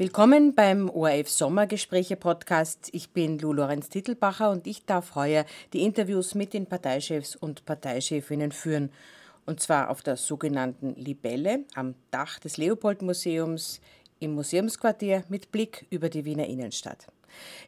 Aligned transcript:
Willkommen 0.00 0.54
beim 0.54 0.88
ORF 0.88 1.28
Sommergespräche 1.28 2.16
Podcast. 2.16 2.88
Ich 2.92 3.10
bin 3.10 3.38
Lu 3.38 3.52
Lorenz 3.52 3.90
Titelbacher 3.90 4.50
und 4.50 4.66
ich 4.66 4.86
darf 4.86 5.14
heuer 5.14 5.44
die 5.74 5.82
Interviews 5.82 6.34
mit 6.34 6.54
den 6.54 6.64
Parteichefs 6.64 7.36
und 7.36 7.66
Parteichefinnen 7.66 8.50
führen. 8.50 8.92
Und 9.44 9.60
zwar 9.60 9.90
auf 9.90 10.00
der 10.00 10.16
sogenannten 10.16 10.94
Libelle 10.94 11.66
am 11.74 11.96
Dach 12.10 12.38
des 12.38 12.56
Leopold-Museums 12.56 13.82
im 14.20 14.32
Museumsquartier 14.36 15.24
mit 15.28 15.52
Blick 15.52 15.84
über 15.90 16.08
die 16.08 16.24
Wiener 16.24 16.46
Innenstadt. 16.46 17.08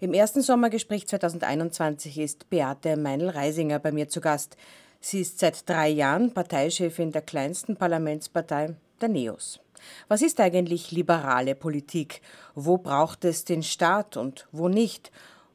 Im 0.00 0.14
ersten 0.14 0.40
Sommergespräch 0.40 1.06
2021 1.06 2.16
ist 2.16 2.48
Beate 2.48 2.96
Meinl-Reisinger 2.96 3.78
bei 3.78 3.92
mir 3.92 4.08
zu 4.08 4.22
Gast. 4.22 4.56
Sie 5.02 5.20
ist 5.20 5.38
seit 5.38 5.68
drei 5.68 5.90
Jahren 5.90 6.32
Parteichefin 6.32 7.12
der 7.12 7.20
kleinsten 7.20 7.76
Parlamentspartei, 7.76 8.74
der 9.02 9.10
NEOS. 9.10 9.61
Was 10.08 10.22
ist 10.22 10.40
eigentlich 10.40 10.90
liberale 10.90 11.54
Politik? 11.54 12.20
Wo 12.54 12.78
braucht 12.78 13.24
es 13.24 13.44
den 13.44 13.62
Staat 13.62 14.16
und 14.16 14.46
wo 14.52 14.68
nicht? 14.68 15.10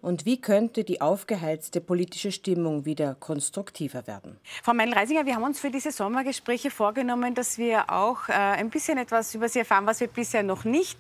Und 0.08 0.24
wie 0.26 0.40
könnte 0.40 0.86
die 0.86 1.02
aufgeheizte 1.02 1.82
politische 1.82 2.32
Stimmung 2.32 2.86
wieder 2.86 3.16
konstruktiver 3.16 4.08
werden? 4.08 4.40
Frau 4.64 4.74
Meinl-Reisinger, 4.74 5.26
wir 5.26 5.36
haben 5.36 5.44
uns 5.44 5.60
für 5.60 5.70
diese 5.70 5.92
Sommergespräche 5.92 6.72
vorgenommen, 6.72 7.36
dass 7.36 7.58
wir 7.58 7.90
auch 7.90 8.30
äh, 8.30 8.32
ein 8.32 8.70
bisschen 8.70 8.98
etwas 8.98 9.36
über 9.36 9.50
Sie 9.50 9.60
erfahren, 9.60 9.86
was 9.86 10.00
wir 10.00 10.08
bisher 10.08 10.44
noch 10.44 10.64
nicht 10.64 10.98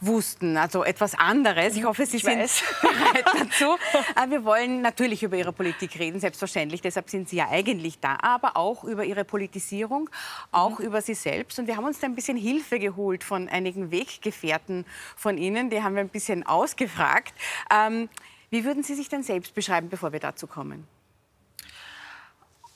wussten. 0.00 0.56
Also 0.56 0.84
etwas 0.84 1.14
anderes. 1.18 1.76
Ich 1.76 1.84
hoffe, 1.84 2.06
Sie 2.06 2.16
ich 2.16 2.22
sind 2.22 2.38
weiß. 2.38 2.62
bereit 2.80 3.26
dazu. 3.26 3.76
äh, 4.16 4.30
wir 4.30 4.42
wollen 4.46 4.80
natürlich 4.80 5.22
über 5.22 5.36
Ihre 5.36 5.52
Politik 5.52 5.98
reden, 5.98 6.18
selbstverständlich. 6.18 6.80
Deshalb 6.80 7.10
sind 7.10 7.28
Sie 7.28 7.36
ja 7.36 7.50
eigentlich 7.50 8.00
da. 8.00 8.16
Aber 8.22 8.56
auch 8.56 8.84
über 8.84 9.04
Ihre 9.04 9.26
Politisierung, 9.26 10.08
auch 10.50 10.78
mhm. 10.78 10.86
über 10.86 11.02
Sie 11.02 11.12
selbst. 11.12 11.58
Und 11.58 11.66
wir 11.66 11.76
haben 11.76 11.84
uns 11.84 12.00
da 12.00 12.06
ein 12.06 12.14
bisschen 12.14 12.38
Hilfe 12.38 12.78
geholt 12.78 13.22
von 13.22 13.50
einigen 13.50 13.90
Weggefährten 13.90 14.86
von 15.14 15.36
Ihnen. 15.36 15.68
Die 15.68 15.82
haben 15.82 15.94
wir 15.94 16.00
ein 16.00 16.08
bisschen 16.08 16.46
ausgefragt. 16.46 17.34
Ähm, 17.70 18.08
wie 18.50 18.64
würden 18.64 18.82
Sie 18.82 18.94
sich 18.94 19.08
denn 19.08 19.22
selbst 19.22 19.54
beschreiben, 19.54 19.88
bevor 19.88 20.12
wir 20.12 20.20
dazu 20.20 20.46
kommen? 20.46 20.86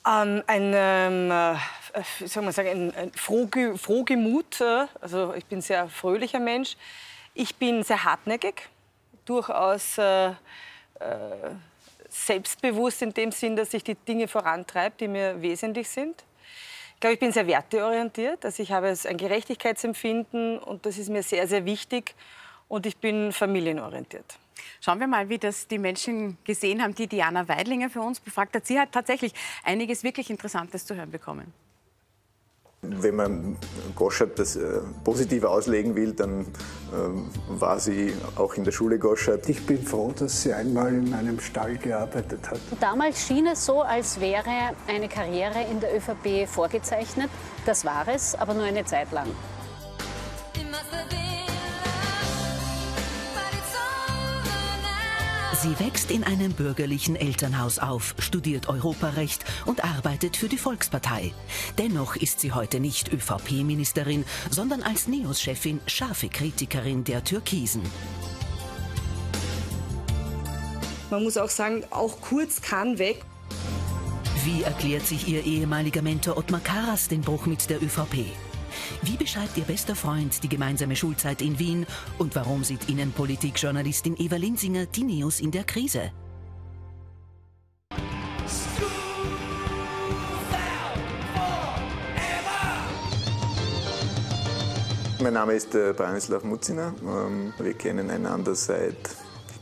Ähm, 0.05 0.43
ein, 0.47 0.71
ähm, 0.73 1.31
äh, 1.31 1.55
soll 2.25 2.43
man 2.43 2.53
sagen, 2.53 2.69
ein, 2.69 2.95
ein 2.95 3.11
frohge 3.13 3.77
frohgemut. 3.77 4.59
Äh, 4.59 4.87
also 4.99 5.33
ich 5.35 5.45
bin 5.45 5.59
ein 5.59 5.61
sehr 5.61 5.87
fröhlicher 5.87 6.39
Mensch. 6.39 6.75
Ich 7.33 7.55
bin 7.55 7.83
sehr 7.83 8.03
hartnäckig, 8.03 8.67
durchaus 9.25 9.97
äh, 9.99 10.29
äh, 10.29 10.33
selbstbewusst 12.09 13.01
in 13.03 13.13
dem 13.13 13.31
Sinn, 13.31 13.55
dass 13.55 13.73
ich 13.73 13.83
die 13.83 13.95
Dinge 13.95 14.27
vorantreibe, 14.27 14.95
die 14.99 15.07
mir 15.07 15.41
wesentlich 15.41 15.87
sind. 15.87 16.23
Ich 16.95 16.99
glaube, 16.99 17.13
ich 17.13 17.19
bin 17.19 17.31
sehr 17.31 17.47
werteorientiert. 17.47 18.43
Also 18.43 18.61
ich 18.61 18.71
habe 18.71 18.93
ein 19.07 19.17
Gerechtigkeitsempfinden 19.17 20.59
und 20.59 20.85
das 20.85 20.97
ist 20.97 21.09
mir 21.09 21.23
sehr, 21.23 21.47
sehr 21.47 21.65
wichtig. 21.65 22.15
Und 22.67 22.85
ich 22.85 22.97
bin 22.97 23.31
familienorientiert. 23.31 24.37
Schauen 24.79 24.99
wir 24.99 25.07
mal, 25.07 25.29
wie 25.29 25.37
das 25.37 25.67
die 25.67 25.77
Menschen 25.77 26.37
gesehen 26.43 26.81
haben, 26.81 26.95
die 26.95 27.07
Diana 27.07 27.47
Weidlinger 27.47 27.89
für 27.89 28.01
uns 28.01 28.19
befragt 28.19 28.55
hat. 28.55 28.65
Sie 28.65 28.79
hat 28.79 28.91
tatsächlich 28.91 29.33
einiges 29.63 30.03
wirklich 30.03 30.29
Interessantes 30.29 30.85
zu 30.85 30.95
hören 30.95 31.11
bekommen. 31.11 31.53
Wenn 32.83 33.15
man 33.15 33.57
Goschert 33.95 34.39
das 34.39 34.55
äh, 34.55 34.79
positiv 35.03 35.43
auslegen 35.43 35.95
will, 35.95 36.13
dann 36.13 36.47
ähm, 36.91 37.29
war 37.47 37.79
sie 37.79 38.11
auch 38.35 38.55
in 38.55 38.63
der 38.63 38.71
Schule 38.71 38.97
Goschert. 38.97 39.47
Ich 39.49 39.63
bin 39.67 39.85
froh, 39.85 40.11
dass 40.17 40.41
sie 40.41 40.51
einmal 40.51 40.91
in 40.91 41.13
einem 41.13 41.39
Stall 41.39 41.77
gearbeitet 41.77 42.49
hat. 42.49 42.59
Damals 42.79 43.27
schien 43.27 43.45
es 43.45 43.67
so, 43.67 43.83
als 43.83 44.19
wäre 44.19 44.73
eine 44.87 45.07
Karriere 45.07 45.61
in 45.69 45.79
der 45.79 45.95
ÖVP 45.95 46.49
vorgezeichnet. 46.49 47.29
Das 47.67 47.85
war 47.85 48.07
es, 48.07 48.33
aber 48.33 48.55
nur 48.55 48.63
eine 48.63 48.83
Zeit 48.83 49.11
lang. 49.11 49.27
Sie 55.61 55.79
wächst 55.79 56.09
in 56.09 56.23
einem 56.23 56.53
bürgerlichen 56.53 57.15
Elternhaus 57.15 57.77
auf, 57.77 58.15
studiert 58.17 58.67
Europarecht 58.67 59.45
und 59.67 59.83
arbeitet 59.83 60.35
für 60.35 60.49
die 60.49 60.57
Volkspartei. 60.57 61.35
Dennoch 61.77 62.15
ist 62.15 62.39
sie 62.39 62.51
heute 62.51 62.79
nicht 62.79 63.13
ÖVP-Ministerin, 63.13 64.25
sondern 64.49 64.81
als 64.81 65.07
NEOS-Chefin 65.07 65.79
scharfe 65.85 66.29
Kritikerin 66.29 67.03
der 67.03 67.23
Türkisen. 67.23 67.83
Man 71.11 71.21
muss 71.21 71.37
auch 71.37 71.49
sagen, 71.49 71.83
auch 71.91 72.19
Kurz 72.21 72.63
kann 72.63 72.97
weg. 72.97 73.23
Wie 74.43 74.63
erklärt 74.63 75.05
sich 75.05 75.27
ihr 75.27 75.45
ehemaliger 75.45 76.01
Mentor 76.01 76.37
Ottmar 76.37 76.61
Karas 76.61 77.07
den 77.07 77.21
Bruch 77.21 77.45
mit 77.45 77.69
der 77.69 77.83
ÖVP? 77.83 78.25
Wie 79.01 79.17
beschreibt 79.17 79.57
Ihr 79.57 79.63
bester 79.63 79.95
Freund 79.95 80.43
die 80.43 80.49
gemeinsame 80.49 80.95
Schulzeit 80.95 81.41
in 81.41 81.59
Wien 81.59 81.85
und 82.17 82.35
warum 82.35 82.63
sieht 82.63 82.89
Innenpolitikjournalistin 82.89 84.15
Eva 84.17 84.35
Linsinger 84.35 84.85
die 84.85 85.03
Neos 85.03 85.39
in 85.39 85.51
der 85.51 85.63
Krise? 85.63 86.11
Mein 95.21 95.33
Name 95.33 95.53
ist 95.53 95.75
äh, 95.75 95.93
Branislav 95.95 96.43
Mutziner. 96.43 96.95
Ähm, 97.03 97.53
wir 97.59 97.73
kennen 97.75 98.09
einander 98.09 98.55
seit 98.55 99.15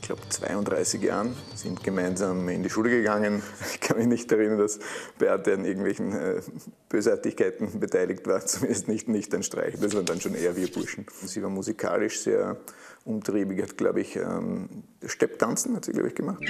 glaube, 0.09 0.28
32 0.28 1.03
Jahren, 1.03 1.36
sind 1.53 1.84
gemeinsam 1.84 2.50
in 2.50 2.64
die 2.64 2.70
Schule 2.72 2.90
gegangen. 2.90 3.44
Ich 3.74 3.80
kann 3.80 3.97
mich 3.97 4.08
nicht 4.08 4.31
erinnern, 4.31 4.58
dass 4.58 4.80
Beate 5.20 5.53
an 5.53 5.66
irgendwelchen 5.66 6.14
äh, 6.14 6.42
Bösartigkeiten 6.90 7.80
beteiligt 7.80 8.25
war, 8.25 8.40
zumindest 8.46 8.88
nicht, 8.88 9.08
nicht 9.08 9.34
ein 9.36 9.44
Streich. 9.44 9.75
Das 9.80 9.94
waren 9.96 10.06
dann 10.06 10.20
schon 10.20 10.34
eher 10.34 10.56
wir 10.56 10.72
Burschen. 10.72 11.06
Sie 11.25 11.44
war 11.44 11.52
musikalisch 11.52 12.22
sehr 12.22 12.58
umtriebig, 13.06 13.62
hat, 13.62 13.78
glaube 13.78 14.02
ich, 14.02 14.16
ähm, 14.16 14.84
Stepptanzen 15.06 15.75
hat 15.75 15.86
sie, 15.86 15.92
glaube 15.92 16.08
ich, 16.08 16.16
gemacht. 16.16 16.44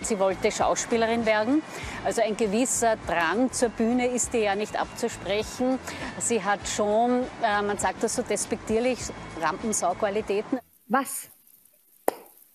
Sie 0.00 0.18
wollte 0.18 0.50
Schauspielerin 0.50 1.26
werden. 1.26 1.60
Also 2.06 2.22
ein 2.22 2.38
gewisser 2.38 2.96
Drang 3.06 3.52
zur 3.52 3.68
Bühne 3.68 4.14
ist 4.14 4.32
ihr 4.32 4.40
ja 4.40 4.54
nicht 4.54 4.80
abzusprechen. 4.80 5.78
Sie 6.18 6.42
hat 6.42 6.66
schon, 6.66 7.22
äh, 7.42 7.60
man 7.60 7.76
sagt 7.76 8.02
das 8.02 8.16
so 8.16 8.22
despektierlich, 8.22 8.98
Rampensau-Qualitäten. 9.42 10.58
Was 10.88 11.28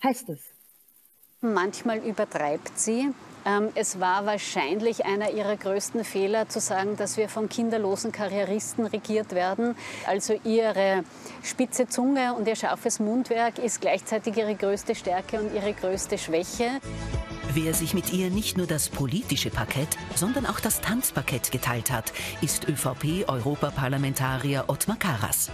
heißt 0.05 0.29
es? 0.29 0.39
Manchmal 1.41 1.97
übertreibt 1.99 2.79
sie. 2.79 3.09
Ähm, 3.45 3.69
es 3.75 3.99
war 3.99 4.25
wahrscheinlich 4.25 5.05
einer 5.05 5.29
ihrer 5.31 5.55
größten 5.55 6.03
Fehler 6.03 6.49
zu 6.49 6.59
sagen, 6.59 6.97
dass 6.97 7.17
wir 7.17 7.29
von 7.29 7.47
kinderlosen 7.49 8.11
Karrieristen 8.11 8.87
regiert 8.87 9.35
werden. 9.35 9.75
Also 10.07 10.39
ihre 10.43 11.03
spitze 11.43 11.87
Zunge 11.87 12.33
und 12.33 12.47
ihr 12.47 12.55
scharfes 12.55 12.99
Mundwerk 12.99 13.59
ist 13.59 13.81
gleichzeitig 13.81 14.37
ihre 14.37 14.55
größte 14.55 14.95
Stärke 14.95 15.39
und 15.39 15.53
ihre 15.53 15.73
größte 15.73 16.17
Schwäche. 16.17 16.79
Wer 17.53 17.75
sich 17.75 17.93
mit 17.93 18.11
ihr 18.11 18.31
nicht 18.31 18.57
nur 18.57 18.65
das 18.65 18.89
politische 18.89 19.51
Parkett, 19.51 19.89
sondern 20.15 20.45
auch 20.47 20.59
das 20.59 20.81
Tanzparkett 20.81 21.51
geteilt 21.51 21.91
hat, 21.91 22.11
ist 22.41 22.67
ÖVP-Europaparlamentarier 22.67 24.65
Ottmar 24.67 24.97
Karas. 24.97 25.51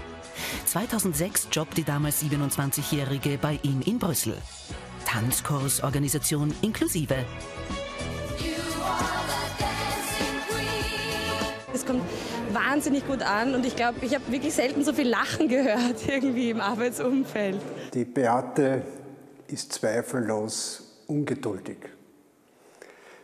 2006 0.65 1.47
jobbt 1.51 1.77
die 1.77 1.83
damals 1.83 2.21
27-Jährige 2.23 3.37
bei 3.37 3.59
ihm 3.63 3.81
in 3.85 3.99
Brüssel. 3.99 4.37
Tanzkursorganisation 5.05 6.53
inklusive. 6.61 7.25
Es 11.73 11.85
kommt 11.85 12.03
wahnsinnig 12.53 13.07
gut 13.07 13.21
an 13.21 13.55
und 13.55 13.65
ich 13.65 13.75
glaube, 13.75 14.05
ich 14.05 14.13
habe 14.13 14.29
wirklich 14.31 14.53
selten 14.53 14.83
so 14.83 14.93
viel 14.93 15.07
Lachen 15.07 15.47
gehört 15.47 15.97
irgendwie 16.07 16.49
im 16.49 16.61
Arbeitsumfeld. 16.61 17.59
Die 17.93 18.05
Beate 18.05 18.83
ist 19.47 19.73
zweifellos 19.73 20.83
ungeduldig. 21.07 21.77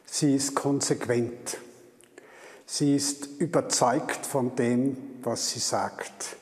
Sie 0.05 0.35
ist 0.35 0.55
konsequent. 0.55 1.57
Sie 2.65 2.95
ist 2.95 3.27
überzeugt 3.39 4.25
von 4.25 4.55
dem, 4.55 4.97
was 5.21 5.51
sie 5.51 5.59
sagt 5.59 6.36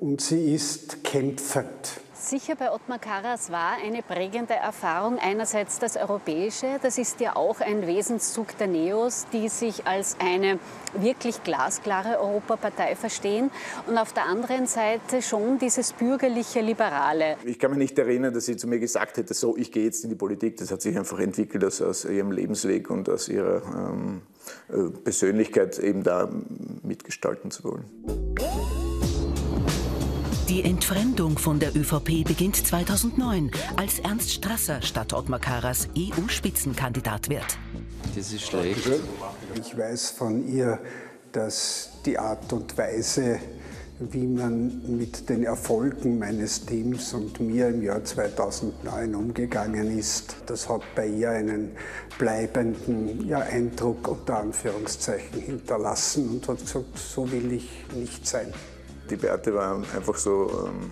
und 0.00 0.20
sie 0.20 0.54
ist 0.54 1.04
kämpfend. 1.04 2.00
Sicher 2.28 2.56
bei 2.56 2.70
Ottmar 2.70 2.98
Karas 2.98 3.50
war 3.50 3.76
eine 3.82 4.02
prägende 4.02 4.52
Erfahrung 4.52 5.18
einerseits 5.18 5.78
das 5.78 5.96
Europäische, 5.96 6.66
das 6.82 6.98
ist 6.98 7.20
ja 7.20 7.36
auch 7.36 7.60
ein 7.60 7.86
Wesenszug 7.86 8.58
der 8.58 8.66
Neos, 8.66 9.26
die 9.32 9.48
sich 9.48 9.86
als 9.86 10.16
eine 10.18 10.58
wirklich 10.92 11.42
glasklare 11.42 12.20
Europapartei 12.20 12.96
verstehen 12.96 13.50
und 13.86 13.96
auf 13.96 14.12
der 14.12 14.26
anderen 14.26 14.66
Seite 14.66 15.22
schon 15.22 15.58
dieses 15.58 15.94
bürgerliche 15.94 16.60
Liberale. 16.60 17.36
Ich 17.46 17.58
kann 17.58 17.70
mich 17.70 17.78
nicht 17.78 17.98
erinnern, 17.98 18.34
dass 18.34 18.44
sie 18.44 18.56
zu 18.56 18.66
mir 18.66 18.78
gesagt 18.78 19.16
hätte, 19.16 19.32
so, 19.32 19.56
ich 19.56 19.72
gehe 19.72 19.84
jetzt 19.84 20.04
in 20.04 20.10
die 20.10 20.16
Politik. 20.16 20.58
Das 20.58 20.70
hat 20.70 20.82
sich 20.82 20.98
einfach 20.98 21.20
entwickelt 21.20 21.64
aus, 21.64 21.80
aus 21.80 22.04
ihrem 22.04 22.32
Lebensweg 22.32 22.90
und 22.90 23.08
aus 23.08 23.28
ihrer 23.28 23.62
ähm, 23.62 24.22
äh, 24.68 24.90
Persönlichkeit 25.02 25.78
eben 25.78 26.02
da 26.02 26.28
mitgestalten 26.82 27.50
zu 27.50 27.64
wollen. 27.64 27.84
Die 30.48 30.64
Entfremdung 30.64 31.36
von 31.36 31.58
der 31.58 31.76
ÖVP 31.76 32.24
beginnt 32.24 32.56
2009, 32.56 33.50
als 33.76 33.98
Ernst 33.98 34.32
Strasser 34.32 34.80
statt 34.80 35.12
Ottmar 35.12 35.40
Karas 35.40 35.90
EU-Spitzenkandidat 35.94 37.28
wird. 37.28 37.58
Das 38.16 38.32
ist 38.32 38.46
schlecht. 38.46 38.88
Ich 39.60 39.76
weiß 39.76 40.08
von 40.12 40.48
ihr, 40.48 40.78
dass 41.32 41.90
die 42.06 42.18
Art 42.18 42.50
und 42.54 42.78
Weise, 42.78 43.40
wie 44.00 44.26
man 44.26 44.96
mit 44.96 45.28
den 45.28 45.44
Erfolgen 45.44 46.18
meines 46.18 46.64
Teams 46.64 47.12
und 47.12 47.40
mir 47.40 47.68
im 47.68 47.82
Jahr 47.82 48.02
2009 48.02 49.14
umgegangen 49.14 49.98
ist. 49.98 50.36
Das 50.46 50.66
hat 50.70 50.80
bei 50.96 51.08
ihr 51.08 51.30
einen 51.30 51.72
bleibenden 52.16 53.28
ja, 53.28 53.40
Eindruck 53.40 54.08
unter 54.08 54.38
Anführungszeichen 54.38 55.42
hinterlassen 55.42 56.30
und 56.30 56.48
hat 56.48 56.60
gesagt, 56.60 56.96
so 56.96 57.30
will 57.30 57.52
ich 57.52 57.68
nicht 57.94 58.26
sein. 58.26 58.54
Die 59.10 59.16
Beate 59.16 59.54
war 59.54 59.82
einfach 59.94 60.16
so 60.16 60.66
ähm, 60.66 60.90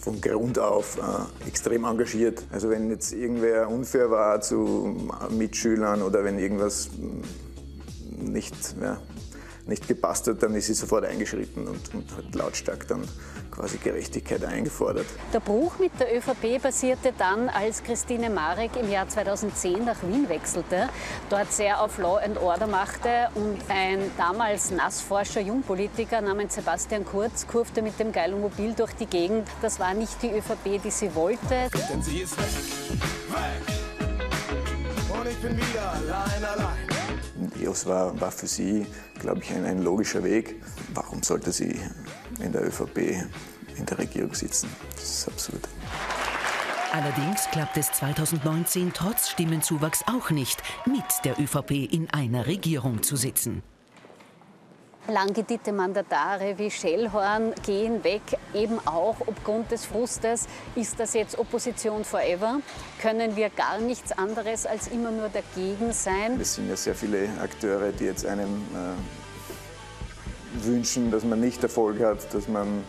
von 0.00 0.20
Grund 0.20 0.58
auf 0.58 0.98
äh, 0.98 1.48
extrem 1.48 1.84
engagiert. 1.84 2.42
Also 2.52 2.70
wenn 2.70 2.90
jetzt 2.90 3.12
irgendwer 3.12 3.68
unfair 3.68 4.10
war 4.10 4.40
zu 4.40 5.08
Mitschülern 5.30 6.02
oder 6.02 6.24
wenn 6.24 6.38
irgendwas 6.38 6.90
nicht 8.10 8.54
ja, 8.80 8.98
nicht 9.66 9.88
gepasst 9.88 10.26
hat, 10.26 10.42
dann 10.42 10.54
ist 10.54 10.66
sie 10.66 10.74
sofort 10.74 11.04
eingeschritten 11.04 11.66
und, 11.66 11.94
und 11.94 12.16
hat 12.16 12.34
lautstark 12.34 12.86
dann 12.88 13.08
quasi 13.50 13.78
Gerechtigkeit 13.78 14.44
eingefordert. 14.44 15.06
Der 15.32 15.40
Bruch 15.40 15.78
mit 15.78 15.92
der 16.00 16.16
ÖVP 16.16 16.60
passierte 16.60 17.12
dann, 17.16 17.48
als 17.48 17.82
Christine 17.82 18.28
Marek 18.28 18.76
im 18.76 18.90
Jahr 18.90 19.08
2010 19.08 19.84
nach 19.84 20.02
Wien 20.02 20.28
wechselte, 20.28 20.88
dort 21.30 21.52
sehr 21.52 21.80
auf 21.80 21.98
Law 21.98 22.18
and 22.18 22.38
Order 22.38 22.66
machte 22.66 23.28
und 23.34 23.58
ein 23.68 24.00
damals 24.18 24.70
Nassforscher 24.70 25.40
Jungpolitiker 25.40 26.20
namens 26.20 26.56
Sebastian 26.56 27.04
Kurz 27.04 27.46
kurfte 27.46 27.80
mit 27.82 27.98
dem 27.98 28.12
Geilomobil 28.12 28.74
durch 28.74 28.92
die 28.94 29.06
Gegend. 29.06 29.48
Das 29.62 29.78
war 29.78 29.94
nicht 29.94 30.20
die 30.22 30.30
ÖVP, 30.30 30.82
die 30.82 30.90
sie 30.90 31.14
wollte. 31.14 31.68
Denn 31.90 32.02
sie 32.02 32.20
ist 32.20 32.36
weg, 32.36 32.46
weg. 33.28 33.74
Und 35.16 35.28
ich 35.28 35.40
bin 35.40 35.56
wieder 35.56 35.92
allein, 35.92 36.44
allein. 36.44 36.93
EOS 37.64 37.86
war, 37.86 38.20
war 38.20 38.30
für 38.30 38.46
sie, 38.46 38.86
glaube 39.18 39.40
ich, 39.42 39.50
ein, 39.52 39.64
ein 39.64 39.82
logischer 39.82 40.22
Weg. 40.22 40.60
Warum 40.92 41.22
sollte 41.22 41.52
sie 41.52 41.80
in 42.40 42.52
der 42.52 42.66
ÖVP 42.66 42.98
in 43.76 43.86
der 43.86 43.98
Regierung 43.98 44.34
sitzen? 44.34 44.68
Das 44.94 45.04
ist 45.04 45.28
absurd. 45.28 45.68
Allerdings 46.92 47.46
klappt 47.50 47.76
es 47.76 47.90
2019 47.90 48.92
trotz 48.92 49.28
Stimmenzuwachs 49.28 50.04
auch 50.06 50.30
nicht, 50.30 50.62
mit 50.86 51.04
der 51.24 51.40
ÖVP 51.40 51.92
in 51.92 52.08
einer 52.10 52.46
Regierung 52.46 53.02
zu 53.02 53.16
sitzen. 53.16 53.64
Langgediente 55.06 55.70
Mandatare 55.72 56.58
wie 56.58 56.70
Schellhorn 56.70 57.52
gehen 57.64 58.02
weg, 58.04 58.22
eben 58.54 58.78
auch 58.86 59.16
aufgrund 59.26 59.70
des 59.70 59.84
Frustes. 59.84 60.46
Ist 60.74 60.98
das 60.98 61.12
jetzt 61.12 61.38
Opposition 61.38 62.04
forever? 62.04 62.60
Können 63.02 63.36
wir 63.36 63.50
gar 63.50 63.78
nichts 63.80 64.12
anderes 64.12 64.64
als 64.64 64.88
immer 64.88 65.10
nur 65.10 65.28
dagegen 65.28 65.92
sein? 65.92 66.40
Es 66.40 66.54
sind 66.54 66.70
ja 66.70 66.76
sehr 66.76 66.94
viele 66.94 67.28
Akteure, 67.42 67.92
die 67.92 68.04
jetzt 68.04 68.24
einem 68.24 68.62
äh, 68.72 68.94
wünschen, 70.66 71.10
dass 71.10 71.22
man 71.22 71.38
nicht 71.38 71.62
Erfolg 71.62 72.00
hat, 72.00 72.32
dass 72.32 72.48
man 72.48 72.82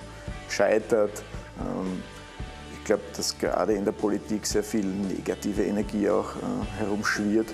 scheitert. 0.50 1.21
Ähm, 1.59 2.01
ich 2.77 2.85
glaube, 2.85 3.03
dass 3.17 3.38
gerade 3.38 3.73
in 3.73 3.83
der 3.83 3.91
Politik 3.91 4.45
sehr 4.45 4.63
viel 4.63 4.85
negative 4.85 5.63
Energie 5.63 6.09
auch 6.09 6.35
äh, 6.35 6.79
herumschwirrt. 6.79 7.47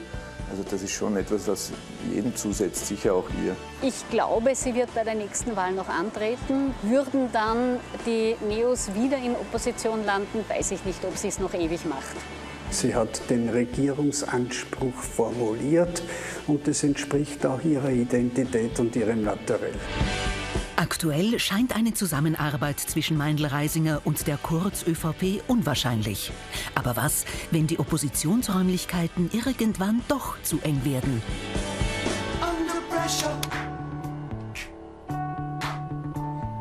Also 0.51 0.63
das 0.69 0.81
ist 0.81 0.91
schon 0.91 1.15
etwas, 1.15 1.47
was 1.47 1.71
jedem 2.13 2.35
zusetzt, 2.35 2.85
sicher 2.85 3.13
auch 3.13 3.29
ihr. 3.45 3.55
Ich 3.81 4.09
glaube, 4.09 4.53
sie 4.53 4.75
wird 4.75 4.93
bei 4.93 5.05
der 5.05 5.15
nächsten 5.15 5.55
Wahl 5.55 5.71
noch 5.71 5.87
antreten. 5.87 6.75
Würden 6.83 7.29
dann 7.31 7.79
die 8.05 8.35
Neos 8.45 8.93
wieder 8.93 9.17
in 9.17 9.31
Opposition 9.31 10.05
landen, 10.05 10.43
weiß 10.49 10.71
ich 10.71 10.83
nicht, 10.83 11.05
ob 11.05 11.15
sie 11.15 11.29
es 11.29 11.39
noch 11.39 11.53
ewig 11.53 11.85
macht. 11.85 12.17
Sie 12.69 12.93
hat 12.93 13.29
den 13.29 13.47
Regierungsanspruch 13.47 14.95
formuliert 14.95 16.03
und 16.47 16.67
es 16.67 16.83
entspricht 16.83 17.45
auch 17.45 17.63
ihrer 17.63 17.89
Identität 17.89 18.77
und 18.79 18.93
ihrem 18.95 19.23
Naturell. 19.23 19.75
Aktuell 20.75 21.37
scheint 21.39 21.75
eine 21.75 21.93
Zusammenarbeit 21.93 22.79
zwischen 22.79 23.17
Meindl-Reisinger 23.17 24.01
und 24.03 24.27
der 24.27 24.37
Kurz-ÖVP 24.37 25.43
unwahrscheinlich. 25.47 26.31
Aber 26.75 26.95
was, 26.95 27.25
wenn 27.51 27.67
die 27.67 27.79
Oppositionsräumlichkeiten 27.79 29.29
irgendwann 29.31 30.01
doch 30.07 30.41
zu 30.43 30.59
eng 30.61 30.83
werden? 30.83 31.21
Under 32.41 32.81
pressure. 32.89 33.39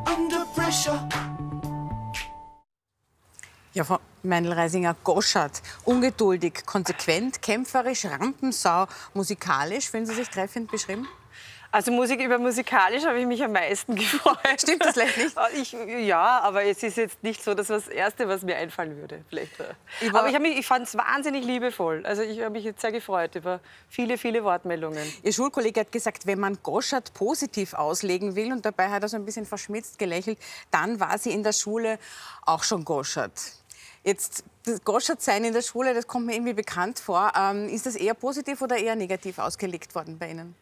Under 0.06 0.44
pressure. 0.54 1.08
Ja, 3.72 3.84
Frau 3.84 4.00
Meindl-Reisinger, 4.22 4.96
Goschert, 5.04 5.62
ungeduldig, 5.84 6.66
konsequent, 6.66 7.40
kämpferisch, 7.40 8.04
Rampensau, 8.04 8.86
musikalisch, 9.14 9.88
finden 9.88 10.10
Sie 10.10 10.16
sich 10.16 10.28
treffend 10.28 10.70
beschrieben? 10.70 11.06
Also 11.72 11.92
Musik 11.92 12.20
über 12.20 12.38
musikalisch 12.38 13.04
habe 13.04 13.20
ich 13.20 13.26
mich 13.26 13.42
am 13.44 13.52
meisten 13.52 13.94
gefreut. 13.96 14.60
Stimmt 14.60 14.84
das 14.84 14.94
vielleicht 14.94 15.16
nicht? 15.16 15.36
Ich, 15.54 15.72
ja, 16.06 16.40
aber 16.40 16.64
es 16.64 16.82
ist 16.82 16.96
jetzt 16.96 17.22
nicht 17.22 17.42
so, 17.42 17.54
dass 17.54 17.68
das 17.68 17.86
Erste, 17.86 18.26
was 18.28 18.42
mir 18.42 18.56
einfallen 18.56 18.96
würde. 18.96 19.24
Vielleicht. 19.28 19.52
aber 20.12 20.28
ich, 20.28 20.58
ich 20.58 20.66
fand 20.66 20.88
es 20.88 20.96
wahnsinnig 20.96 21.44
liebevoll. 21.44 22.04
Also 22.04 22.22
ich 22.22 22.40
habe 22.40 22.50
mich 22.50 22.64
jetzt 22.64 22.80
sehr 22.80 22.90
gefreut 22.90 23.36
über 23.36 23.60
viele, 23.88 24.18
viele 24.18 24.42
Wortmeldungen. 24.42 25.02
Ihr 25.22 25.32
Schulkollege 25.32 25.80
hat 25.80 25.92
gesagt, 25.92 26.26
wenn 26.26 26.40
man 26.40 26.58
Goschert 26.62 27.14
positiv 27.14 27.74
auslegen 27.74 28.34
will, 28.34 28.52
und 28.52 28.64
dabei 28.64 28.88
hat 28.88 29.02
er 29.02 29.08
so 29.08 29.16
ein 29.16 29.24
bisschen 29.24 29.46
verschmitzt 29.46 29.98
gelächelt, 29.98 30.38
dann 30.70 30.98
war 30.98 31.18
sie 31.18 31.30
in 31.30 31.44
der 31.44 31.52
Schule 31.52 31.98
auch 32.46 32.64
schon 32.64 32.84
Goschert. 32.84 33.32
Jetzt 34.02 34.44
das 34.64 34.82
Goschert-Sein 34.82 35.44
in 35.44 35.52
der 35.52 35.62
Schule, 35.62 35.94
das 35.94 36.06
kommt 36.06 36.26
mir 36.26 36.34
irgendwie 36.34 36.54
bekannt 36.54 36.98
vor. 36.98 37.32
Ähm, 37.36 37.68
ist 37.68 37.86
das 37.86 37.96
eher 37.96 38.14
positiv 38.14 38.60
oder 38.62 38.76
eher 38.76 38.96
negativ 38.96 39.38
ausgelegt 39.38 39.94
worden 39.94 40.18
bei 40.18 40.30
Ihnen? 40.30 40.54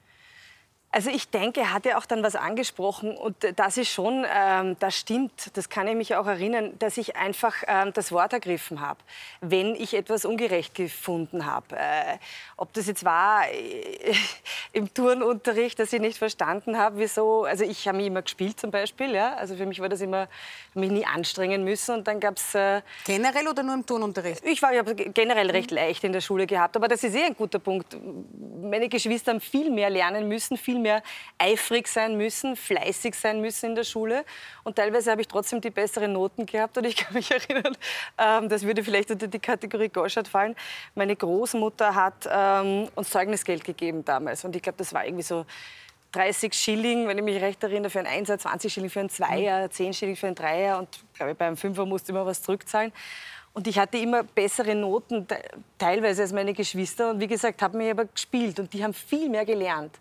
Also 0.90 1.10
ich 1.10 1.28
denke, 1.28 1.60
er 1.60 1.74
hat 1.74 1.84
ja 1.84 1.98
auch 1.98 2.06
dann 2.06 2.22
was 2.22 2.34
angesprochen 2.34 3.14
und 3.14 3.36
das 3.56 3.76
ist 3.76 3.90
schon, 3.90 4.24
ähm, 4.34 4.74
das 4.80 4.96
stimmt, 4.96 5.50
das 5.54 5.68
kann 5.68 5.86
ich 5.86 5.94
mich 5.94 6.16
auch 6.16 6.26
erinnern, 6.26 6.72
dass 6.78 6.96
ich 6.96 7.14
einfach 7.14 7.54
ähm, 7.66 7.92
das 7.92 8.10
Wort 8.10 8.32
ergriffen 8.32 8.80
habe, 8.80 8.98
wenn 9.42 9.74
ich 9.74 9.92
etwas 9.92 10.24
ungerecht 10.24 10.74
gefunden 10.74 11.44
habe. 11.44 11.76
Äh, 11.76 12.16
ob 12.56 12.72
das 12.72 12.86
jetzt 12.86 13.04
war 13.04 13.46
äh, 13.50 14.14
im 14.72 14.92
Turnunterricht, 14.94 15.78
dass 15.78 15.92
ich 15.92 16.00
nicht 16.00 16.16
verstanden 16.16 16.78
habe, 16.78 16.98
wieso, 16.98 17.44
also 17.44 17.64
ich 17.64 17.86
habe 17.86 17.98
mich 17.98 18.06
immer 18.06 18.22
gespielt 18.22 18.58
zum 18.58 18.70
Beispiel, 18.70 19.14
ja, 19.14 19.34
also 19.34 19.56
für 19.56 19.66
mich 19.66 19.80
war 19.80 19.90
das 19.90 20.00
immer, 20.00 20.26
mich 20.72 20.90
nie 20.90 21.04
anstrengen 21.04 21.64
müssen 21.64 21.96
und 21.96 22.08
dann 22.08 22.18
gab 22.18 22.38
es... 22.38 22.54
Äh, 22.54 22.80
generell 23.04 23.46
oder 23.46 23.62
nur 23.62 23.74
im 23.74 23.84
Turnunterricht? 23.84 24.42
Ich 24.42 24.62
war 24.62 24.72
ja 24.72 24.82
generell 24.84 25.50
recht 25.50 25.70
leicht 25.70 26.02
in 26.04 26.14
der 26.14 26.22
Schule 26.22 26.46
gehabt, 26.46 26.76
aber 26.76 26.88
das 26.88 27.04
ist 27.04 27.14
eh 27.14 27.24
ein 27.24 27.36
guter 27.36 27.58
Punkt. 27.58 27.94
Meine 28.62 28.88
Geschwister 28.88 29.32
haben 29.32 29.40
viel 29.40 29.70
mehr 29.70 29.90
lernen 29.90 30.28
müssen, 30.28 30.56
viel 30.56 30.77
viel 30.78 30.82
mehr 30.82 31.02
eifrig 31.38 31.88
sein 31.88 32.16
müssen, 32.16 32.56
fleißig 32.56 33.14
sein 33.14 33.40
müssen 33.40 33.70
in 33.70 33.74
der 33.74 33.84
Schule. 33.84 34.24
Und 34.64 34.76
teilweise 34.76 35.10
habe 35.10 35.20
ich 35.20 35.28
trotzdem 35.28 35.60
die 35.60 35.70
besseren 35.70 36.12
Noten 36.12 36.46
gehabt. 36.46 36.78
Und 36.78 36.84
ich 36.84 36.96
kann 36.96 37.14
mich 37.14 37.30
erinnern, 37.48 37.76
ähm, 38.18 38.48
das 38.48 38.62
würde 38.62 38.82
vielleicht 38.84 39.10
unter 39.10 39.26
die 39.26 39.38
Kategorie 39.38 39.88
Goschert 39.88 40.28
fallen. 40.28 40.54
Meine 40.94 41.16
Großmutter 41.16 41.94
hat 41.94 42.28
ähm, 42.30 42.88
uns 42.94 43.10
Zeugnisgeld 43.10 43.64
gegeben 43.64 44.04
damals. 44.04 44.44
Und 44.44 44.54
ich 44.54 44.62
glaube, 44.62 44.78
das 44.78 44.92
war 44.92 45.04
irgendwie 45.04 45.24
so 45.24 45.44
30 46.12 46.54
Schilling, 46.54 47.06
wenn 47.06 47.18
ich 47.18 47.24
mich 47.24 47.40
recht 47.42 47.62
erinnere, 47.62 47.90
für 47.90 47.98
einen 47.98 48.08
Einser, 48.08 48.38
20 48.38 48.72
Schilling 48.72 48.90
für 48.90 49.00
einen 49.00 49.10
Zweier, 49.10 49.70
10 49.70 49.92
Schilling 49.92 50.16
für 50.16 50.26
einen 50.26 50.36
Dreier 50.36 50.78
und 50.78 50.88
glaube 51.12 51.34
beim 51.34 51.54
Fünfer 51.54 51.84
musste 51.84 52.12
immer 52.12 52.24
was 52.24 52.40
zurückzahlen. 52.40 52.92
Und 53.52 53.66
ich 53.66 53.78
hatte 53.78 53.98
immer 53.98 54.22
bessere 54.22 54.74
Noten, 54.74 55.26
teilweise 55.78 56.22
als 56.22 56.32
meine 56.32 56.52
Geschwister. 56.52 57.10
Und 57.10 57.20
wie 57.20 57.26
gesagt, 57.26 57.60
habe 57.60 57.76
mich 57.76 57.90
aber 57.90 58.04
gespielt 58.04 58.60
und 58.60 58.72
die 58.72 58.84
haben 58.84 58.94
viel 58.94 59.28
mehr 59.28 59.44
gelernt. 59.44 59.98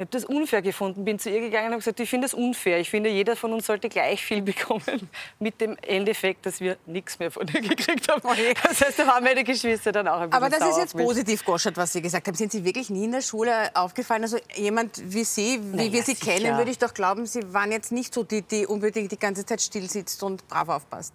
Ich 0.00 0.02
habe 0.02 0.12
das 0.12 0.24
unfair 0.24 0.62
gefunden, 0.62 1.04
bin 1.04 1.18
zu 1.18 1.28
ihr 1.28 1.40
gegangen 1.40 1.66
und 1.66 1.72
habe 1.72 1.80
gesagt, 1.80 2.00
ich 2.00 2.08
finde 2.08 2.24
das 2.24 2.32
unfair. 2.32 2.80
Ich 2.80 2.88
finde, 2.88 3.10
jeder 3.10 3.36
von 3.36 3.52
uns 3.52 3.66
sollte 3.66 3.90
gleich 3.90 4.24
viel 4.24 4.40
bekommen. 4.50 5.10
Mit 5.38 5.60
dem 5.60 5.76
Endeffekt, 5.82 6.46
dass 6.46 6.58
wir 6.58 6.78
nichts 6.86 7.18
mehr 7.18 7.30
von 7.30 7.46
ihr 7.48 7.60
gekriegt 7.60 8.08
haben. 8.10 8.22
Das 8.62 8.80
heißt, 8.80 8.98
da 8.98 9.06
waren 9.06 9.22
meine 9.22 9.44
Geschwister 9.44 9.92
dann 9.92 10.08
auch 10.08 10.20
ein 10.20 10.30
bisschen 10.30 10.42
Aber 10.42 10.48
das 10.48 10.66
ist 10.70 10.78
jetzt 10.78 10.96
positiv, 10.96 11.44
Goschert, 11.44 11.76
was 11.76 11.92
Sie 11.92 12.00
gesagt 12.00 12.26
haben. 12.26 12.34
Sind 12.34 12.50
Sie 12.50 12.64
wirklich 12.64 12.88
nie 12.88 13.04
in 13.04 13.12
der 13.12 13.20
Schule 13.20 13.52
aufgefallen? 13.76 14.22
Also 14.22 14.38
jemand 14.54 15.02
wie 15.04 15.22
Sie, 15.22 15.60
wie 15.62 15.76
naja, 15.76 15.92
wir 15.92 16.02
Sie 16.02 16.14
sicher. 16.14 16.32
kennen, 16.32 16.56
würde 16.56 16.70
ich 16.70 16.78
doch 16.78 16.94
glauben, 16.94 17.26
Sie 17.26 17.52
waren 17.52 17.70
jetzt 17.70 17.92
nicht 17.92 18.14
so 18.14 18.22
die, 18.22 18.40
die 18.40 18.66
unbedingt 18.66 19.12
die 19.12 19.18
ganze 19.18 19.44
Zeit 19.44 19.60
still 19.60 19.90
sitzt 19.90 20.22
und 20.22 20.48
brav 20.48 20.70
aufpasst. 20.70 21.12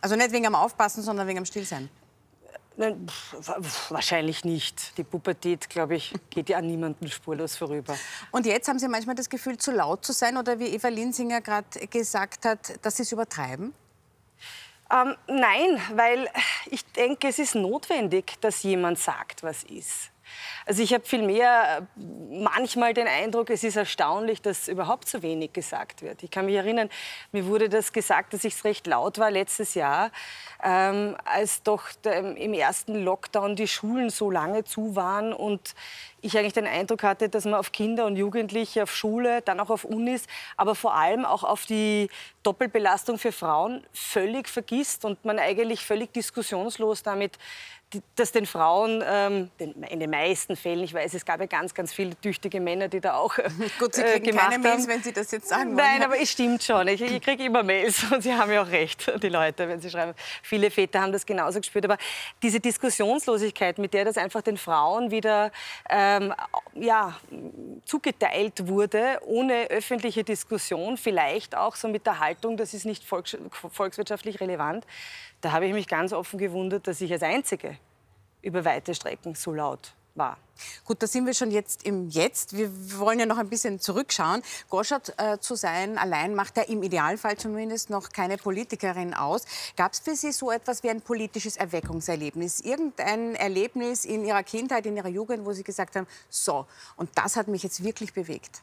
Also 0.00 0.16
nicht 0.16 0.32
wegen 0.32 0.48
am 0.48 0.56
Aufpassen, 0.56 1.04
sondern 1.04 1.28
wegen 1.28 1.38
am 1.38 1.44
Stillsein. 1.44 1.88
Nein, 2.78 3.06
wahrscheinlich 3.88 4.44
nicht. 4.44 4.98
Die 4.98 5.04
Pubertät, 5.04 5.70
glaube 5.70 5.96
ich, 5.96 6.12
geht 6.30 6.50
ja 6.50 6.58
an 6.58 6.66
niemanden 6.66 7.08
spurlos 7.08 7.56
vorüber. 7.56 7.96
Und 8.32 8.44
jetzt 8.44 8.68
haben 8.68 8.78
Sie 8.78 8.88
manchmal 8.88 9.14
das 9.14 9.30
Gefühl, 9.30 9.56
zu 9.56 9.72
laut 9.72 10.04
zu 10.04 10.12
sein 10.12 10.36
oder 10.36 10.58
wie 10.58 10.66
Eva 10.66 10.88
Linsinger 10.88 11.40
gerade 11.40 11.86
gesagt 11.88 12.44
hat, 12.44 12.84
dass 12.84 12.96
Sie 12.96 13.02
es 13.02 13.12
übertreiben? 13.12 13.72
Ähm, 14.92 15.16
nein, 15.26 15.80
weil 15.94 16.28
ich 16.66 16.84
denke, 16.92 17.28
es 17.28 17.38
ist 17.38 17.54
notwendig, 17.54 18.34
dass 18.40 18.62
jemand 18.62 18.98
sagt, 18.98 19.42
was 19.42 19.64
ist. 19.64 20.10
Also 20.66 20.82
ich 20.82 20.92
habe 20.92 21.04
vielmehr 21.04 21.86
äh, 21.96 22.02
manchmal 22.40 22.94
den 22.94 23.06
Eindruck, 23.06 23.50
es 23.50 23.64
ist 23.64 23.76
erstaunlich, 23.76 24.42
dass 24.42 24.68
überhaupt 24.68 25.08
so 25.08 25.22
wenig 25.22 25.52
gesagt 25.52 26.02
wird. 26.02 26.22
Ich 26.22 26.30
kann 26.30 26.46
mich 26.46 26.56
erinnern, 26.56 26.90
mir 27.32 27.46
wurde 27.46 27.68
das 27.68 27.92
gesagt, 27.92 28.32
dass 28.34 28.44
ich 28.44 28.64
recht 28.64 28.86
laut 28.86 29.18
war 29.18 29.30
letztes 29.30 29.74
Jahr, 29.74 30.10
ähm, 30.62 31.16
als 31.24 31.62
doch 31.62 31.92
der, 32.04 32.36
im 32.36 32.52
ersten 32.52 32.96
Lockdown 32.96 33.56
die 33.56 33.68
Schulen 33.68 34.10
so 34.10 34.30
lange 34.30 34.64
zu 34.64 34.96
waren 34.96 35.32
und 35.32 35.74
ich 36.26 36.38
eigentlich 36.38 36.52
den 36.52 36.66
Eindruck 36.66 37.02
hatte, 37.02 37.28
dass 37.28 37.44
man 37.44 37.54
auf 37.54 37.72
Kinder 37.72 38.06
und 38.06 38.16
Jugendliche, 38.16 38.82
auf 38.82 38.94
Schule, 38.94 39.42
dann 39.42 39.60
auch 39.60 39.70
auf 39.70 39.84
Unis, 39.84 40.24
aber 40.56 40.74
vor 40.74 40.94
allem 40.94 41.24
auch 41.24 41.44
auf 41.44 41.66
die 41.66 42.08
Doppelbelastung 42.42 43.18
für 43.18 43.32
Frauen 43.32 43.84
völlig 43.92 44.48
vergisst 44.48 45.04
und 45.04 45.24
man 45.24 45.38
eigentlich 45.38 45.84
völlig 45.84 46.12
diskussionslos 46.12 47.02
damit 47.02 47.38
dass 48.16 48.32
den 48.32 48.46
Frauen 48.46 49.02
ähm, 49.06 49.50
in 49.58 50.00
den 50.00 50.10
meisten 50.10 50.56
Fällen, 50.56 50.82
ich 50.82 50.92
weiß, 50.92 51.14
es 51.14 51.24
gab 51.24 51.38
ja 51.38 51.46
ganz, 51.46 51.72
ganz 51.72 51.92
viele 51.92 52.16
tüchtige 52.20 52.60
Männer, 52.60 52.88
die 52.88 53.00
da 53.00 53.14
auch 53.14 53.36
Gut, 53.78 53.94
Sie 53.94 54.02
kriegen 54.02 54.24
äh, 54.24 54.30
gemacht 54.30 54.50
keine 54.50 54.58
Mails, 54.58 54.88
wenn 54.88 55.02
Sie 55.02 55.12
das 55.12 55.30
jetzt 55.30 55.48
sagen 55.48 55.68
wollen. 55.68 55.76
Nein, 55.76 56.02
aber 56.02 56.20
es 56.20 56.32
stimmt 56.32 56.64
schon. 56.64 56.88
Ich, 56.88 57.00
ich 57.00 57.22
kriege 57.22 57.44
immer 57.44 57.62
Mails 57.62 58.02
und 58.10 58.22
Sie 58.22 58.34
haben 58.34 58.50
ja 58.50 58.62
auch 58.62 58.70
recht, 58.70 59.10
die 59.22 59.28
Leute, 59.28 59.68
wenn 59.68 59.80
Sie 59.80 59.88
schreiben. 59.88 60.14
Viele 60.42 60.70
Väter 60.70 61.00
haben 61.00 61.12
das 61.12 61.24
genauso 61.24 61.60
gespürt. 61.60 61.84
Aber 61.84 61.96
diese 62.42 62.58
Diskussionslosigkeit, 62.58 63.78
mit 63.78 63.94
der 63.94 64.04
das 64.04 64.16
einfach 64.16 64.42
den 64.42 64.56
Frauen 64.56 65.12
wieder 65.12 65.52
ähm, 66.16 66.34
ja, 66.74 67.16
zugeteilt 67.84 68.66
wurde, 68.66 69.20
ohne 69.24 69.66
öffentliche 69.70 70.24
Diskussion, 70.24 70.96
vielleicht 70.96 71.56
auch 71.56 71.76
so 71.76 71.88
mit 71.88 72.06
der 72.06 72.20
Haltung, 72.20 72.56
das 72.56 72.74
ist 72.74 72.84
nicht 72.84 73.04
volks 73.04 73.36
volkswirtschaftlich 73.50 74.40
relevant, 74.40 74.86
da 75.40 75.52
habe 75.52 75.66
ich 75.66 75.72
mich 75.72 75.88
ganz 75.88 76.12
offen 76.12 76.38
gewundert, 76.38 76.86
dass 76.86 77.00
ich 77.00 77.12
als 77.12 77.22
Einzige 77.22 77.78
über 78.42 78.64
weite 78.64 78.94
Strecken 78.94 79.34
so 79.34 79.52
laut 79.52 79.92
war. 80.16 80.38
Gut, 80.84 81.02
da 81.02 81.06
sind 81.06 81.26
wir 81.26 81.34
schon 81.34 81.50
jetzt 81.50 81.84
im 81.84 82.08
Jetzt. 82.08 82.56
Wir 82.56 82.70
wollen 82.98 83.18
ja 83.18 83.26
noch 83.26 83.38
ein 83.38 83.48
bisschen 83.48 83.78
zurückschauen. 83.78 84.42
Goschert 84.68 85.14
äh, 85.18 85.38
zu 85.38 85.54
sein 85.54 85.98
allein 85.98 86.34
macht 86.34 86.56
ja 86.56 86.62
im 86.64 86.82
Idealfall 86.82 87.36
zumindest 87.36 87.90
noch 87.90 88.10
keine 88.10 88.36
Politikerin 88.38 89.14
aus. 89.14 89.44
Gab 89.76 89.92
es 89.92 90.00
für 90.00 90.14
Sie 90.14 90.32
so 90.32 90.50
etwas 90.50 90.82
wie 90.82 90.90
ein 90.90 91.02
politisches 91.02 91.56
Erweckungserlebnis? 91.56 92.60
Irgendein 92.60 93.34
Erlebnis 93.34 94.04
in 94.04 94.24
Ihrer 94.24 94.42
Kindheit, 94.42 94.86
in 94.86 94.96
Ihrer 94.96 95.08
Jugend, 95.08 95.44
wo 95.44 95.52
Sie 95.52 95.64
gesagt 95.64 95.96
haben, 95.96 96.06
so, 96.30 96.66
und 96.96 97.10
das 97.14 97.36
hat 97.36 97.48
mich 97.48 97.62
jetzt 97.62 97.82
wirklich 97.82 98.12
bewegt? 98.12 98.62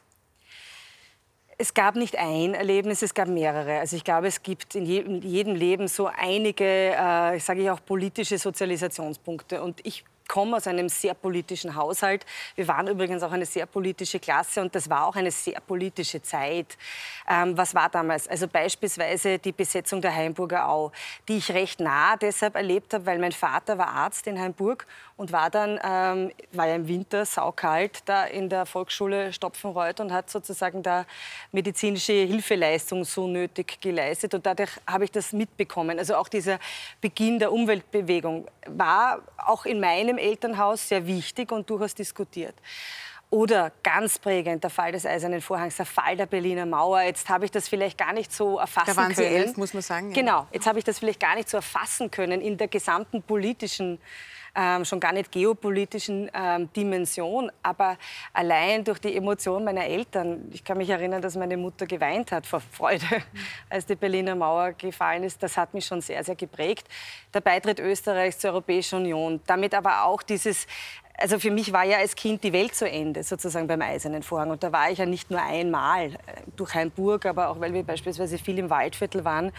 Es 1.56 1.72
gab 1.72 1.94
nicht 1.94 2.16
ein 2.16 2.54
Erlebnis, 2.54 3.02
es 3.02 3.14
gab 3.14 3.28
mehrere. 3.28 3.78
Also 3.78 3.94
ich 3.94 4.02
glaube, 4.02 4.26
es 4.26 4.42
gibt 4.42 4.74
in 4.74 4.84
jedem 4.84 5.54
Leben 5.54 5.86
so 5.86 6.06
einige, 6.08 6.64
äh, 6.64 7.38
sage 7.38 7.62
ich 7.62 7.70
auch, 7.70 7.78
politische 7.84 8.38
Sozialisationspunkte. 8.38 9.62
Und 9.62 9.78
ich 9.84 10.04
komme 10.28 10.56
aus 10.56 10.66
einem 10.66 10.88
sehr 10.88 11.14
politischen 11.14 11.74
Haushalt. 11.74 12.24
Wir 12.54 12.66
waren 12.68 12.88
übrigens 12.88 13.22
auch 13.22 13.32
eine 13.32 13.46
sehr 13.46 13.66
politische 13.66 14.18
Klasse 14.18 14.60
und 14.60 14.74
das 14.74 14.88
war 14.88 15.06
auch 15.06 15.16
eine 15.16 15.30
sehr 15.30 15.60
politische 15.60 16.22
Zeit. 16.22 16.76
Ähm, 17.28 17.56
was 17.56 17.74
war 17.74 17.88
damals? 17.88 18.28
Also 18.28 18.48
beispielsweise 18.48 19.38
die 19.38 19.52
Besetzung 19.52 20.00
der 20.00 20.14
Heimburger 20.14 20.68
Au, 20.68 20.92
die 21.28 21.38
ich 21.38 21.50
recht 21.50 21.80
nah 21.80 22.16
deshalb 22.16 22.56
erlebt 22.56 22.94
habe, 22.94 23.06
weil 23.06 23.18
mein 23.18 23.32
Vater 23.32 23.78
war 23.78 23.88
Arzt 23.88 24.26
in 24.26 24.38
Heimburg 24.38 24.86
und 25.16 25.30
war 25.30 25.48
dann, 25.48 25.78
ähm, 25.84 26.32
war 26.52 26.66
ja 26.66 26.74
im 26.74 26.88
Winter 26.88 27.24
saukalt, 27.24 28.02
da 28.06 28.24
in 28.24 28.48
der 28.48 28.66
Volksschule 28.66 29.32
Stopfenreuth 29.32 30.00
und 30.00 30.12
hat 30.12 30.28
sozusagen 30.28 30.82
da 30.82 31.06
medizinische 31.52 32.12
Hilfeleistung 32.12 33.04
so 33.04 33.28
nötig 33.28 33.80
geleistet. 33.80 34.34
Und 34.34 34.44
dadurch 34.44 34.70
habe 34.86 35.04
ich 35.04 35.12
das 35.12 35.32
mitbekommen. 35.32 35.98
Also 35.98 36.16
auch 36.16 36.28
dieser 36.28 36.58
Beginn 37.00 37.38
der 37.38 37.52
Umweltbewegung 37.52 38.48
war 38.66 39.20
auch 39.36 39.66
in 39.66 39.78
meinem 39.78 40.18
Elternhaus 40.18 40.88
sehr 40.88 41.06
wichtig 41.06 41.52
und 41.52 41.70
durchaus 41.70 41.94
diskutiert. 41.94 42.54
Oder 43.30 43.72
ganz 43.82 44.18
prägend 44.18 44.62
der 44.62 44.70
Fall 44.70 44.92
des 44.92 45.06
Eisernen 45.06 45.40
Vorhangs, 45.40 45.76
der 45.76 45.86
Fall 45.86 46.16
der 46.16 46.26
Berliner 46.26 46.66
Mauer. 46.66 47.02
Jetzt 47.02 47.28
habe 47.28 47.44
ich 47.44 47.50
das 47.50 47.68
vielleicht 47.68 47.98
gar 47.98 48.12
nicht 48.12 48.32
so 48.32 48.58
erfassen 48.58 48.86
können. 48.86 48.96
Da 48.96 49.02
waren 49.02 49.14
Sie 49.14 49.24
elf, 49.24 49.56
muss 49.56 49.74
man 49.74 49.82
sagen. 49.82 50.08
Ja. 50.10 50.14
Genau, 50.14 50.46
jetzt 50.52 50.66
habe 50.66 50.78
ich 50.78 50.84
das 50.84 50.98
vielleicht 50.98 51.20
gar 51.20 51.34
nicht 51.34 51.48
so 51.48 51.56
erfassen 51.56 52.10
können 52.10 52.40
in 52.40 52.56
der 52.56 52.68
gesamten 52.68 53.22
politischen 53.22 53.98
ähm, 54.54 54.84
schon 54.84 55.00
gar 55.00 55.12
nicht 55.12 55.32
geopolitischen 55.32 56.30
ähm, 56.32 56.72
Dimension, 56.72 57.50
aber 57.62 57.96
allein 58.32 58.84
durch 58.84 58.98
die 58.98 59.16
Emotion 59.16 59.64
meiner 59.64 59.84
Eltern. 59.84 60.48
Ich 60.52 60.62
kann 60.64 60.78
mich 60.78 60.88
erinnern, 60.88 61.20
dass 61.20 61.36
meine 61.36 61.56
Mutter 61.56 61.86
geweint 61.86 62.32
hat 62.32 62.46
vor 62.46 62.60
Freude, 62.60 63.04
als 63.68 63.86
die 63.86 63.96
Berliner 63.96 64.34
Mauer 64.34 64.72
gefallen 64.72 65.24
ist. 65.24 65.42
Das 65.42 65.56
hat 65.56 65.74
mich 65.74 65.86
schon 65.86 66.00
sehr, 66.00 66.22
sehr 66.22 66.36
geprägt. 66.36 66.86
Der 67.32 67.40
Beitritt 67.40 67.80
Österreichs 67.80 68.38
zur 68.38 68.50
Europäischen 68.50 69.00
Union, 69.00 69.40
damit 69.46 69.74
aber 69.74 70.04
auch 70.04 70.22
dieses 70.22 70.66
also 71.16 71.38
für 71.38 71.50
mich 71.50 71.72
war 71.72 71.84
ja 71.84 71.98
als 71.98 72.16
Kind 72.16 72.42
die 72.42 72.52
Welt 72.52 72.74
zu 72.74 72.88
Ende, 72.88 73.22
sozusagen 73.22 73.66
beim 73.66 73.80
Eisernen 73.82 74.22
Vorhang. 74.22 74.50
Und 74.50 74.62
da 74.62 74.72
war 74.72 74.90
ich 74.90 74.98
ja 74.98 75.06
nicht 75.06 75.30
nur 75.30 75.40
einmal 75.40 76.18
durch 76.56 76.74
Heimburg, 76.74 77.26
aber 77.26 77.48
auch 77.48 77.60
weil 77.60 77.72
wir 77.72 77.84
beispielsweise 77.84 78.36
viel 78.38 78.58
im 78.58 78.68
Waldviertel 78.68 79.24
waren, 79.24 79.52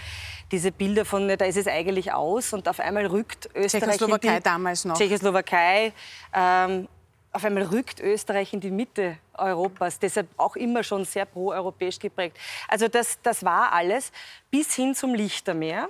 diese 0.51 0.71
Bilder 0.71 1.05
von, 1.05 1.27
da 1.27 1.45
ist 1.45 1.57
es 1.57 1.67
eigentlich 1.67 2.11
aus 2.13 2.53
und 2.53 2.67
auf 2.67 2.79
einmal 2.79 3.05
rückt 3.05 3.49
Österreich 3.55 3.83
Tschechoslowakei 3.83 4.27
in 4.27 4.35
die, 4.35 4.43
damals 4.43 4.85
noch. 4.85 4.97
Tschechoslowakei. 4.97 5.93
Ähm, 6.33 6.87
auf 7.31 7.43
einmal 7.43 7.63
rückt 7.63 7.99
Österreich 7.99 8.53
in 8.53 8.61
die 8.61 8.71
Mitte 8.71 9.17
Europas, 9.37 9.99
deshalb 9.99 10.27
auch 10.37 10.55
immer 10.55 10.83
schon 10.83 11.03
sehr 11.03 11.25
pro-europäisch 11.25 11.99
geprägt. 11.99 12.37
Also 12.67 12.87
das, 12.87 13.19
das 13.23 13.43
war 13.43 13.73
alles 13.73 14.11
bis 14.49 14.73
hin 14.73 14.95
zum 14.95 15.13
Lichtermeer 15.13 15.89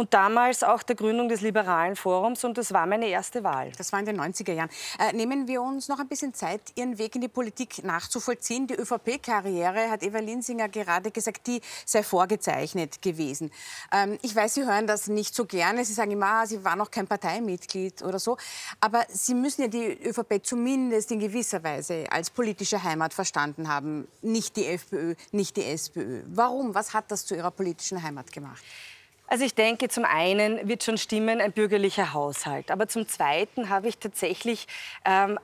und 0.00 0.14
damals 0.14 0.62
auch 0.62 0.82
der 0.82 0.96
Gründung 0.96 1.28
des 1.28 1.42
Liberalen 1.42 1.94
Forums 1.94 2.42
und 2.44 2.56
das 2.56 2.72
war 2.72 2.86
meine 2.86 3.06
erste 3.06 3.44
Wahl. 3.44 3.70
Das 3.76 3.92
war 3.92 4.00
in 4.00 4.06
den 4.06 4.18
90er 4.18 4.54
Jahren. 4.54 4.70
Äh, 4.98 5.12
nehmen 5.12 5.46
wir 5.46 5.60
uns 5.60 5.88
noch 5.88 6.00
ein 6.00 6.08
bisschen 6.08 6.32
Zeit, 6.32 6.62
Ihren 6.74 6.96
Weg 6.96 7.14
in 7.16 7.20
die 7.20 7.28
Politik 7.28 7.84
nachzuvollziehen. 7.84 8.66
Die 8.66 8.74
ÖVP-Karriere, 8.74 9.90
hat 9.90 10.02
Eva 10.02 10.18
Linsinger 10.18 10.70
gerade 10.70 11.10
gesagt, 11.10 11.46
die 11.46 11.60
sei 11.84 12.02
vorgezeichnet 12.02 13.02
gewesen. 13.02 13.50
Ähm, 13.92 14.18
ich 14.22 14.34
weiß, 14.34 14.54
Sie 14.54 14.64
hören 14.64 14.86
das 14.86 15.08
nicht 15.08 15.34
so 15.34 15.44
gerne. 15.44 15.84
Sie 15.84 15.92
sagen 15.92 16.12
immer, 16.12 16.26
ah, 16.26 16.46
Sie 16.46 16.64
waren 16.64 16.78
noch 16.78 16.90
kein 16.90 17.06
Parteimitglied 17.06 18.02
oder 18.02 18.18
so. 18.18 18.38
Aber 18.80 19.04
Sie 19.10 19.34
müssen 19.34 19.62
ja 19.62 19.68
die 19.68 20.02
ÖVP 20.02 20.40
zumindest 20.42 21.10
in 21.10 21.20
gewisser 21.20 21.62
Weise 21.62 22.06
als 22.10 22.30
politische 22.30 22.82
Heimat 22.82 23.12
verstanden 23.12 23.68
haben. 23.68 24.08
Nicht 24.22 24.56
die 24.56 24.64
FPÖ, 24.64 25.14
nicht 25.30 25.58
die 25.58 25.64
SPÖ. 25.64 26.22
Warum? 26.26 26.74
Was 26.74 26.94
hat 26.94 27.10
das 27.10 27.26
zu 27.26 27.36
Ihrer 27.36 27.50
politischen 27.50 28.02
Heimat 28.02 28.32
gemacht? 28.32 28.64
Also 29.32 29.44
ich 29.44 29.54
denke, 29.54 29.88
zum 29.88 30.04
einen 30.04 30.66
wird 30.66 30.82
schon 30.82 30.98
stimmen 30.98 31.40
ein 31.40 31.52
bürgerlicher 31.52 32.12
Haushalt. 32.12 32.68
Aber 32.72 32.88
zum 32.88 33.06
Zweiten 33.06 33.68
habe 33.68 33.86
ich 33.86 33.98
tatsächlich 33.98 34.66
ähm, 35.04 35.38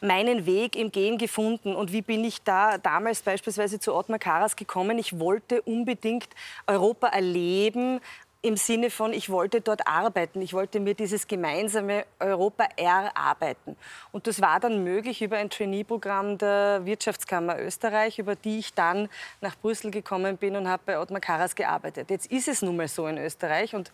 meinen 0.00 0.46
Weg 0.46 0.74
im 0.74 0.90
Gehen 0.90 1.18
gefunden. 1.18 1.76
Und 1.76 1.92
wie 1.92 2.00
bin 2.00 2.24
ich 2.24 2.42
da 2.44 2.78
damals 2.78 3.20
beispielsweise 3.20 3.78
zu 3.78 3.94
Ottmar 3.94 4.18
Karas 4.18 4.56
gekommen? 4.56 4.98
Ich 4.98 5.18
wollte 5.18 5.60
unbedingt 5.60 6.28
Europa 6.66 7.08
erleben, 7.08 8.00
im 8.44 8.58
Sinne 8.58 8.90
von, 8.90 9.14
ich 9.14 9.30
wollte 9.30 9.62
dort 9.62 9.86
arbeiten, 9.86 10.42
ich 10.42 10.52
wollte 10.52 10.78
mir 10.78 10.92
dieses 10.92 11.26
gemeinsame 11.26 12.04
Europa 12.20 12.68
erarbeiten. 12.76 13.74
Und 14.12 14.26
das 14.26 14.42
war 14.42 14.60
dann 14.60 14.84
möglich 14.84 15.22
über 15.22 15.38
ein 15.38 15.48
Trainee-Programm 15.48 16.36
der 16.36 16.82
Wirtschaftskammer 16.84 17.58
Österreich, 17.58 18.18
über 18.18 18.36
die 18.36 18.58
ich 18.58 18.74
dann 18.74 19.08
nach 19.40 19.56
Brüssel 19.56 19.90
gekommen 19.90 20.36
bin 20.36 20.56
und 20.56 20.68
habe 20.68 20.82
bei 20.84 20.98
Ottmar 20.98 21.20
Karas 21.20 21.54
gearbeitet. 21.54 22.10
Jetzt 22.10 22.30
ist 22.30 22.46
es 22.46 22.60
nun 22.60 22.76
mal 22.76 22.86
so 22.86 23.06
in 23.06 23.16
Österreich 23.16 23.74
und 23.74 23.90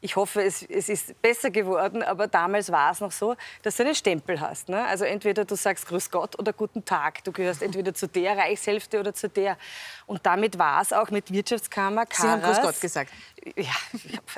ich 0.00 0.16
hoffe, 0.16 0.42
es, 0.42 0.62
es, 0.62 0.88
ist 0.88 1.20
besser 1.22 1.50
geworden, 1.50 2.02
aber 2.02 2.26
damals 2.26 2.70
war 2.70 2.92
es 2.92 3.00
noch 3.00 3.12
so, 3.12 3.36
dass 3.62 3.76
du 3.76 3.84
einen 3.84 3.94
Stempel 3.94 4.40
hast. 4.40 4.68
Ne? 4.68 4.84
Also 4.84 5.04
entweder 5.04 5.44
du 5.44 5.56
sagst 5.56 5.86
Grüß 5.86 6.10
Gott 6.10 6.38
oder 6.38 6.52
Guten 6.52 6.84
Tag. 6.84 7.24
Du 7.24 7.32
gehörst 7.32 7.62
entweder 7.62 7.94
zu 7.94 8.06
der 8.06 8.36
Reichshälfte 8.36 9.00
oder 9.00 9.14
zu 9.14 9.28
der. 9.28 9.56
Und 10.06 10.24
damit 10.26 10.58
war 10.58 10.82
es 10.82 10.92
auch 10.92 11.10
mit 11.10 11.32
Wirtschaftskammer, 11.32 12.06
Karas. 12.06 12.22
Sie 12.22 12.28
haben 12.28 12.42
Grüß 12.42 12.60
Gott 12.62 12.80
gesagt. 12.80 13.12
Ja, 13.54 13.70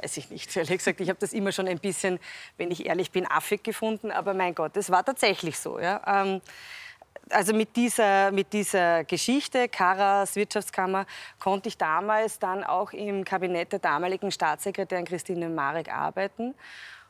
weiß 0.03 0.19
ich 0.19 0.29
nicht. 0.29 0.55
Ehrlich 0.55 0.77
gesagt, 0.77 1.01
ich 1.01 1.09
habe 1.09 1.19
das 1.19 1.33
immer 1.33 1.51
schon 1.51 1.67
ein 1.67 1.79
bisschen, 1.79 2.19
wenn 2.59 2.71
ich 2.71 2.85
ehrlich 2.85 3.11
bin, 3.11 3.27
affig 3.27 3.63
gefunden. 3.63 4.11
Aber 4.11 4.35
mein 4.35 4.55
Gott, 4.55 4.77
es 4.77 4.91
war 4.91 5.03
tatsächlich 5.03 5.59
so. 5.59 5.81
Ja? 5.81 6.03
Ähm, 6.07 6.43
also 7.31 7.53
mit 7.53 7.77
dieser, 7.77 8.31
mit 8.31 8.53
dieser 8.53 9.05
Geschichte, 9.05 9.69
Karas 9.69 10.37
Wirtschaftskammer, 10.37 11.07
konnte 11.39 11.69
ich 11.69 11.79
damals 11.79 12.39
dann 12.39 12.65
auch 12.65 12.93
im 12.93 13.25
Kabinett 13.25 13.73
der 13.73 13.79
damaligen 13.79 14.31
Staatssekretärin 14.31 15.05
Christine 15.05 15.49
Marek 15.49 15.93
arbeiten. 15.93 16.55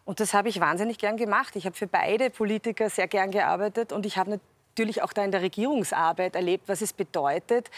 Und 0.04 0.20
das 0.20 0.34
habe 0.34 0.48
ich 0.48 0.60
wahnsinnig 0.60 0.98
gern 0.98 1.16
gemacht. 1.16 1.54
Ich 1.56 1.66
habe 1.66 1.76
für 1.76 1.86
beide 1.86 2.30
Politiker 2.30 2.88
sehr 2.88 3.08
gern 3.08 3.30
gearbeitet 3.30 3.92
und 3.92 4.06
ich 4.06 4.16
habe 4.16 4.40
natürlich 4.76 5.02
auch 5.02 5.12
da 5.12 5.24
in 5.24 5.32
der 5.32 5.42
Regierungsarbeit 5.42 6.34
erlebt, 6.34 6.68
was 6.68 6.80
es 6.80 6.92
bedeutet, 6.92 7.70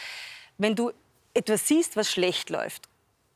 wenn 0.57 0.75
du 0.75 0.91
etwas 1.33 1.67
siehst, 1.67 1.97
was 1.97 2.11
schlecht 2.11 2.49
läuft 2.49 2.87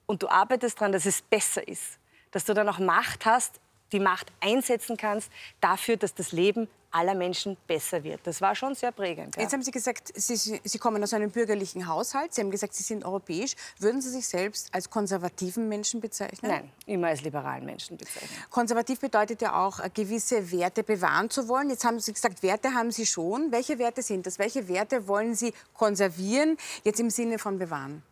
und 0.06 0.24
du 0.24 0.28
arbeitest 0.30 0.80
daran, 0.80 0.92
dass 0.92 1.06
es 1.06 1.22
besser 1.22 1.68
ist, 1.68 1.98
dass 2.32 2.46
du 2.46 2.54
dann 2.54 2.70
auch 2.70 2.80
Macht 2.80 3.26
hast, 3.26 3.60
die 3.92 4.00
Macht 4.00 4.32
einsetzen 4.42 4.98
kannst 4.98 5.32
dafür, 5.62 5.98
dass 5.98 6.14
das 6.14 6.32
Leben 6.32 6.68
aller 6.96 7.14
Menschen 7.14 7.58
besser 7.68 8.04
wird. 8.04 8.22
Das 8.24 8.40
war 8.40 8.56
schon 8.56 8.74
sehr 8.74 8.92
prägend. 8.92 9.36
Ja. 9.36 9.42
Jetzt 9.42 9.54
haben 9.54 9.62
Sie 9.62 9.72
gesagt, 9.72 10.14
Sie, 10.16 10.36
Sie, 10.36 10.78
kommen 10.80 11.04
aus 11.04 11.14
einem 11.14 11.30
bürgerlichen 11.30 11.88
Haushalt. 11.88 12.34
Sie 12.34 12.42
haben 12.42 12.52
gesagt, 12.52 12.74
Sie 12.74 12.84
sind 12.84 13.04
europäisch. 13.04 13.56
Würden 13.80 14.02
Sie 14.02 14.10
sich 14.10 14.26
selbst 14.26 14.74
als 14.74 14.90
konservativen 14.90 15.68
Menschen 15.68 16.00
bezeichnen? 16.00 16.52
Nein, 16.52 16.72
immer 16.86 17.08
als 17.08 17.22
liberalen 17.22 17.66
Menschen 17.66 17.98
bezeichnen. 17.98 18.30
Konservativ 18.50 19.02
bedeutet 19.02 19.42
ja 19.42 19.66
auch, 19.66 19.80
äh, 19.80 19.90
gewisse 19.94 20.52
Werte 20.52 20.84
bewahren 20.84 21.30
zu 21.30 21.50
wollen. 21.50 21.70
Jetzt 21.70 21.84
haben 21.84 22.00
Sie 22.00 22.14
gesagt, 22.14 22.42
Werte 22.42 22.74
haben 22.74 22.92
Sie 22.92 23.06
schon. 23.06 23.52
Welche 23.52 23.78
Werte 23.78 24.02
sind 24.02 24.26
das? 24.26 24.40
Welche 24.40 24.68
Werte 24.70 25.08
wollen 25.08 25.36
Sie 25.36 25.54
konservieren, 25.74 26.58
jetzt 26.84 27.00
im 27.02 27.10
Sinne 27.10 27.40
von 27.40 27.60
bewahren? 27.60 28.04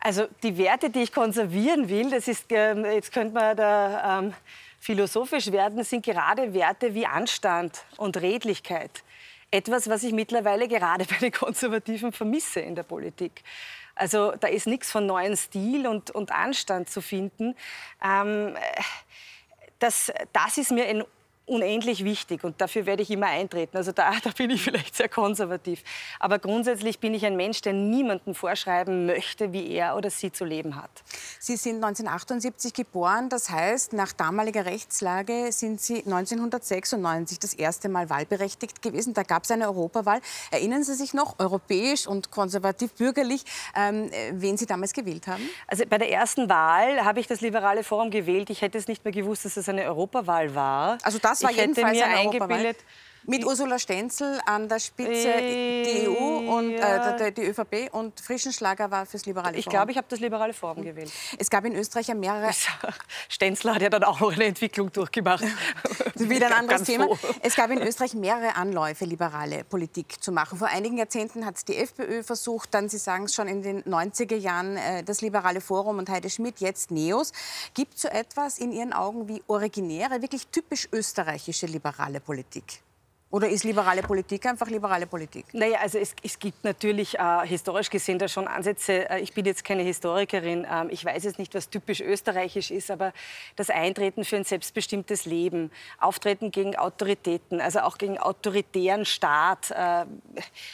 Also 0.00 0.26
die 0.42 0.56
Werte, 0.56 0.90
die 0.90 1.02
ich 1.02 1.12
konservieren 1.12 1.88
will, 1.88 2.10
das 2.10 2.26
ist, 2.26 2.46
ähm, 2.48 2.86
jetzt 2.86 3.12
könnte 3.12 3.34
man 3.34 3.56
da 3.56 4.18
ähm, 4.18 4.34
philosophisch 4.80 5.52
werden, 5.52 5.84
sind 5.84 6.04
gerade 6.04 6.52
Werte 6.54 6.94
wie 6.94 7.06
Anstand 7.06 7.84
und 7.96 8.16
Redlichkeit 8.16 9.04
etwas, 9.50 9.88
was 9.88 10.02
ich 10.02 10.12
mittlerweile 10.12 10.68
gerade 10.68 11.04
bei 11.10 11.16
den 11.16 11.32
Konservativen 11.32 12.12
vermisse 12.12 12.60
in 12.60 12.74
der 12.74 12.82
Politik. 12.82 13.42
Also 13.94 14.32
da 14.40 14.48
ist 14.48 14.66
nichts 14.66 14.90
von 14.90 15.06
neuen 15.06 15.36
Stil 15.36 15.86
und, 15.86 16.10
und 16.10 16.32
Anstand 16.32 16.88
zu 16.88 17.02
finden. 17.02 17.54
Ähm, 18.02 18.56
das, 19.78 20.12
das 20.32 20.58
ist 20.58 20.70
mir 20.70 20.86
ein 20.86 21.04
unendlich 21.50 22.04
wichtig 22.04 22.44
und 22.44 22.60
dafür 22.60 22.86
werde 22.86 23.02
ich 23.02 23.10
immer 23.10 23.26
eintreten. 23.26 23.76
Also 23.76 23.90
da, 23.90 24.12
da, 24.22 24.30
bin 24.30 24.50
ich 24.50 24.62
vielleicht 24.62 24.94
sehr 24.94 25.08
konservativ. 25.08 25.82
Aber 26.20 26.38
grundsätzlich 26.38 27.00
bin 27.00 27.12
ich 27.12 27.26
ein 27.26 27.36
Mensch, 27.36 27.60
der 27.60 27.72
niemandem 27.72 28.34
vorschreiben 28.34 29.06
möchte, 29.06 29.52
wie 29.52 29.70
er 29.70 29.96
oder 29.96 30.10
sie 30.10 30.30
zu 30.30 30.44
leben 30.44 30.76
hat. 30.76 30.90
Sie 31.40 31.56
sind 31.56 31.76
1978 31.76 32.72
geboren, 32.72 33.28
das 33.28 33.50
heißt, 33.50 33.92
nach 33.92 34.12
damaliger 34.12 34.64
Rechtslage 34.64 35.50
sind 35.50 35.80
Sie 35.80 35.98
1996 36.04 37.38
das 37.40 37.54
erste 37.54 37.88
Mal 37.88 38.08
wahlberechtigt 38.08 38.80
gewesen. 38.80 39.14
Da 39.14 39.24
gab 39.24 39.42
es 39.42 39.50
eine 39.50 39.66
Europawahl. 39.66 40.20
Erinnern 40.50 40.84
Sie 40.84 40.94
sich 40.94 41.14
noch, 41.14 41.38
europäisch 41.38 42.06
und 42.06 42.30
konservativ-bürgerlich, 42.30 43.44
ähm, 43.74 44.10
wen 44.32 44.56
Sie 44.56 44.66
damals 44.66 44.92
gewählt 44.92 45.26
haben? 45.26 45.42
Also 45.66 45.84
bei 45.88 45.98
der 45.98 46.10
ersten 46.12 46.48
Wahl 46.48 47.04
habe 47.04 47.18
ich 47.18 47.26
das 47.26 47.40
Liberale 47.40 47.82
Forum 47.82 48.10
gewählt. 48.10 48.50
Ich 48.50 48.62
hätte 48.62 48.78
es 48.78 48.86
nicht 48.86 49.04
mehr 49.04 49.12
gewusst, 49.12 49.44
dass 49.44 49.56
es 49.56 49.68
eine 49.68 49.84
Europawahl 49.84 50.54
war. 50.54 50.98
Also 51.02 51.18
das 51.18 51.39
das 51.40 51.44
war 51.44 51.50
ich 51.50 51.56
jedenfalls 51.56 51.96
mir 51.96 52.06
eingebildet. 52.06 52.78
Mit 53.30 53.44
Ursula 53.44 53.78
Stenzel 53.78 54.40
an 54.44 54.68
der 54.68 54.80
Spitze 54.80 55.32
die 55.38 56.08
EU 56.08 56.52
und 56.52 56.74
äh, 56.74 57.30
die 57.30 57.42
ÖVP 57.42 57.88
und 57.92 58.18
Frischenschlager 58.18 58.90
war 58.90 59.06
fürs 59.06 59.24
Liberale 59.24 59.50
Forum. 59.52 59.60
Ich 59.60 59.66
glaube, 59.66 59.92
ich 59.92 59.96
habe 59.98 60.08
das 60.10 60.18
Liberale 60.18 60.52
Forum 60.52 60.82
gewählt. 60.82 61.12
Es 61.38 61.48
gab 61.48 61.64
in 61.64 61.76
Österreich 61.76 62.08
ja 62.08 62.16
mehrere. 62.16 62.50
Stenzel 63.28 63.72
hat 63.72 63.82
ja 63.82 63.88
dann 63.88 64.02
auch 64.02 64.18
noch 64.18 64.32
eine 64.32 64.46
Entwicklung 64.46 64.90
durchgemacht. 64.90 65.44
Wieder 66.16 66.48
ein 66.48 66.54
anderes 66.54 66.82
Thema. 66.82 67.06
Froh. 67.06 67.18
Es 67.40 67.54
gab 67.54 67.70
in 67.70 67.80
Österreich 67.80 68.14
mehrere 68.14 68.56
Anläufe, 68.56 69.04
liberale 69.04 69.62
Politik 69.62 70.20
zu 70.20 70.32
machen. 70.32 70.58
Vor 70.58 70.66
einigen 70.66 70.98
Jahrzehnten 70.98 71.46
hat 71.46 71.54
es 71.54 71.64
die 71.64 71.76
FPÖ 71.76 72.24
versucht, 72.24 72.74
dann, 72.74 72.88
Sie 72.88 72.98
sagen 72.98 73.26
es 73.26 73.34
schon, 73.36 73.46
in 73.46 73.62
den 73.62 73.84
90er 73.84 74.34
Jahren 74.34 74.76
äh, 74.76 75.04
das 75.04 75.20
Liberale 75.20 75.60
Forum 75.60 75.98
und 75.98 76.10
Heide 76.10 76.30
Schmidt, 76.30 76.58
jetzt 76.58 76.90
NEOS. 76.90 77.30
Gibt 77.74 77.94
es 77.94 78.02
so 78.02 78.08
etwas 78.08 78.58
in 78.58 78.72
Ihren 78.72 78.92
Augen 78.92 79.28
wie 79.28 79.40
originäre, 79.46 80.20
wirklich 80.20 80.48
typisch 80.48 80.88
österreichische 80.90 81.66
liberale 81.66 82.18
Politik? 82.18 82.82
Oder 83.32 83.48
ist 83.48 83.62
liberale 83.62 84.02
Politik 84.02 84.44
einfach 84.46 84.68
liberale 84.68 85.06
Politik? 85.06 85.46
Naja, 85.52 85.78
also 85.80 85.98
es, 85.98 86.16
es 86.22 86.36
gibt 86.36 86.64
natürlich 86.64 87.16
äh, 87.16 87.46
historisch 87.46 87.88
gesehen 87.88 88.18
da 88.18 88.26
schon 88.26 88.48
Ansätze. 88.48 89.08
Äh, 89.08 89.20
ich 89.20 89.32
bin 89.32 89.44
jetzt 89.44 89.64
keine 89.64 89.82
Historikerin. 89.82 90.66
Ähm, 90.68 90.88
ich 90.90 91.04
weiß 91.04 91.22
jetzt 91.22 91.38
nicht, 91.38 91.54
was 91.54 91.70
typisch 91.70 92.00
österreichisch 92.00 92.72
ist, 92.72 92.90
aber 92.90 93.12
das 93.54 93.70
Eintreten 93.70 94.24
für 94.24 94.34
ein 94.34 94.42
selbstbestimmtes 94.42 95.26
Leben, 95.26 95.70
Auftreten 96.00 96.50
gegen 96.50 96.74
Autoritäten, 96.74 97.60
also 97.60 97.80
auch 97.80 97.98
gegen 97.98 98.18
autoritären 98.18 99.04
Staat, 99.04 99.70
äh, 99.70 100.06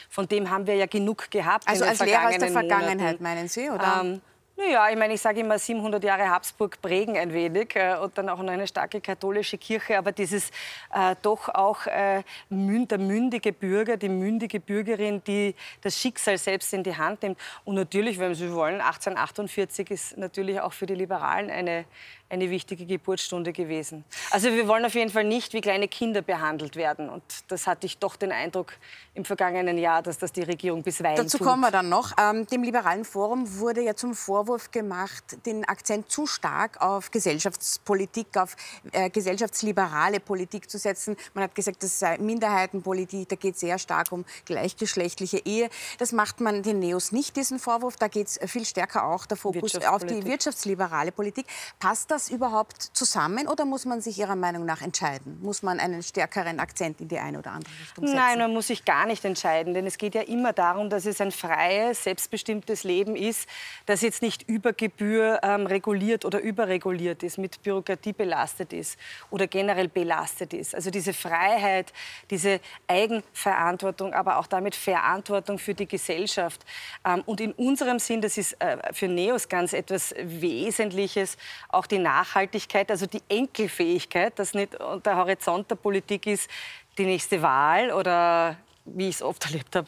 von 0.09 0.27
dem 0.27 0.49
haben 0.49 0.65
wir 0.65 0.75
ja 0.75 0.87
genug 0.87 1.29
gehabt. 1.29 1.67
Also 1.67 1.85
als 1.85 2.03
Lehrer 2.03 2.29
aus 2.29 2.37
der 2.39 2.49
Vergangenheit, 2.49 3.19
Monaten. 3.19 3.23
meinen 3.23 3.47
Sie? 3.47 3.69
Oder? 3.69 4.01
Ähm, 4.03 4.21
naja, 4.57 4.89
ich 4.89 4.97
meine, 4.97 5.13
ich 5.13 5.21
sage 5.21 5.41
immer, 5.41 5.59
700 5.59 6.03
Jahre 6.03 6.29
Habsburg 6.29 6.81
prägen 6.81 7.15
ein 7.15 7.31
wenig 7.31 7.75
äh, 7.75 7.95
und 8.01 8.17
dann 8.17 8.27
auch 8.27 8.41
noch 8.41 8.51
eine 8.51 8.65
starke 8.65 8.99
katholische 8.99 9.59
Kirche, 9.59 9.99
aber 9.99 10.11
dieses 10.11 10.49
äh, 10.91 11.15
doch 11.21 11.49
auch 11.49 11.85
äh, 11.85 12.23
der 12.49 12.97
mündige 12.97 13.53
Bürger, 13.53 13.97
die 13.97 14.09
mündige 14.09 14.59
Bürgerin, 14.59 15.21
die 15.27 15.53
das 15.81 15.99
Schicksal 15.99 16.39
selbst 16.39 16.73
in 16.73 16.81
die 16.81 16.95
Hand 16.95 17.21
nimmt. 17.21 17.37
Und 17.65 17.75
natürlich, 17.75 18.17
wenn 18.17 18.33
Sie 18.33 18.51
wollen, 18.51 18.81
1848 18.81 19.91
ist 19.91 20.17
natürlich 20.17 20.59
auch 20.59 20.73
für 20.73 20.87
die 20.87 20.95
Liberalen 20.95 21.51
eine, 21.51 21.85
eine 22.29 22.49
wichtige 22.49 22.85
Geburtsstunde 22.85 23.53
gewesen. 23.53 24.03
Also 24.31 24.51
wir 24.51 24.67
wollen 24.67 24.83
auf 24.85 24.95
jeden 24.95 25.11
Fall 25.11 25.23
nicht 25.23 25.53
wie 25.53 25.61
kleine 25.61 25.87
Kinder 25.87 26.21
behandelt 26.21 26.75
werden. 26.75 27.09
Und 27.09 27.23
das 27.47 27.67
hatte 27.67 27.85
ich 27.85 27.99
doch 27.99 28.17
den 28.17 28.31
Eindruck 28.31 28.73
im 29.13 29.23
vergangenen 29.23 29.77
Jahr, 29.77 30.01
dass 30.01 30.17
das 30.17 30.33
die 30.33 30.41
Regierung 30.43 30.83
bisweilen 30.83 31.15
Dazu 31.15 31.37
tut. 31.37 31.47
kommen 31.47 31.61
wir 31.61 31.71
dann 31.71 31.87
noch. 31.87 32.11
Ähm, 32.19 32.45
dem 32.47 32.63
Liberalen 32.63 33.05
Forum 33.05 33.59
wurde 33.59 33.81
ja 33.81 33.95
zum 33.95 34.13
Vorwurf 34.13 34.71
gemacht, 34.71 35.23
den 35.45 35.63
Akzent 35.65 36.11
zu 36.11 36.27
stark 36.27 36.81
auf 36.81 37.11
Gesellschaftspolitik, 37.11 38.35
auf 38.35 38.55
äh, 38.91 39.09
gesellschaftsliberale 39.09 40.19
Politik 40.19 40.69
zu 40.69 40.77
setzen. 40.77 41.15
Man 41.33 41.45
hat 41.45 41.55
gesagt, 41.55 41.81
das 41.81 41.97
sei 41.97 42.17
Minderheitenpolitik, 42.17 43.29
da 43.29 43.35
geht 43.37 43.53
es 43.53 43.61
sehr 43.61 43.79
stark 43.79 44.11
um 44.11 44.25
gleichgeschlechtliche 44.45 45.37
Ehe. 45.45 45.69
Das 45.97 46.11
macht 46.11 46.41
man 46.41 46.61
den 46.61 46.79
Neos 46.79 47.13
nicht, 47.13 47.37
diesen 47.37 47.59
Vorwurf. 47.59 47.95
Da 47.95 48.09
geht 48.09 48.27
es 48.27 48.39
viel 48.51 48.65
stärker 48.65 49.05
auch 49.05 49.25
der 49.25 49.37
Fokus 49.37 49.75
auf 49.75 50.03
die 50.03 50.25
wirtschaftsliberale 50.25 51.13
Politik. 51.13 51.47
Passt 51.79 52.11
das 52.11 52.16
das 52.17 52.29
überhaupt 52.29 52.81
zusammen 52.81 53.47
oder 53.47 53.63
muss 53.63 53.85
man 53.85 54.01
sich 54.01 54.17
Ihrer 54.17 54.35
Meinung 54.35 54.65
nach 54.65 54.81
entscheiden? 54.81 55.37
Muss 55.43 55.61
man 55.61 55.79
einen 55.79 56.01
stärkeren 56.01 56.59
Akzent 56.59 56.99
in 56.99 57.07
die 57.07 57.19
eine 57.19 57.37
oder 57.37 57.51
andere 57.51 57.71
Richtung 57.79 58.07
setzen? 58.07 58.17
Nein, 58.17 58.39
man 58.39 58.53
muss 58.53 58.67
sich 58.67 58.85
gar 58.85 59.05
nicht 59.05 59.23
entscheiden, 59.23 59.75
denn 59.75 59.85
es 59.85 59.99
geht 59.99 60.15
ja 60.15 60.21
immer 60.21 60.51
darum, 60.51 60.89
dass 60.89 61.05
es 61.05 61.21
ein 61.21 61.31
freies, 61.31 62.05
selbstbestimmtes 62.05 62.83
Leben 62.83 63.15
ist, 63.15 63.47
das 63.85 64.01
jetzt 64.01 64.23
nicht 64.23 64.49
über 64.49 64.73
Gebühr 64.73 65.39
ähm, 65.43 65.67
reguliert 65.67 66.25
oder 66.25 66.39
überreguliert 66.39 67.21
ist, 67.21 67.37
mit 67.37 67.61
Bürokratie 67.61 68.13
belastet 68.13 68.73
ist 68.73 68.97
oder 69.29 69.45
generell 69.45 69.87
belastet 69.87 70.53
ist. 70.53 70.73
Also 70.73 70.89
diese 70.89 71.13
Freiheit, 71.13 71.93
diese 72.31 72.59
Eigenverantwortung, 72.87 74.15
aber 74.15 74.37
auch 74.37 74.47
damit 74.47 74.73
Verantwortung 74.73 75.59
für 75.59 75.75
die 75.75 75.87
Gesellschaft. 75.87 76.65
Ähm, 77.05 77.21
und 77.27 77.39
in 77.41 77.51
unserem 77.51 77.99
Sinn, 77.99 78.21
das 78.21 78.39
ist 78.39 78.53
äh, 78.59 78.77
für 78.91 79.07
NEOS 79.07 79.49
ganz 79.49 79.73
etwas 79.73 80.15
Wesentliches, 80.17 81.37
auch 81.69 81.85
die 81.85 82.06
Nachhaltigkeit, 82.07 82.89
also 82.89 83.05
die 83.05 83.21
Enkelfähigkeit, 83.27 84.39
dass 84.39 84.53
nicht 84.53 84.73
der 85.05 85.15
Horizont 85.17 85.69
der 85.69 85.75
Politik 85.75 86.25
ist 86.25 86.49
die 86.97 87.05
nächste 87.05 87.41
Wahl 87.41 87.91
oder, 87.91 88.55
wie 88.85 89.09
ich 89.09 89.15
es 89.15 89.21
oft 89.21 89.45
erlebt 89.45 89.75
habe, 89.75 89.87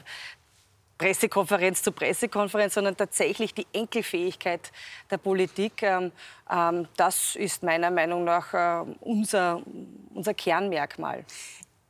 Pressekonferenz 0.97 1.81
zu 1.81 1.93
Pressekonferenz, 1.93 2.73
sondern 2.73 2.97
tatsächlich 2.97 3.53
die 3.53 3.65
Enkelfähigkeit 3.71 4.69
der 5.09 5.17
Politik. 5.17 5.81
Ähm, 5.81 6.11
ähm, 6.51 6.89
das 6.97 7.37
ist 7.37 7.63
meiner 7.63 7.89
Meinung 7.89 8.25
nach 8.25 8.53
äh, 8.53 8.85
unser, 8.99 9.61
unser 10.13 10.33
Kernmerkmal. 10.33 11.23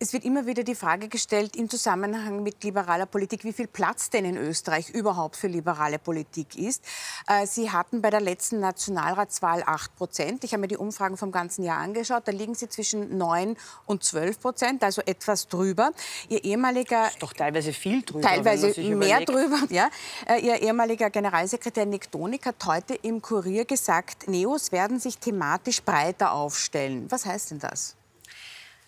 Es 0.01 0.13
wird 0.13 0.23
immer 0.23 0.45
wieder 0.45 0.63
die 0.63 0.75
Frage 0.75 1.09
gestellt 1.09 1.57
im 1.57 1.69
Zusammenhang 1.69 2.41
mit 2.41 2.63
liberaler 2.63 3.05
Politik, 3.05 3.43
wie 3.43 3.51
viel 3.51 3.67
Platz 3.67 4.09
denn 4.09 4.23
in 4.23 4.37
Österreich 4.37 4.91
überhaupt 4.91 5.35
für 5.35 5.47
liberale 5.47 5.99
Politik 5.99 6.57
ist. 6.57 6.85
Äh, 7.27 7.45
Sie 7.45 7.69
hatten 7.69 8.01
bei 8.01 8.09
der 8.09 8.21
letzten 8.21 8.61
Nationalratswahl 8.61 9.61
8 9.65 9.97
Prozent. 9.97 10.45
Ich 10.45 10.53
habe 10.53 10.61
mir 10.61 10.69
die 10.69 10.77
Umfragen 10.77 11.17
vom 11.17 11.33
ganzen 11.33 11.65
Jahr 11.65 11.79
angeschaut. 11.79 12.23
Da 12.23 12.31
liegen 12.31 12.55
Sie 12.55 12.69
zwischen 12.69 13.17
9 13.17 13.57
und 13.87 14.01
12 14.05 14.39
Prozent, 14.39 14.83
also 14.85 15.01
etwas 15.05 15.49
drüber. 15.49 15.91
Ihr 16.29 16.45
ehemaliger... 16.45 17.01
Das 17.01 17.15
ist 17.15 17.23
doch 17.23 17.33
teilweise 17.33 17.73
viel 17.73 18.01
drüber. 18.01 18.21
Teilweise 18.21 18.67
mehr 18.95 19.19
drüber, 19.25 19.59
ja. 19.69 19.89
Äh, 20.29 20.39
Ihr 20.39 20.61
ehemaliger 20.61 21.09
Generalsekretär 21.09 21.85
Nick 21.85 22.09
Donig 22.09 22.45
hat 22.45 22.65
heute 22.65 22.95
im 22.95 23.21
Kurier 23.21 23.65
gesagt, 23.65 24.29
Neos 24.29 24.71
werden 24.71 24.97
sich 24.97 25.17
thematisch 25.17 25.83
breiter 25.83 26.31
aufstellen. 26.31 27.07
Was 27.09 27.25
heißt 27.25 27.51
denn 27.51 27.59
das? 27.59 27.97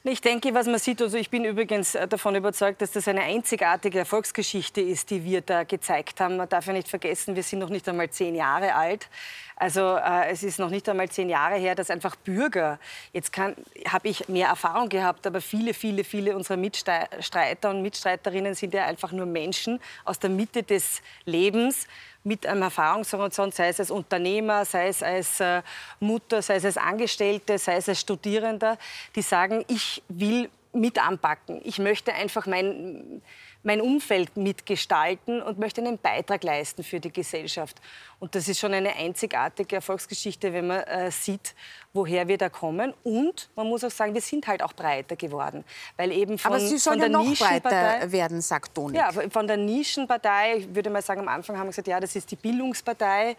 Ich 0.04 0.20
denke, 0.20 0.52
was 0.56 0.66
man 0.66 0.80
sieht, 0.80 1.00
also 1.00 1.16
ich 1.16 1.30
bin 1.30 1.46
übrigens 1.46 1.94
äh, 1.94 2.08
davon 2.08 2.34
überzeugt, 2.34 2.82
dass 2.82 2.90
das 2.90 3.08
eine 3.08 3.22
einzigartige 3.22 4.00
Erfolgsgeschichte 4.00 4.82
ist, 4.82 5.12
die 5.12 5.24
wir 5.24 5.42
da 5.42 5.64
gezeigt 5.64 6.20
haben. 6.20 6.38
Man 6.38 6.50
darf 6.50 6.66
ja 6.66 6.74
nicht 6.74 6.88
vergessen, 6.88 7.36
wir 7.36 7.44
sind 7.44 7.60
noch 7.60 7.70
nicht 7.70 7.88
einmal 7.88 8.10
zehn 8.10 8.34
Jahre 8.34 8.74
alt. 8.74 9.08
Also 9.56 9.96
äh, 9.98 10.32
es 10.32 10.42
ist 10.42 10.58
noch 10.58 10.72
nicht 10.72 10.90
einmal 10.90 11.08
zehn 11.10 11.30
Jahre 11.30 11.58
her, 11.58 11.76
dass 11.76 11.92
einfach 11.92 12.16
Bürger, 12.16 12.80
jetzt 13.14 13.32
habe 13.38 14.08
ich 14.08 14.28
mehr 14.28 14.48
Erfahrung 14.48 14.90
gehabt, 14.90 15.28
aber 15.28 15.40
viele, 15.40 15.76
viele, 15.76 16.04
viele 16.04 16.36
unserer 16.36 16.58
Mitstreiter 16.58 17.70
und 17.70 17.84
Mitstreiterinnen 17.84 18.56
sind 18.56 18.74
ja 18.74 18.86
einfach 18.86 19.12
nur 19.12 19.28
Menschen 19.28 19.80
aus 20.04 20.18
der 20.18 20.32
Mitte 20.32 20.64
des 20.64 21.04
Lebens, 21.26 21.86
mit 22.24 22.46
einem 22.46 22.62
Erfahrungshorizont, 22.62 23.54
sei 23.54 23.70
es 23.70 23.80
als 23.80 23.92
Unternehmer, 23.92 24.66
sei 24.66 24.88
es 24.88 25.02
als 25.02 25.40
äh, 25.40 25.62
Mutter, 26.00 26.42
sei 26.42 26.56
es 26.56 26.66
als 26.66 26.78
Angestellte, 26.78 27.58
sei 27.58 27.78
es 27.78 27.90
als 27.90 28.00
Studierender, 28.00 28.78
die 29.16 29.22
sagen, 29.22 29.66
ich 29.68 30.04
will 30.08 30.50
mit 30.74 31.04
anpacken. 31.04 31.62
Ich 31.64 31.80
möchte 31.80 32.14
einfach 32.14 32.46
mein, 32.46 33.22
mein 33.64 33.82
Umfeld 33.82 34.36
mitgestalten 34.38 35.42
und 35.42 35.60
möchte 35.60 35.82
einen 35.82 35.98
Beitrag 35.98 36.44
leisten 36.44 36.84
für 36.84 37.00
die 37.00 37.12
Gesellschaft. 37.12 37.80
Und 38.20 38.36
das 38.36 38.48
ist 38.48 38.60
schon 38.60 38.74
eine 38.74 38.96
einzigartige 38.96 39.76
Erfolgsgeschichte, 39.78 40.54
wenn 40.54 40.68
man 40.68 40.82
äh, 40.82 41.12
sieht, 41.12 41.56
woher 41.94 42.28
wir 42.28 42.38
da 42.38 42.50
kommen. 42.50 42.94
Und 43.04 43.50
man 43.56 43.68
muss 43.68 43.84
auch 43.84 43.92
sagen, 43.92 44.14
wir 44.14 44.22
sind 44.22 44.48
halt 44.48 44.64
auch 44.64 44.74
breiter 44.74 45.16
geworden. 45.16 45.64
Weil 45.98 46.12
eben 46.12 46.38
von, 46.38 46.54
Aber 46.54 46.62
Sie 46.62 46.78
sollen 46.78 47.02
ja 47.02 47.10
noch 47.10 47.38
breiter 47.38 48.12
werden, 48.12 48.42
sagt 48.42 48.76
Toni. 48.76 48.98
Ja, 48.98 49.12
von 49.12 49.48
der 49.48 49.58
Nischenpartei, 49.58 50.58
ich 50.58 50.76
würde 50.76 50.90
mal 50.90 51.02
sagen, 51.02 51.22
am 51.22 51.28
Anfang 51.28 51.58
haben 51.58 51.66
wir 51.66 51.72
gesagt, 51.72 51.88
ja, 51.88 52.00
das 52.00 52.16
ist 52.16 52.32
die 52.32 52.36
Bildungspartei, 52.36 53.36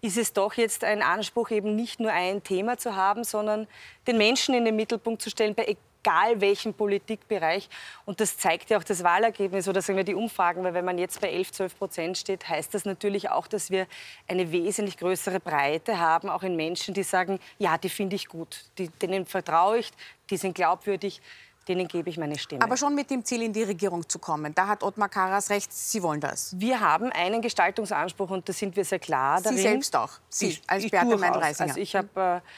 ist 0.00 0.18
es 0.18 0.32
doch 0.32 0.54
jetzt 0.54 0.84
ein 0.84 1.02
Anspruch, 1.02 1.50
eben 1.50 1.74
nicht 1.74 2.00
nur 2.00 2.12
ein 2.12 2.42
Thema 2.42 2.76
zu 2.76 2.94
haben, 2.94 3.24
sondern 3.24 3.66
den 4.06 4.18
Menschen 4.18 4.54
in 4.54 4.64
den 4.64 4.76
Mittelpunkt 4.76 5.22
zu 5.22 5.30
stellen 5.30 5.54
bei 5.54 5.76
egal 6.04 6.40
welchen 6.40 6.74
Politikbereich. 6.74 7.68
Und 8.04 8.20
das 8.20 8.36
zeigt 8.36 8.70
ja 8.70 8.78
auch 8.78 8.84
das 8.84 9.02
Wahlergebnis 9.02 9.66
oder 9.68 9.80
sagen 9.80 9.96
wir 9.96 10.04
die 10.04 10.14
Umfragen, 10.14 10.62
weil 10.62 10.74
wenn 10.74 10.84
man 10.84 10.98
jetzt 10.98 11.20
bei 11.20 11.30
11, 11.30 11.52
12 11.52 11.78
Prozent 11.78 12.18
steht, 12.18 12.48
heißt 12.48 12.74
das 12.74 12.84
natürlich 12.84 13.30
auch, 13.30 13.46
dass 13.46 13.70
wir 13.70 13.86
eine 14.28 14.52
wesentlich 14.52 14.98
größere 14.98 15.40
Breite 15.40 15.98
haben, 15.98 16.28
auch 16.28 16.42
in 16.42 16.56
Menschen, 16.56 16.94
die 16.94 17.02
sagen, 17.02 17.40
ja, 17.58 17.78
die 17.78 17.88
finde 17.88 18.16
ich 18.16 18.28
gut, 18.28 18.64
die, 18.78 18.88
denen 18.88 19.26
vertraue 19.26 19.78
ich, 19.78 19.90
die 20.30 20.36
sind 20.36 20.54
glaubwürdig 20.54 21.20
denen 21.66 21.88
gebe 21.88 22.10
ich 22.10 22.18
meine 22.18 22.38
Stimme. 22.38 22.62
Aber 22.62 22.76
schon 22.76 22.94
mit 22.94 23.10
dem 23.10 23.24
Ziel, 23.24 23.40
in 23.40 23.50
die 23.50 23.62
Regierung 23.62 24.06
zu 24.06 24.18
kommen. 24.18 24.54
Da 24.54 24.66
hat 24.66 24.82
Ottmar 24.82 25.08
Karas 25.08 25.48
recht, 25.48 25.72
Sie 25.72 26.02
wollen 26.02 26.20
das. 26.20 26.54
Wir 26.58 26.78
haben 26.78 27.10
einen 27.10 27.40
Gestaltungsanspruch 27.40 28.28
und 28.28 28.46
da 28.46 28.52
sind 28.52 28.76
wir 28.76 28.84
sehr 28.84 28.98
klar 28.98 29.40
darin. 29.40 29.56
Sie 29.56 29.62
selbst 29.62 29.96
auch, 29.96 30.10
Sie 30.28 30.48
ich, 30.48 30.62
als 30.66 30.90
Beate 30.90 31.16
Meindl-Reisinger. 31.16 31.70
Also 31.70 31.80
ich 31.80 31.96
habe 31.96 32.42
äh, 32.44 32.48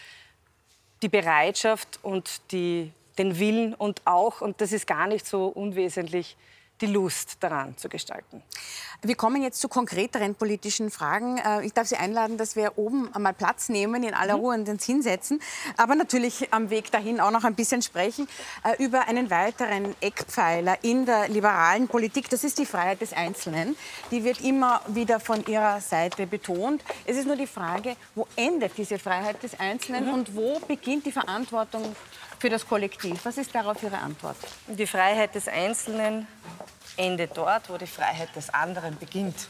die 1.02 1.08
Bereitschaft 1.08 2.00
und 2.02 2.40
die, 2.50 2.92
den 3.18 3.38
Willen 3.38 3.74
und 3.74 4.02
auch, 4.04 4.40
und 4.40 4.60
das 4.60 4.72
ist 4.72 4.86
gar 4.86 5.06
nicht 5.06 5.26
so 5.26 5.46
unwesentlich, 5.46 6.36
die 6.80 6.86
Lust 6.86 7.38
daran 7.40 7.76
zu 7.76 7.88
gestalten. 7.88 8.42
Wir 9.02 9.14
kommen 9.14 9.42
jetzt 9.42 9.60
zu 9.60 9.68
konkreteren 9.68 10.34
politischen 10.34 10.90
Fragen. 10.90 11.38
Äh, 11.38 11.64
ich 11.64 11.72
darf 11.72 11.86
Sie 11.86 11.96
einladen, 11.96 12.38
dass 12.38 12.56
wir 12.56 12.76
oben 12.76 13.14
einmal 13.14 13.32
Platz 13.32 13.68
nehmen, 13.68 14.02
in 14.02 14.14
aller 14.14 14.36
mhm. 14.36 14.40
Ruhe 14.40 14.54
und 14.54 14.68
uns 14.68 14.84
hinsetzen. 14.84 15.40
Aber 15.76 15.94
natürlich 15.94 16.52
am 16.52 16.70
Weg 16.70 16.90
dahin 16.90 17.20
auch 17.20 17.30
noch 17.30 17.44
ein 17.44 17.54
bisschen 17.54 17.82
sprechen 17.82 18.28
äh, 18.64 18.82
über 18.82 19.08
einen 19.08 19.30
weiteren 19.30 19.94
Eckpfeiler 20.00 20.78
in 20.82 21.06
der 21.06 21.28
liberalen 21.28 21.88
Politik. 21.88 22.28
Das 22.30 22.44
ist 22.44 22.58
die 22.58 22.66
Freiheit 22.66 23.00
des 23.00 23.12
Einzelnen. 23.12 23.76
Die 24.10 24.24
wird 24.24 24.40
immer 24.42 24.80
wieder 24.88 25.20
von 25.20 25.44
Ihrer 25.46 25.80
Seite 25.80 26.26
betont. 26.26 26.82
Es 27.06 27.16
ist 27.16 27.26
nur 27.26 27.36
die 27.36 27.46
Frage, 27.46 27.96
wo 28.14 28.26
endet 28.36 28.76
diese 28.76 28.98
Freiheit 28.98 29.42
des 29.42 29.58
Einzelnen 29.58 30.06
mhm. 30.06 30.14
und 30.14 30.36
wo 30.36 30.58
beginnt 30.60 31.06
die 31.06 31.12
Verantwortung 31.12 31.96
für 32.38 32.50
das 32.50 32.66
Kollektiv. 32.66 33.24
Was 33.24 33.38
ist 33.38 33.54
darauf 33.54 33.82
Ihre 33.82 33.98
Antwort? 33.98 34.36
Die 34.66 34.86
Freiheit 34.86 35.34
des 35.34 35.48
Einzelnen 35.48 36.26
endet 36.96 37.36
dort, 37.36 37.68
wo 37.70 37.76
die 37.76 37.86
Freiheit 37.86 38.34
des 38.36 38.52
anderen 38.52 38.98
beginnt. 38.98 39.48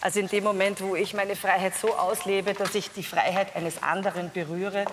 Also 0.00 0.20
in 0.20 0.28
dem 0.28 0.44
Moment, 0.44 0.80
wo 0.80 0.96
ich 0.96 1.14
meine 1.14 1.34
Freiheit 1.34 1.74
so 1.74 1.94
auslebe, 1.94 2.52
dass 2.52 2.74
ich 2.74 2.90
die 2.90 3.02
Freiheit 3.02 3.56
eines 3.56 3.82
anderen 3.82 4.30
berühre, 4.30 4.84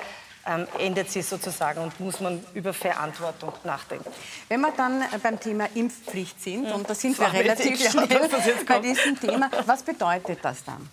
ähm, 0.47 0.67
endet 0.79 1.11
sie 1.11 1.21
sozusagen 1.21 1.81
und 1.81 1.99
muss 1.99 2.19
man 2.19 2.43
über 2.53 2.73
Verantwortung 2.73 3.53
nachdenken. 3.63 4.09
Wenn 4.47 4.61
wir 4.61 4.71
dann 4.71 5.03
beim 5.21 5.39
Thema 5.39 5.67
Impfpflicht 5.75 6.41
sind, 6.41 6.65
ja. 6.65 6.73
und 6.73 6.89
da 6.89 6.95
sind 6.95 7.19
wir 7.19 7.31
relativ 7.31 7.89
schnell 7.89 8.29
bei 8.65 8.79
diesem 8.79 9.19
Thema, 9.19 9.51
was 9.65 9.83
bedeutet 9.83 10.39
das 10.41 10.63
dann? 10.63 10.89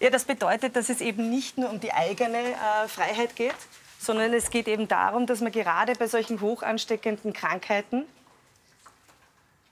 Ja, 0.00 0.10
das 0.10 0.24
bedeutet, 0.24 0.76
dass 0.76 0.88
es 0.88 1.00
eben 1.00 1.30
nicht 1.30 1.58
nur 1.58 1.70
um 1.70 1.80
die 1.80 1.92
eigene 1.92 2.38
äh, 2.38 2.88
Freiheit 2.88 3.36
geht, 3.36 3.54
sondern 4.06 4.32
es 4.32 4.50
geht 4.50 4.68
eben 4.68 4.88
darum, 4.88 5.26
dass 5.26 5.40
man 5.40 5.52
gerade 5.52 5.92
bei 5.94 6.06
solchen 6.06 6.40
hoch 6.40 6.62
ansteckenden 6.62 7.32
Krankheiten 7.32 8.04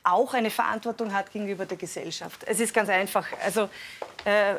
auch 0.03 0.35
eine 0.35 0.51
Verantwortung 0.51 1.15
hat 1.15 1.33
gegenüber 1.33 1.65
der 1.65 1.79
Gesellschaft. 1.79 2.43
Es 2.47 2.61
ist 2.61 2.75
ganz 2.75 2.91
einfach. 2.91 3.27
Also 3.43 3.71
äh, 4.25 4.57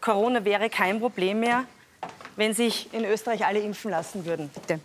Corona 0.00 0.44
wäre 0.44 0.68
kein 0.68 1.00
Problem 1.00 1.40
mehr, 1.40 1.64
wenn 2.36 2.52
sich 2.52 2.92
in 2.92 3.04
Österreich 3.04 3.46
alle 3.46 3.60
impfen 3.60 3.90
lassen 3.90 4.26
würden. 4.26 4.50
Bitte. 4.50 4.80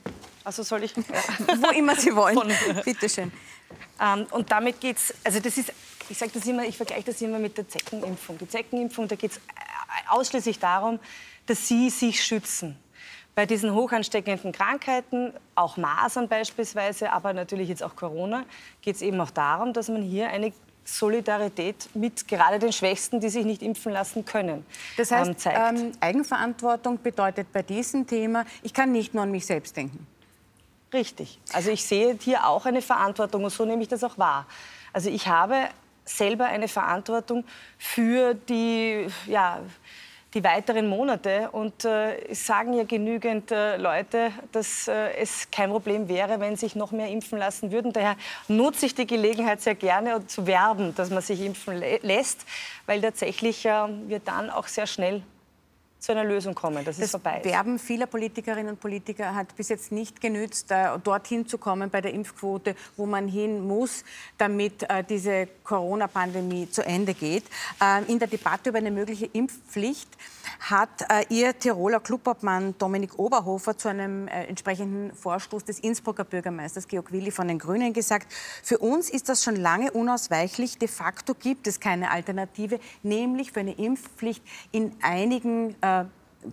Also 0.45 0.63
soll 0.63 0.83
ich? 0.83 0.95
Ja. 0.95 1.03
Wo 1.61 1.71
immer 1.71 1.95
Sie 1.95 2.15
wollen. 2.15 2.39
Bitte 2.85 3.09
schön. 3.09 3.33
Ähm, 3.99 4.27
und 4.31 4.49
damit 4.49 4.79
geht 4.79 4.97
es, 4.97 5.13
also 5.25 5.39
das 5.41 5.57
ist, 5.57 5.73
ich 6.07 6.17
sage 6.17 6.31
das 6.33 6.45
immer, 6.45 6.63
ich 6.63 6.77
vergleiche 6.77 7.05
das 7.05 7.21
immer 7.21 7.39
mit 7.39 7.57
der 7.57 7.67
Zeckenimpfung. 7.67 8.37
Die 8.37 8.47
Zeckenimpfung, 8.47 9.09
da 9.09 9.15
geht 9.15 9.31
es 9.31 9.41
ausschließlich 10.07 10.59
darum, 10.59 10.99
dass 11.47 11.67
Sie 11.67 11.89
sich 11.89 12.23
schützen 12.23 12.77
bei 13.37 13.45
diesen 13.45 13.75
hochansteckenden 13.75 14.51
Krankheiten, 14.51 15.31
auch 15.53 15.77
Masern 15.77 16.27
beispielsweise, 16.27 17.11
aber 17.11 17.33
natürlich 17.33 17.69
jetzt 17.69 17.83
auch 17.83 17.95
Corona, 17.95 18.45
geht 18.81 18.95
es 18.95 19.03
eben 19.03 19.21
auch 19.21 19.29
darum, 19.29 19.73
dass 19.73 19.89
man 19.89 20.01
hier 20.01 20.29
eine 20.29 20.51
Solidarität 20.83 21.87
mit 21.93 22.27
gerade 22.27 22.57
den 22.57 22.73
Schwächsten, 22.73 23.19
die 23.19 23.29
sich 23.29 23.45
nicht 23.45 23.61
impfen 23.61 23.91
lassen 23.91 24.25
können. 24.25 24.65
Das 24.97 25.11
heißt, 25.11 25.45
ähm, 25.45 25.53
ähm, 25.53 25.91
Eigenverantwortung 25.99 26.99
bedeutet 26.99 27.53
bei 27.53 27.61
diesem 27.61 28.07
Thema, 28.07 28.43
ich 28.63 28.73
kann 28.73 28.91
nicht 28.91 29.13
nur 29.13 29.21
an 29.21 29.29
mich 29.29 29.45
selbst 29.45 29.77
denken. 29.77 30.07
Richtig. 30.91 31.39
Also 31.53 31.69
ich 31.69 31.85
sehe 31.85 32.17
hier 32.19 32.47
auch 32.47 32.65
eine 32.65 32.81
Verantwortung 32.81 33.43
und 33.43 33.51
so 33.51 33.65
nehme 33.65 33.83
ich 33.83 33.87
das 33.87 34.03
auch 34.03 34.17
wahr. 34.17 34.47
Also 34.93 35.11
ich 35.11 35.27
habe 35.27 35.69
selber 36.05 36.45
eine 36.45 36.67
Verantwortung 36.67 37.43
für 37.77 38.33
die, 38.33 39.05
ja, 39.27 39.59
die 40.37 40.43
weiteren 40.43 40.87
Monate. 40.87 41.49
Und 41.51 41.83
äh, 41.83 42.33
sagen 42.33 42.73
ja 42.73 42.83
genügend 42.83 43.51
äh, 43.51 43.77
Leute, 43.77 44.31
dass 44.51 44.87
äh, 44.87 45.13
es 45.17 45.49
kein 45.51 45.71
Problem 45.71 46.07
wäre, 46.07 46.39
wenn 46.39 46.55
sich 46.55 46.75
noch 46.75 46.91
mehr 46.91 47.07
impfen 47.07 47.39
lassen 47.39 47.71
würden. 47.71 47.91
Daher 47.91 48.15
nutze 48.47 48.85
ich 48.85 48.93
die 48.93 49.07
Gelegenheit 49.07 49.61
sehr 49.61 49.75
gerne 49.75 50.25
zu 50.27 50.45
werben, 50.45 50.93
dass 50.95 51.09
man 51.09 51.21
sich 51.21 51.41
impfen 51.41 51.81
lässt, 52.01 52.45
weil 52.85 53.01
tatsächlich 53.01 53.65
äh, 53.65 53.87
wir 54.07 54.19
dann 54.19 54.49
auch 54.49 54.67
sehr 54.67 54.85
schnell 54.85 55.23
zu 55.99 56.11
einer 56.11 56.23
Lösung 56.23 56.53
kommen, 56.53 56.85
dass 56.85 56.97
das 56.97 57.05
es 57.05 57.11
vorbei 57.11 57.39
ist. 57.39 57.45
Werben 57.45 57.79
vieler 57.79 58.05
Politikerinnen 58.05 58.73
und 58.73 58.79
Politiker 58.79 59.33
hat 59.33 59.55
bis 59.55 59.69
jetzt 59.69 59.91
nicht 59.91 60.21
genützt, 60.21 60.71
äh, 60.71 60.97
dorthin 61.03 61.47
zu 61.47 61.57
kommen 61.57 61.89
bei 61.89 62.01
der 62.01 62.13
Impfquote, 62.13 62.75
wo 62.95 63.05
man 63.05 63.27
hin 63.27 63.65
muss, 63.65 64.03
damit 64.37 64.83
äh, 64.83 65.03
diese 65.03 65.47
Corona-Pandemie 65.63 66.69
zu 66.69 66.85
Ende 66.85 67.13
geht. 67.13 67.45
Äh, 67.81 68.03
in 68.11 68.19
der 68.19 68.27
Debatte 68.27 68.69
über 68.69 68.77
eine 68.77 68.91
mögliche 68.91 69.25
Impfpflicht 69.25 70.09
hat 70.59 71.05
ihr 71.29 71.57
Tiroler 71.59 71.99
Clubobmann 71.99 72.75
Dominik 72.77 73.19
Oberhofer 73.19 73.77
zu 73.77 73.89
einem 73.89 74.27
entsprechenden 74.27 75.13
Vorstoß 75.13 75.65
des 75.65 75.79
Innsbrucker 75.79 76.23
Bürgermeisters 76.23 76.87
Georg 76.87 77.11
Willi 77.11 77.31
von 77.31 77.47
den 77.47 77.59
Grünen 77.59 77.93
gesagt, 77.93 78.33
für 78.63 78.79
uns 78.79 79.09
ist 79.09 79.29
das 79.29 79.43
schon 79.43 79.55
lange 79.55 79.91
unausweichlich. 79.91 80.77
De 80.79 80.87
facto 80.87 81.35
gibt 81.35 81.67
es 81.67 81.79
keine 81.79 82.09
Alternative, 82.11 82.79
nämlich 83.03 83.51
für 83.51 83.59
eine 83.59 83.73
Impfpflicht 83.73 84.43
in 84.71 84.95
einigen 85.01 85.75
äh, 85.81 85.86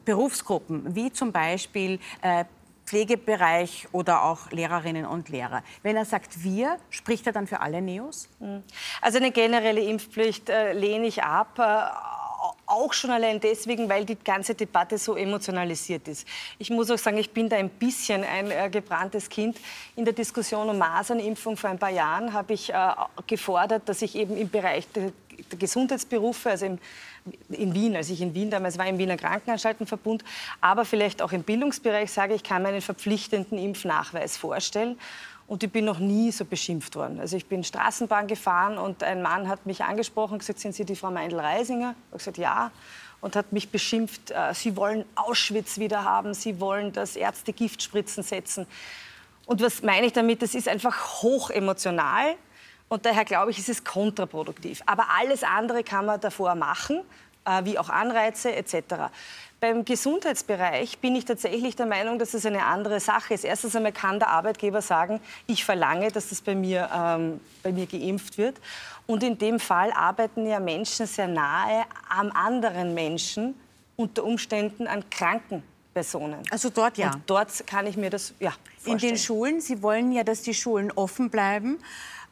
Berufsgruppen, 0.05 0.95
wie 0.95 1.13
zum 1.13 1.33
Beispiel 1.33 1.99
äh, 2.23 2.45
Pflegebereich 2.87 3.89
oder 3.93 4.25
auch 4.25 4.51
Lehrerinnen 4.51 5.07
und 5.07 5.29
Lehrer. 5.29 5.63
Wenn 5.83 5.97
er 5.97 6.05
sagt 6.05 6.43
wir, 6.43 6.77
spricht 6.91 7.27
er 7.27 7.33
dann 7.33 7.47
für 7.47 7.61
alle 7.61 7.81
Neos? 7.81 8.29
Hm. 8.41 8.63
Also 9.01 9.19
eine 9.19 9.31
generelle 9.31 9.81
Impfpflicht 9.81 10.51
äh, 10.51 10.73
lehne 10.73 11.07
ich 11.07 11.23
ab. 11.23 11.59
Auch 12.67 12.93
schon 12.93 13.11
allein 13.11 13.41
deswegen, 13.41 13.89
weil 13.89 14.05
die 14.05 14.17
ganze 14.17 14.55
Debatte 14.55 14.99
so 14.99 15.17
emotionalisiert 15.17 16.09
ist. 16.09 16.27
Ich 16.59 16.69
muss 16.71 16.91
auch 16.91 16.99
sagen, 16.99 17.17
ich 17.17 17.31
bin 17.31 17.49
da 17.49 17.57
ein 17.57 17.71
bisschen 17.71 18.23
ein 18.25 18.51
äh, 18.51 18.69
gebranntes 18.71 19.29
Kind. 19.29 19.57
In 19.97 20.05
der 20.05 20.13
Diskussion 20.13 20.69
um 20.69 20.77
Masernimpfung 20.77 21.57
vor 21.57 21.71
ein 21.71 21.79
paar 21.79 21.91
Jahren 21.91 22.33
habe 22.33 22.53
ich 22.53 22.73
äh, 22.73 22.77
gefordert, 23.27 23.89
dass 23.89 24.03
ich 24.03 24.15
eben 24.15 24.37
im 24.37 24.51
Bereich 24.51 24.87
der, 24.93 25.13
der 25.51 25.59
Gesundheitsberufe, 25.59 26.51
also 26.51 26.67
im 26.67 26.79
in 27.49 27.75
Wien, 27.75 27.97
als 27.97 28.11
ich 28.11 28.21
in 28.21 28.35
Wien 28.35 28.51
damals 28.51 28.77
war, 28.79 28.87
im 28.87 28.99
Wiener 28.99 29.17
Krankenanstaltenverbund, 29.17 30.25
aber 30.61 30.85
vielleicht 30.85 31.23
auch 31.23 31.33
im 31.33 31.43
Bildungsbereich 31.43 32.13
sage, 32.13 32.35
ich 32.35 32.43
kann 32.43 32.63
mir 32.63 32.69
einen 32.69 32.83
verpflichtenden 32.83 33.59
Impfnachweis 33.59 34.37
vorstellen. 34.37 34.99
Und 35.47 35.63
ich 35.63 35.71
bin 35.71 35.85
noch 35.85 35.99
nie 35.99 36.33
so 36.33 36.45
beschimpft 36.45 36.97
worden. 36.97 37.21
Also 37.21 37.37
ich 37.37 37.47
bin 37.47 37.65
Straßenbahn 37.65 38.27
gefahren 38.27 38.79
und 38.79 39.03
ein 39.03 39.21
Mann 39.21 39.49
hat 39.49 39.67
mich 39.67 39.85
angesprochen 39.85 40.39
gesagt, 40.39 40.59
sind 40.59 40.75
Sie 40.75 40.85
die 40.85 40.97
Frau 40.97 41.11
Meindl-Reisinger? 41.11 41.91
Ich 41.91 42.07
habe 42.07 42.19
gesagt, 42.19 42.39
ja. 42.39 42.71
Und 43.21 43.37
hat 43.37 43.53
mich 43.53 43.69
beschimpft, 43.71 44.31
äh, 44.31 44.55
Sie 44.55 44.77
wollen 44.77 45.05
Auschwitz 45.15 45.79
wieder 45.79 46.05
haben, 46.05 46.35
Sie 46.35 46.61
wollen, 46.61 46.93
dass 46.93 47.17
Ärzte 47.17 47.53
Giftspritzen 47.53 48.23
setzen. 48.23 48.67
Und 49.47 49.61
was 49.61 49.83
meine 49.83 50.07
ich 50.07 50.13
damit? 50.13 50.41
Das 50.41 50.55
ist 50.55 50.69
einfach 50.69 51.23
hochemotional. 51.23 52.35
Und 52.89 53.05
daher 53.05 53.25
glaube 53.25 53.51
ich, 53.51 53.59
ist 53.59 53.69
es 53.69 53.85
kontraproduktiv. 53.85 54.83
Aber 54.87 55.07
alles 55.19 55.43
andere 55.43 55.83
kann 55.83 56.07
man 56.07 56.21
davor 56.21 56.55
machen, 56.55 57.01
äh, 57.45 57.65
wie 57.65 57.79
auch 57.79 57.91
Anreize 57.91 58.55
etc. 58.55 59.11
Beim 59.65 59.87
Gesundheitsbereich 59.87 60.99
bin 60.99 61.17
ich 61.17 61.25
tatsächlich 61.25 61.75
der 61.75 61.87
Meinung, 61.87 62.19
dass 62.19 62.35
es 62.35 62.45
eine 62.45 62.67
andere 62.67 63.01
Sache 63.01 63.33
ist. 63.33 63.45
Erstens 63.45 63.75
einmal 63.75 63.93
kann 63.93 64.19
der 64.19 64.29
Arbeitgeber 64.29 64.83
sagen, 64.83 65.21
ich 65.47 65.65
verlange, 65.65 66.11
dass 66.11 66.29
das 66.29 66.43
bei 66.43 66.55
mir, 66.55 66.91
ähm, 66.95 67.41
bei 67.63 67.73
mir 67.73 67.87
geimpft 67.87 68.37
wird. 68.37 68.59
Und 69.07 69.23
in 69.23 69.39
dem 69.39 69.59
Fall 69.59 69.91
arbeiten 69.93 70.45
ja 70.45 70.61
Menschen 70.61 71.07
sehr 71.07 71.29
nahe 71.29 71.85
am 72.11 72.31
anderen 72.33 72.93
Menschen, 72.93 73.55
unter 73.97 74.25
Umständen 74.25 74.87
an 74.87 75.09
kranken 75.09 75.63
Personen. 75.95 76.43
Also 76.51 76.69
dort 76.69 76.99
ja. 76.99 77.15
Und 77.15 77.23
dort 77.25 77.67
kann 77.67 77.87
ich 77.87 77.97
mir 77.97 78.11
das 78.11 78.35
ja 78.41 78.51
vorstellen. 78.51 78.99
In 78.99 78.99
den 78.99 79.17
Schulen, 79.17 79.61
Sie 79.63 79.83
wollen 79.83 80.13
ja, 80.13 80.25
dass 80.25 80.43
die 80.43 80.53
Schulen 80.53 80.93
offen 80.93 81.31
bleiben 81.31 81.79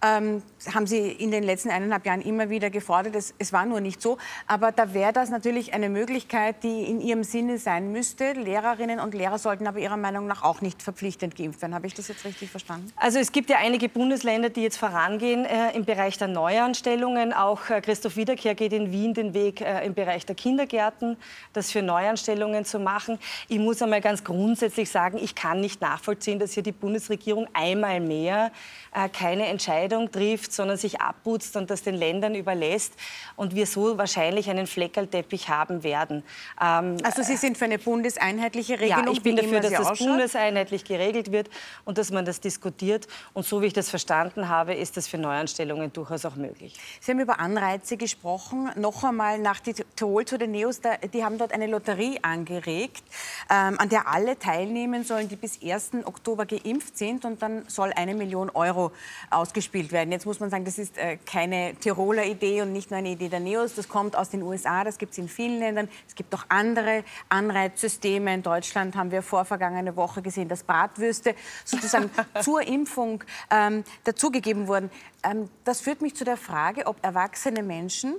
ähm, 0.03 0.43
haben 0.75 0.87
Sie 0.87 1.13
in 1.13 1.31
den 1.31 1.45
letzten 1.45 1.71
eineinhalb 1.71 2.05
Jahren 2.07 2.21
immer 2.23 2.51
wieder 2.51 2.71
gefordert. 2.71 3.15
Es, 3.15 3.35
es 3.39 3.53
war 3.53 3.65
nur 3.67 3.81
nicht 3.81 4.03
so. 4.03 4.19
Aber 4.47 4.73
da 4.73 4.95
wäre 4.95 5.13
das 5.13 5.31
natürlich 5.31 5.75
eine 5.75 5.89
Möglichkeit, 5.89 6.63
die 6.63 6.83
in 6.85 7.01
Ihrem 7.01 7.23
Sinne 7.23 7.59
sein 7.59 7.93
müsste. 7.93 8.33
Lehrerinnen 8.33 8.99
und 8.99 9.15
Lehrer 9.15 9.39
sollten 9.39 9.67
aber 9.67 9.79
Ihrer 9.79 9.97
Meinung 9.97 10.27
nach 10.27 10.43
auch 10.43 10.61
nicht 10.61 10.83
verpflichtend 10.83 11.37
geimpft 11.37 11.63
werden. 11.63 11.75
Habe 11.75 11.87
ich 11.87 11.95
das 11.95 12.09
jetzt 12.09 12.25
richtig 12.25 12.51
verstanden? 12.51 12.93
Also 12.97 13.19
es 13.19 13.31
gibt 13.31 13.49
ja 13.49 13.59
einige 13.59 13.89
Bundesländer, 13.89 14.51
die 14.51 14.63
jetzt 14.63 14.77
vorangehen 14.77 15.45
äh, 15.45 15.75
im 15.77 15.85
Bereich 15.85 16.19
der 16.19 16.29
Neuanstellungen. 16.29 17.33
Auch 17.33 17.71
äh, 17.71 17.81
Christoph 17.81 18.17
Wiederkehr 18.17 18.55
geht 18.55 18.73
in 18.73 18.91
Wien 18.91 19.15
den 19.15 19.35
Weg 19.35 19.61
äh, 19.61 19.87
im 19.87 19.95
Bereich 19.95 20.27
der 20.27 20.35
Kindergärten, 20.35 21.17
das 21.53 21.71
für 21.71 21.83
Neuanstellungen 21.83 22.65
zu 22.65 22.81
machen. 22.81 23.19
Ich 23.49 23.59
muss 23.59 23.81
einmal 23.81 24.01
ganz 24.01 24.25
grundsätzlich 24.25 24.91
sagen, 24.91 25.19
ich 25.19 25.35
kann 25.37 25.61
nicht 25.61 25.81
nachvollziehen, 25.81 26.41
dass 26.41 26.55
hier 26.55 26.63
die 26.63 26.73
Bundesregierung 26.73 27.47
einmal 27.53 28.01
mehr 28.01 28.51
äh, 28.95 29.09
keine 29.09 29.47
Entscheidung 29.47 29.92
trifft, 30.11 30.53
sondern 30.53 30.77
sich 30.77 31.01
abputzt 31.01 31.57
und 31.57 31.71
das 31.71 31.83
den 31.83 31.95
Ländern 31.95 32.35
überlässt 32.35 32.95
und 33.37 33.55
wir 33.55 33.67
so 33.67 33.99
wahrscheinlich 33.99 34.51
einen 34.51 34.67
Fleckerlteppich 34.67 35.49
haben 35.49 35.83
werden. 35.83 36.23
Ähm, 36.61 36.97
also 37.03 37.23
Sie 37.23 37.37
sind 37.37 37.59
für 37.59 37.67
eine 37.67 37.79
bundeseinheitliche 37.79 38.81
Regelung? 38.81 39.07
Ja, 39.07 39.13
ich 39.13 39.23
bin 39.23 39.37
dafür, 39.37 39.61
dass 39.61 39.73
das 39.73 39.87
ausschaut? 39.87 40.09
bundeseinheitlich 40.09 40.85
geregelt 40.85 41.33
wird 41.33 41.51
und 41.85 41.99
dass 41.99 42.11
man 42.11 42.25
das 42.25 42.41
diskutiert. 42.41 43.07
Und 43.35 43.47
so 43.47 43.63
wie 43.63 43.67
ich 43.67 43.73
das 43.73 43.91
verstanden 43.91 44.49
habe, 44.49 44.75
ist 44.75 44.97
das 44.97 45.09
für 45.09 45.19
Neuanstellungen 45.19 45.93
durchaus 45.93 46.25
auch 46.25 46.37
möglich. 46.37 46.75
Sie 47.01 47.11
haben 47.11 47.21
über 47.21 47.41
Anreize 47.41 47.97
gesprochen. 47.97 48.71
Noch 48.77 49.05
einmal 49.05 49.39
nach 49.39 49.61
Tirol 49.61 50.25
zu 50.25 50.39
den 50.39 50.53
Neos. 50.53 50.81
Die 51.13 51.25
haben 51.25 51.39
dort 51.39 51.53
eine 51.53 51.67
Lotterie 51.67 52.19
angeregt, 52.23 53.03
ähm, 53.51 53.79
an 53.79 53.89
der 53.89 54.09
alle 54.09 54.39
teilnehmen 54.39 55.05
sollen, 55.05 55.29
die 55.29 55.37
bis 55.37 55.61
1. 55.63 56.05
Oktober 56.05 56.47
geimpft 56.47 56.97
sind. 56.97 57.25
Und 57.25 57.43
dann 57.43 57.69
soll 57.69 57.93
eine 57.95 58.15
Million 58.15 58.51
Euro 58.51 58.93
ausgespielt 59.31 59.82
werden. 59.91 60.13
Jetzt 60.13 60.27
muss 60.27 60.39
man 60.39 60.51
sagen, 60.51 60.65
das 60.65 60.79
ist 60.79 60.97
äh, 60.97 61.17
keine 61.17 61.75
Tiroler 61.75 62.25
Idee 62.25 62.63
und 62.63 62.73
nicht 62.73 62.91
nur 62.91 62.99
eine 62.99 63.11
Idee 63.11 63.29
der 63.29 63.41
Neos. 63.41 63.75
Das 63.75 63.89
kommt 63.89 64.15
aus 64.15 64.31
den 64.31 64.43
USA, 64.43 64.85
das 64.85 64.99
gibt 64.99 65.13
es 65.13 65.19
in 65.19 65.29
vielen 65.29 65.59
Ländern. 65.59 65.89
Es 66.07 66.15
gibt 66.15 66.35
auch 66.35 66.45
andere 66.49 67.03
Anreizsysteme. 67.29 68.35
In 68.35 68.43
Deutschland 68.43 68.95
haben 68.95 69.11
wir 69.11 69.23
vorvergangene 69.23 69.97
Woche 69.97 70.23
gesehen, 70.23 70.49
dass 70.49 70.63
Bratwürste 70.63 71.35
sozusagen 71.65 72.11
zur 72.41 72.63
Impfung 72.63 73.25
ähm, 73.51 73.83
dazugegeben 74.05 74.69
wurden. 74.69 74.91
Ähm, 75.25 75.49
das 75.65 75.81
führt 75.81 76.03
mich 76.03 76.15
zu 76.15 76.25
der 76.25 76.37
Frage, 76.37 76.87
ob 76.87 77.03
erwachsene 77.03 77.63
Menschen, 77.63 78.15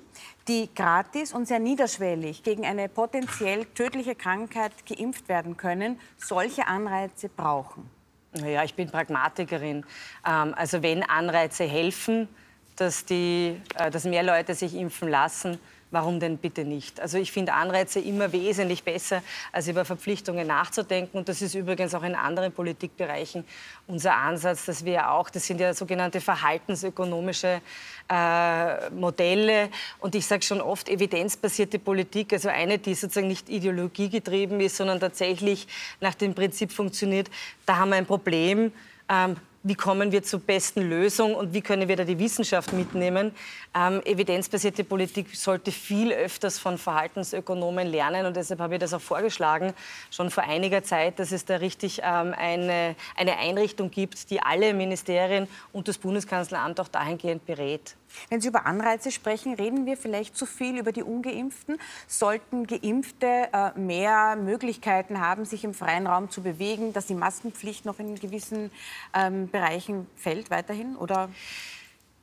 die 0.47 0.69
gratis 0.73 1.33
und 1.33 1.47
sehr 1.47 1.59
niederschwellig 1.59 2.43
gegen 2.43 2.65
eine 2.65 2.89
potenziell 2.89 3.65
tödliche 3.65 4.15
Krankheit 4.15 4.71
geimpft 4.85 5.29
werden 5.29 5.55
können, 5.55 5.99
solche 6.17 6.67
Anreize 6.67 7.29
brauchen. 7.29 7.89
Naja, 8.33 8.63
ich 8.63 8.73
bin 8.73 8.89
Pragmatikerin. 8.89 9.85
Ähm, 10.25 10.53
also 10.55 10.81
wenn 10.81 11.03
Anreize 11.03 11.65
helfen, 11.65 12.27
dass, 12.75 13.05
die, 13.05 13.61
äh, 13.75 13.91
dass 13.91 14.05
mehr 14.05 14.23
Leute 14.23 14.55
sich 14.55 14.75
impfen 14.75 15.09
lassen, 15.09 15.59
warum 15.93 16.19
denn 16.19 16.37
bitte 16.37 16.65
nicht? 16.65 16.99
Also 16.99 17.17
ich 17.17 17.31
finde 17.31 17.53
Anreize 17.53 17.99
immer 17.99 18.31
wesentlich 18.33 18.83
besser, 18.83 19.21
als 19.51 19.67
über 19.67 19.85
Verpflichtungen 19.85 20.47
nachzudenken. 20.47 21.17
Und 21.17 21.29
das 21.29 21.41
ist 21.41 21.53
übrigens 21.53 21.93
auch 21.93 22.03
in 22.03 22.15
anderen 22.15 22.51
Politikbereichen 22.51 23.45
unser 23.87 24.15
Ansatz, 24.15 24.65
dass 24.65 24.83
wir 24.83 25.11
auch, 25.11 25.29
das 25.29 25.45
sind 25.45 25.59
ja 25.59 25.73
sogenannte 25.73 26.19
verhaltensökonomische 26.19 27.61
äh, 28.09 28.89
Modelle. 28.89 29.69
Und 29.99 30.15
ich 30.15 30.25
sage 30.25 30.41
schon 30.41 30.61
oft 30.61 30.89
evidenzbasierte 30.89 31.77
Politik, 31.79 32.33
also 32.33 32.49
eine, 32.49 32.79
die 32.79 32.95
sozusagen 32.95 33.27
nicht 33.27 33.47
ideologiegetrieben 33.47 34.59
ist, 34.61 34.77
sondern 34.77 34.99
tatsächlich 34.99 35.67
nach 36.01 36.15
dem 36.15 36.33
Prinzip 36.33 36.71
funktioniert. 36.71 37.29
Da 37.65 37.77
haben 37.77 37.89
wir 37.89 37.97
ein 37.97 38.07
Problem. 38.07 38.73
Ähm, 39.07 39.35
wie 39.63 39.75
kommen 39.75 40.11
wir 40.11 40.23
zur 40.23 40.41
besten 40.41 40.81
Lösung 40.81 41.35
und 41.35 41.53
wie 41.53 41.61
können 41.61 41.87
wir 41.87 41.95
da 41.95 42.03
die 42.03 42.19
Wissenschaft 42.19 42.73
mitnehmen. 42.73 43.33
Ähm, 43.73 44.01
evidenzbasierte 44.03 44.83
Politik 44.83 45.33
sollte 45.35 45.71
viel 45.71 46.11
öfters 46.11 46.59
von 46.59 46.77
Verhaltensökonomen 46.77 47.87
lernen 47.87 48.25
und 48.25 48.35
deshalb 48.35 48.59
habe 48.59 48.75
ich 48.75 48.79
das 48.81 48.93
auch 48.93 49.01
vorgeschlagen, 49.01 49.73
schon 50.11 50.29
vor 50.29 50.43
einiger 50.43 50.83
Zeit, 50.83 51.17
dass 51.17 51.31
es 51.31 51.45
da 51.45 51.55
richtig 51.55 52.01
ähm, 52.03 52.35
eine, 52.37 52.95
eine 53.15 53.37
Einrichtung 53.37 53.89
gibt, 53.89 54.29
die 54.29 54.41
alle 54.41 54.73
Ministerien 54.73 55.47
und 55.71 55.87
das 55.87 55.97
Bundeskanzleramt 55.97 56.79
auch 56.81 56.89
dahingehend 56.89 57.45
berät. 57.45 57.95
Wenn 58.29 58.41
Sie 58.41 58.47
über 58.47 58.65
Anreize 58.65 59.11
sprechen, 59.11 59.53
reden 59.53 59.85
wir 59.85 59.97
vielleicht 59.97 60.35
zu 60.35 60.45
viel 60.45 60.77
über 60.77 60.91
die 60.91 61.03
Ungeimpften. 61.03 61.77
Sollten 62.07 62.67
Geimpfte 62.67 63.49
äh, 63.51 63.77
mehr 63.79 64.35
Möglichkeiten 64.35 65.19
haben, 65.19 65.45
sich 65.45 65.63
im 65.63 65.73
freien 65.73 66.07
Raum 66.07 66.29
zu 66.29 66.41
bewegen, 66.41 66.93
dass 66.93 67.07
die 67.07 67.15
Maskenpflicht 67.15 67.85
noch 67.85 67.99
in 67.99 68.15
gewissen 68.15 68.71
ähm, 69.13 69.49
Bereichen 69.49 70.07
fällt 70.15 70.49
weiterhin? 70.49 70.95
Oder? 70.95 71.29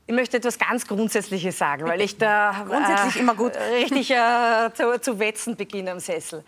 Ich 0.06 0.14
möchte 0.14 0.38
etwas 0.38 0.58
ganz 0.58 0.86
Grundsätzliches 0.88 1.56
sagen, 1.56 1.86
weil 1.86 2.00
ich 2.00 2.18
da 2.18 2.64
grundsätzlich 2.66 3.16
äh, 3.16 3.20
immer 3.20 3.36
gut 3.36 3.52
richtig 3.72 4.10
äh, 4.10 4.70
zu, 4.74 5.00
zu 5.00 5.18
wetzen 5.20 5.54
beginne 5.54 5.92
am 5.92 6.00
Sessel. 6.00 6.44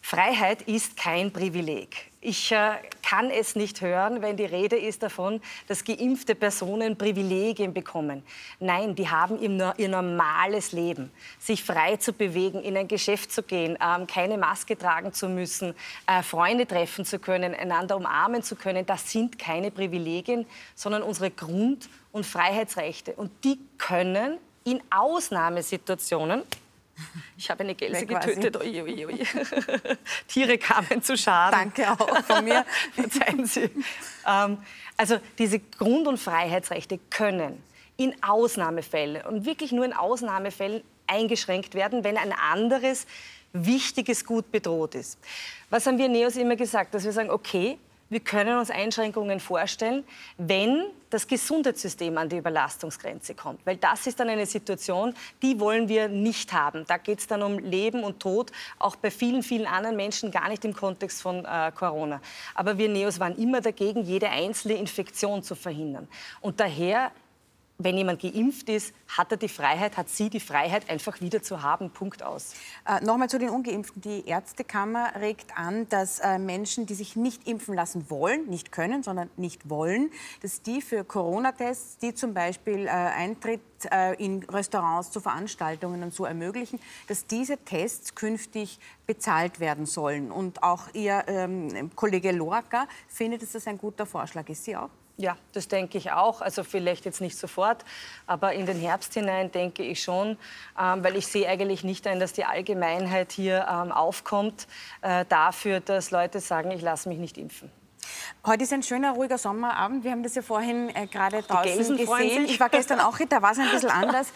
Freiheit 0.00 0.62
ist 0.62 0.96
kein 0.96 1.32
Privileg. 1.32 2.08
Ich 2.20 2.50
äh, 2.50 2.72
kann 3.02 3.30
es 3.30 3.54
nicht 3.54 3.80
hören, 3.80 4.22
wenn 4.22 4.36
die 4.36 4.44
Rede 4.44 4.76
ist 4.76 5.04
davon, 5.04 5.40
dass 5.68 5.84
geimpfte 5.84 6.34
Personen 6.34 6.98
Privilegien 6.98 7.72
bekommen. 7.72 8.24
Nein, 8.58 8.96
die 8.96 9.08
haben 9.08 9.40
ihr, 9.40 9.74
ihr 9.76 9.88
normales 9.88 10.72
Leben. 10.72 11.12
Sich 11.38 11.62
frei 11.62 11.96
zu 11.96 12.12
bewegen, 12.12 12.60
in 12.60 12.76
ein 12.76 12.88
Geschäft 12.88 13.30
zu 13.30 13.44
gehen, 13.44 13.78
ähm, 13.80 14.08
keine 14.08 14.36
Maske 14.36 14.76
tragen 14.76 15.12
zu 15.12 15.28
müssen, 15.28 15.74
äh, 16.08 16.22
Freunde 16.24 16.66
treffen 16.66 17.04
zu 17.04 17.20
können, 17.20 17.54
einander 17.54 17.96
umarmen 17.96 18.42
zu 18.42 18.56
können, 18.56 18.84
das 18.84 19.10
sind 19.10 19.38
keine 19.38 19.70
Privilegien, 19.70 20.44
sondern 20.74 21.04
unsere 21.04 21.30
Grund- 21.30 21.88
und 22.10 22.26
Freiheitsrechte. 22.26 23.12
Und 23.12 23.30
die 23.44 23.60
können 23.78 24.38
in 24.64 24.82
Ausnahmesituationen 24.90 26.42
ich 27.36 27.50
habe 27.50 27.64
eine 27.64 27.74
Gelse 27.74 28.06
getötet. 28.06 28.56
Ui, 28.56 28.82
ui, 28.82 29.06
ui. 29.06 29.18
Tiere 30.28 30.58
kamen 30.58 31.02
zu 31.02 31.16
Schaden. 31.16 31.72
Danke 31.74 31.90
auch 31.90 32.24
von 32.24 32.44
mir. 32.44 32.64
Verzeihen 32.94 33.46
Sie. 33.46 33.70
Ähm, 34.26 34.58
also 34.96 35.18
diese 35.38 35.60
Grund- 35.60 36.06
und 36.06 36.18
Freiheitsrechte 36.18 36.98
können 37.10 37.62
in 37.96 38.14
Ausnahmefällen 38.22 39.24
und 39.26 39.44
wirklich 39.44 39.72
nur 39.72 39.84
in 39.84 39.92
Ausnahmefällen 39.92 40.82
eingeschränkt 41.06 41.74
werden, 41.74 42.04
wenn 42.04 42.16
ein 42.16 42.32
anderes 42.32 43.06
wichtiges 43.52 44.24
Gut 44.24 44.50
bedroht 44.52 44.94
ist. 44.94 45.18
Was 45.70 45.86
haben 45.86 45.98
wir 45.98 46.08
Neos 46.08 46.36
immer 46.36 46.56
gesagt? 46.56 46.94
Dass 46.94 47.04
wir 47.04 47.12
sagen, 47.12 47.30
okay, 47.30 47.78
wir 48.10 48.20
können 48.20 48.58
uns 48.58 48.70
Einschränkungen 48.70 49.40
vorstellen, 49.40 50.04
wenn 50.38 50.84
das 51.10 51.26
Gesundheitssystem 51.26 52.16
an 52.18 52.28
die 52.28 52.36
Überlastungsgrenze 52.36 53.34
kommt. 53.34 53.64
Weil 53.64 53.76
das 53.76 54.06
ist 54.06 54.20
dann 54.20 54.28
eine 54.28 54.46
Situation, 54.46 55.14
die 55.42 55.58
wollen 55.60 55.88
wir 55.88 56.08
nicht 56.08 56.52
haben. 56.52 56.84
Da 56.86 56.96
geht 56.96 57.20
es 57.20 57.26
dann 57.26 57.42
um 57.42 57.58
Leben 57.58 58.04
und 58.04 58.20
Tod, 58.20 58.52
auch 58.78 58.96
bei 58.96 59.10
vielen, 59.10 59.42
vielen 59.42 59.66
anderen 59.66 59.96
Menschen, 59.96 60.30
gar 60.30 60.48
nicht 60.48 60.64
im 60.64 60.74
Kontext 60.74 61.22
von 61.22 61.44
äh, 61.44 61.72
Corona. 61.74 62.20
Aber 62.54 62.78
wir 62.78 62.88
Neos 62.88 63.20
waren 63.20 63.36
immer 63.36 63.60
dagegen, 63.60 64.02
jede 64.02 64.28
einzelne 64.28 64.74
Infektion 64.74 65.42
zu 65.42 65.54
verhindern. 65.54 66.08
Und 66.40 66.60
daher 66.60 67.10
wenn 67.80 67.96
jemand 67.96 68.20
geimpft 68.20 68.68
ist, 68.68 68.92
hat 69.06 69.30
er 69.30 69.36
die 69.36 69.48
Freiheit, 69.48 69.96
hat 69.96 70.08
sie 70.08 70.30
die 70.30 70.40
Freiheit, 70.40 70.90
einfach 70.90 71.20
wieder 71.20 71.42
zu 71.42 71.62
haben. 71.62 71.90
Punkt 71.90 72.24
aus. 72.24 72.54
Äh, 72.84 73.04
Nochmal 73.04 73.30
zu 73.30 73.38
den 73.38 73.50
Ungeimpften. 73.50 74.02
Die 74.02 74.26
Ärztekammer 74.26 75.12
regt 75.20 75.56
an, 75.56 75.88
dass 75.88 76.18
äh, 76.18 76.40
Menschen, 76.40 76.86
die 76.86 76.94
sich 76.94 77.14
nicht 77.14 77.46
impfen 77.46 77.74
lassen 77.74 78.10
wollen, 78.10 78.46
nicht 78.46 78.72
können, 78.72 79.04
sondern 79.04 79.30
nicht 79.36 79.70
wollen, 79.70 80.10
dass 80.42 80.60
die 80.62 80.82
für 80.82 81.04
Corona-Tests, 81.04 81.98
die 81.98 82.14
zum 82.14 82.34
Beispiel 82.34 82.86
äh, 82.86 82.90
Eintritt 82.90 83.60
äh, 83.92 84.14
in 84.14 84.42
Restaurants 84.42 85.12
zu 85.12 85.20
Veranstaltungen 85.20 86.02
und 86.02 86.12
so 86.12 86.24
ermöglichen, 86.24 86.80
dass 87.06 87.26
diese 87.26 87.58
Tests 87.58 88.16
künftig 88.16 88.80
bezahlt 89.06 89.60
werden 89.60 89.86
sollen. 89.86 90.32
Und 90.32 90.64
auch 90.64 90.92
Ihr 90.94 91.22
ähm, 91.28 91.92
Kollege 91.94 92.32
Lorca 92.32 92.88
findet, 93.06 93.42
dass 93.42 93.52
das 93.52 93.68
ein 93.68 93.78
guter 93.78 94.04
Vorschlag 94.04 94.48
ist. 94.48 94.64
Sie 94.64 94.76
auch? 94.76 94.90
Ja, 95.20 95.36
das 95.52 95.66
denke 95.66 95.98
ich 95.98 96.12
auch. 96.12 96.40
Also 96.40 96.62
vielleicht 96.62 97.04
jetzt 97.04 97.20
nicht 97.20 97.36
sofort, 97.36 97.84
aber 98.28 98.52
in 98.52 98.66
den 98.66 98.78
Herbst 98.78 99.14
hinein 99.14 99.50
denke 99.50 99.82
ich 99.82 100.00
schon, 100.00 100.38
ähm, 100.80 101.02
weil 101.02 101.16
ich 101.16 101.26
sehe 101.26 101.48
eigentlich 101.48 101.82
nicht 101.82 102.06
ein, 102.06 102.20
dass 102.20 102.32
die 102.32 102.44
Allgemeinheit 102.44 103.32
hier 103.32 103.66
ähm, 103.68 103.90
aufkommt 103.90 104.68
äh, 105.02 105.24
dafür, 105.28 105.80
dass 105.80 106.12
Leute 106.12 106.38
sagen, 106.38 106.70
ich 106.70 106.82
lasse 106.82 107.08
mich 107.08 107.18
nicht 107.18 107.36
impfen. 107.36 107.68
Heute 108.46 108.64
ist 108.64 108.72
ein 108.72 108.82
schöner, 108.82 109.12
ruhiger 109.12 109.36
Sommerabend. 109.36 110.04
Wir 110.04 110.12
haben 110.12 110.22
das 110.22 110.34
ja 110.34 110.42
vorhin 110.42 110.88
äh, 110.94 111.06
gerade 111.06 111.42
draußen 111.42 111.96
gesehen. 111.96 112.44
Ich 112.44 112.58
war 112.60 112.68
gestern 112.68 113.00
auch 113.00 113.18
hier, 113.18 113.26
da 113.26 113.42
war 113.42 113.52
es 113.52 113.58
ein 113.58 113.70
bisschen 113.70 113.90
anders. 113.90 114.28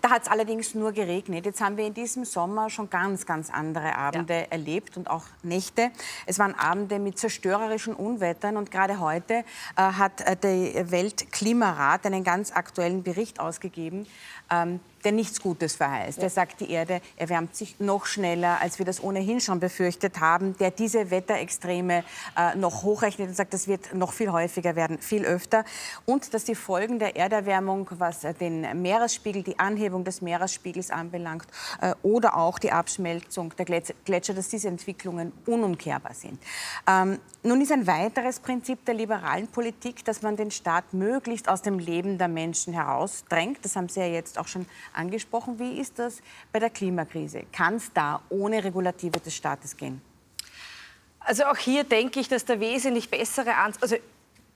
Da 0.00 0.10
hat 0.10 0.22
es 0.22 0.28
allerdings 0.28 0.74
nur 0.74 0.92
geregnet. 0.92 1.46
Jetzt 1.46 1.60
haben 1.60 1.76
wir 1.76 1.86
in 1.86 1.94
diesem 1.94 2.24
Sommer 2.24 2.70
schon 2.70 2.90
ganz, 2.90 3.26
ganz 3.26 3.50
andere 3.50 3.96
Abende 3.96 4.34
ja. 4.34 4.46
erlebt 4.50 4.96
und 4.96 5.08
auch 5.08 5.24
Nächte. 5.42 5.90
Es 6.26 6.38
waren 6.38 6.54
Abende 6.54 6.98
mit 6.98 7.18
zerstörerischen 7.18 7.94
Unwettern 7.94 8.56
und 8.56 8.70
gerade 8.70 8.98
heute 8.98 9.34
äh, 9.34 9.42
hat 9.76 10.20
äh, 10.22 10.36
der 10.36 10.90
Weltklimarat 10.90 12.06
einen 12.06 12.24
ganz 12.24 12.52
aktuellen 12.52 13.02
Bericht 13.02 13.40
ausgegeben, 13.40 14.06
ähm, 14.50 14.80
der 15.04 15.12
nichts 15.12 15.40
Gutes 15.40 15.76
verheißt. 15.76 16.18
Ja. 16.18 16.22
Der 16.22 16.30
sagt, 16.30 16.60
die 16.60 16.70
Erde 16.70 17.00
erwärmt 17.16 17.56
sich 17.56 17.80
noch 17.80 18.06
schneller, 18.06 18.60
als 18.60 18.78
wir 18.78 18.86
das 18.86 19.02
ohnehin 19.02 19.40
schon 19.40 19.60
befürchtet 19.60 20.20
haben. 20.20 20.56
Der 20.58 20.70
diese 20.70 21.10
Wetterextreme 21.10 22.04
äh, 22.36 22.56
noch 22.56 22.82
hochrechnet 22.82 23.28
und 23.28 23.34
sagt, 23.34 23.54
das 23.54 23.68
wird 23.68 23.94
noch 23.94 24.12
viel 24.12 24.30
häufiger 24.32 24.76
werden, 24.76 24.98
viel 24.98 25.24
öfter. 25.24 25.64
Und 26.06 26.34
dass 26.34 26.44
die 26.44 26.54
Folgen 26.54 26.98
der 26.98 27.16
Erderwärmung, 27.16 27.88
was 27.90 28.24
äh, 28.24 28.34
den 28.34 28.82
Meeresspiegel, 28.82 29.42
die 29.42 29.58
Anhebung 29.58 30.04
des 30.04 30.22
Meeresspiegels 30.22 30.90
anbelangt 30.90 31.46
äh, 31.80 31.94
oder 32.02 32.36
auch 32.36 32.58
die 32.58 32.72
Abschmelzung 32.72 33.54
der 33.56 33.64
Gletscher, 34.04 34.34
dass 34.34 34.48
diese 34.48 34.68
Entwicklungen 34.68 35.32
unumkehrbar 35.46 36.14
sind. 36.14 36.40
Ähm, 36.86 37.18
nun 37.42 37.60
ist 37.62 37.72
ein 37.72 37.86
weiteres 37.86 38.40
Prinzip 38.40 38.84
der 38.84 38.94
liberalen 38.94 39.48
Politik, 39.48 40.04
dass 40.04 40.20
man 40.20 40.36
den 40.36 40.50
Staat 40.50 40.92
möglichst 40.92 41.48
aus 41.48 41.62
dem 41.62 41.78
Leben 41.78 42.18
der 42.18 42.28
Menschen 42.28 42.74
herausdrängt. 42.74 43.58
Das 43.62 43.76
haben 43.76 43.88
Sie 43.88 44.00
ja 44.00 44.06
jetzt 44.06 44.38
auch 44.38 44.46
schon 44.46 44.66
angesprochen. 44.94 45.58
Wie 45.58 45.78
ist 45.78 45.98
das 45.98 46.20
bei 46.52 46.58
der 46.58 46.70
Klimakrise? 46.70 47.44
Kann 47.52 47.76
es 47.76 47.92
da 47.92 48.22
ohne 48.28 48.62
Regulative 48.62 49.20
des 49.20 49.34
Staates 49.34 49.76
gehen? 49.76 50.00
Also 51.20 51.44
auch 51.44 51.56
hier 51.56 51.84
denke 51.84 52.20
ich, 52.20 52.28
dass 52.28 52.44
der 52.44 52.60
wesentlich 52.60 53.10
bessere 53.10 53.54
Ansatz, 53.54 53.82
also 53.82 53.96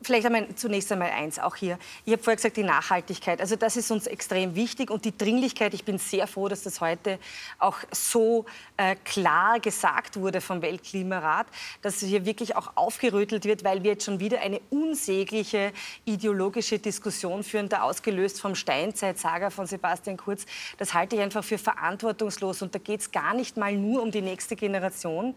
Vielleicht 0.05 0.27
einmal, 0.27 0.47
zunächst 0.55 0.93
einmal 0.93 1.11
eins, 1.11 1.39
auch 1.39 1.57
hier. 1.57 1.79
Ich 2.05 2.13
habe 2.13 2.23
vorher 2.23 2.37
gesagt, 2.37 2.59
die 2.59 2.63
Nachhaltigkeit. 2.63 3.41
Also 3.41 3.57
das 3.57 3.79
ist 3.79 3.91
uns 3.91 4.07
extrem 4.07 4.55
wichtig 4.55 4.91
und 4.91 5.07
die 5.07 5.17
Dringlichkeit. 5.17 5.73
Ich 5.73 5.85
bin 5.85 5.97
sehr 5.97 6.27
froh, 6.27 6.49
dass 6.49 6.63
das 6.63 6.83
heute 6.83 7.19
auch 7.59 7.79
so 7.91 8.45
äh, 8.77 8.97
klar 8.97 9.61
gesagt 9.61 10.21
wurde 10.21 10.43
vom 10.43 10.61
Weltklimarat, 10.61 11.47
dass 11.81 12.01
hier 12.01 12.27
wirklich 12.27 12.55
auch 12.55 12.73
aufgerüttelt 12.75 13.47
wird, 13.47 13.65
weil 13.65 13.83
wir 13.83 13.93
jetzt 13.93 14.05
schon 14.05 14.21
wieder 14.21 14.41
eine 14.43 14.61
unsägliche 14.69 15.73
ideologische 16.05 16.79
Diskussion 16.79 17.43
führen, 17.43 17.71
da 17.71 17.81
ausgelöst 17.81 18.43
vom 18.43 18.55
Steinzeitsager 18.55 19.51
von 19.51 19.67
Sebastian 19.67 20.19
Kurz. 20.19 20.45
Das 20.77 20.93
halte 20.93 21.17
ich 21.17 21.23
einfach 21.23 21.45
für 21.45 21.57
verantwortungslos 21.57 22.61
und 22.61 22.75
da 22.75 22.79
geht 22.79 23.01
es 23.01 23.11
gar 23.11 23.33
nicht 23.33 23.57
mal 23.57 23.73
nur 23.73 24.03
um 24.03 24.11
die 24.11 24.21
nächste 24.21 24.55
Generation, 24.55 25.35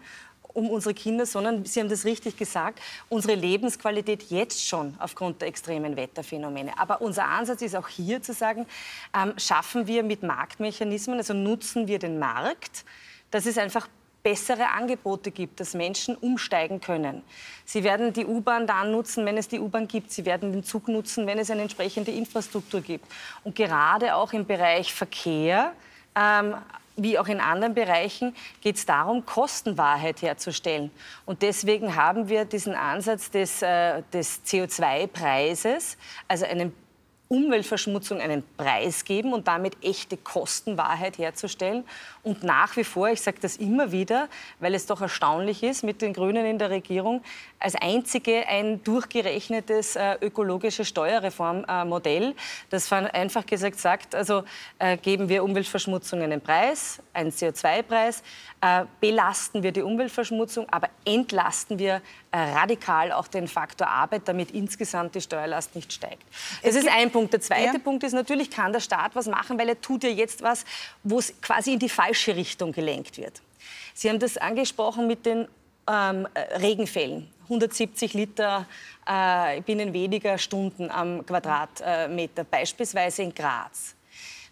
um 0.53 0.69
unsere 0.69 0.93
Kinder, 0.93 1.25
sondern, 1.25 1.65
Sie 1.65 1.79
haben 1.79 1.89
das 1.89 2.05
richtig 2.05 2.37
gesagt, 2.37 2.79
unsere 3.09 3.35
Lebensqualität 3.35 4.23
jetzt 4.29 4.65
schon 4.65 4.95
aufgrund 4.99 5.41
der 5.41 5.49
extremen 5.49 5.95
Wetterphänomene. 5.95 6.77
Aber 6.77 7.01
unser 7.01 7.25
Ansatz 7.25 7.61
ist 7.61 7.75
auch 7.75 7.87
hier 7.87 8.21
zu 8.21 8.33
sagen, 8.33 8.65
ähm, 9.15 9.33
schaffen 9.37 9.87
wir 9.87 10.03
mit 10.03 10.23
Marktmechanismen, 10.23 11.17
also 11.17 11.33
nutzen 11.33 11.87
wir 11.87 11.99
den 11.99 12.19
Markt, 12.19 12.85
dass 13.31 13.45
es 13.45 13.57
einfach 13.57 13.87
bessere 14.27 14.67
Angebote 14.71 15.31
gibt, 15.31 15.59
dass 15.61 15.73
Menschen 15.73 16.15
umsteigen 16.15 16.81
können. 16.81 17.23
Sie 17.63 17.85
werden 17.85 18.11
die 18.11 18.25
U-Bahn 18.25 18.67
dann 18.67 18.91
nutzen, 18.91 19.25
wenn 19.25 19.37
es 19.37 19.47
die 19.47 19.57
U-Bahn 19.57 19.87
gibt. 19.87 20.11
Sie 20.11 20.25
werden 20.25 20.51
den 20.51 20.65
Zug 20.65 20.89
nutzen, 20.89 21.27
wenn 21.27 21.39
es 21.39 21.49
eine 21.49 21.61
entsprechende 21.61 22.11
Infrastruktur 22.11 22.81
gibt. 22.81 23.05
Und 23.45 23.55
gerade 23.55 24.15
auch 24.15 24.33
im 24.33 24.45
Bereich 24.45 24.93
Verkehr 24.93 25.71
ähm, 26.13 26.55
wie 26.97 27.17
auch 27.17 27.27
in 27.27 27.39
anderen 27.39 27.73
Bereichen 27.73 28.35
geht 28.61 28.75
es 28.75 28.85
darum, 28.85 29.25
Kostenwahrheit 29.25 30.21
herzustellen. 30.21 30.91
Und 31.25 31.41
deswegen 31.41 31.95
haben 31.95 32.27
wir 32.27 32.45
diesen 32.45 32.73
Ansatz 32.73 33.31
des, 33.31 33.61
äh, 33.61 34.01
des 34.11 34.43
CO2-Preises, 34.43 35.97
also 36.27 36.45
einen 36.45 36.73
Umweltverschmutzung 37.29 38.21
einen 38.21 38.43
Preis 38.55 39.03
geben 39.03 39.33
und 39.33 39.47
damit 39.47 39.83
echte 39.83 40.15
Kostenwahrheit 40.15 41.17
herzustellen. 41.17 41.83
Und 42.27 42.43
nach 42.43 42.75
wie 42.75 42.83
vor, 42.83 43.07
ich 43.07 43.21
sage 43.21 43.37
das 43.39 43.55
immer 43.55 43.93
wieder, 43.93 44.27
weil 44.59 44.75
es 44.75 44.85
doch 44.85 44.99
erstaunlich 44.99 45.63
ist, 45.63 45.81
mit 45.81 46.01
den 46.01 46.11
Grünen 46.11 46.45
in 46.45 46.59
der 46.59 46.69
Regierung 46.69 47.23
als 47.57 47.75
einzige 47.75 48.45
ein 48.49 48.83
durchgerechnetes 48.83 49.95
äh, 49.95 50.17
ökologisches 50.19 50.89
Steuerreformmodell, 50.89 52.35
das 52.69 52.91
einfach 52.91 53.45
gesagt 53.45 53.79
sagt, 53.79 54.13
also 54.13 54.43
äh, 54.77 54.97
geben 54.97 55.29
wir 55.29 55.41
Umweltverschmutzung 55.41 56.21
einen 56.21 56.41
Preis, 56.41 57.01
einen 57.13 57.31
CO2-Preis, 57.31 58.23
äh, 58.59 58.83
belasten 58.99 59.63
wir 59.63 59.71
die 59.71 59.81
Umweltverschmutzung, 59.81 60.67
aber 60.69 60.89
entlasten 61.05 61.79
wir 61.79 62.01
äh, 62.31 62.37
radikal 62.37 63.11
auch 63.11 63.27
den 63.27 63.47
Faktor 63.47 63.87
Arbeit, 63.87 64.23
damit 64.25 64.51
insgesamt 64.51 65.15
die 65.15 65.21
Steuerlast 65.21 65.75
nicht 65.75 65.93
steigt. 65.93 66.23
Das 66.61 66.75
es 66.75 66.83
ist 66.83 66.89
ein 66.89 67.09
Punkt. 67.09 67.33
Der 67.33 67.41
zweite 67.41 67.77
ja. 67.77 67.79
Punkt 67.79 68.03
ist, 68.03 68.13
natürlich 68.13 68.51
kann 68.51 68.73
der 68.73 68.81
Staat 68.81 69.15
was 69.15 69.27
machen, 69.27 69.57
weil 69.57 69.69
er 69.69 69.79
tut 69.79 70.03
ja 70.03 70.09
jetzt 70.09 70.41
was, 70.41 70.65
wo 71.03 71.19
es 71.19 71.33
quasi 71.41 71.73
in 71.73 71.79
die 71.79 71.89
falsche 71.89 72.16
Richtung 72.25 72.71
gelenkt 72.71 73.17
wird. 73.17 73.41
Sie 73.93 74.09
haben 74.09 74.19
das 74.19 74.37
angesprochen 74.37 75.07
mit 75.07 75.25
den 75.25 75.47
ähm, 75.89 76.27
Regenfällen. 76.59 77.27
170 77.43 78.13
Liter 78.13 78.65
äh, 79.05 79.61
binnen 79.61 79.93
weniger 79.93 80.37
Stunden 80.37 80.91
am 80.91 81.25
Quadratmeter, 81.25 82.43
beispielsweise 82.43 83.23
in 83.23 83.33
Graz. 83.33 83.95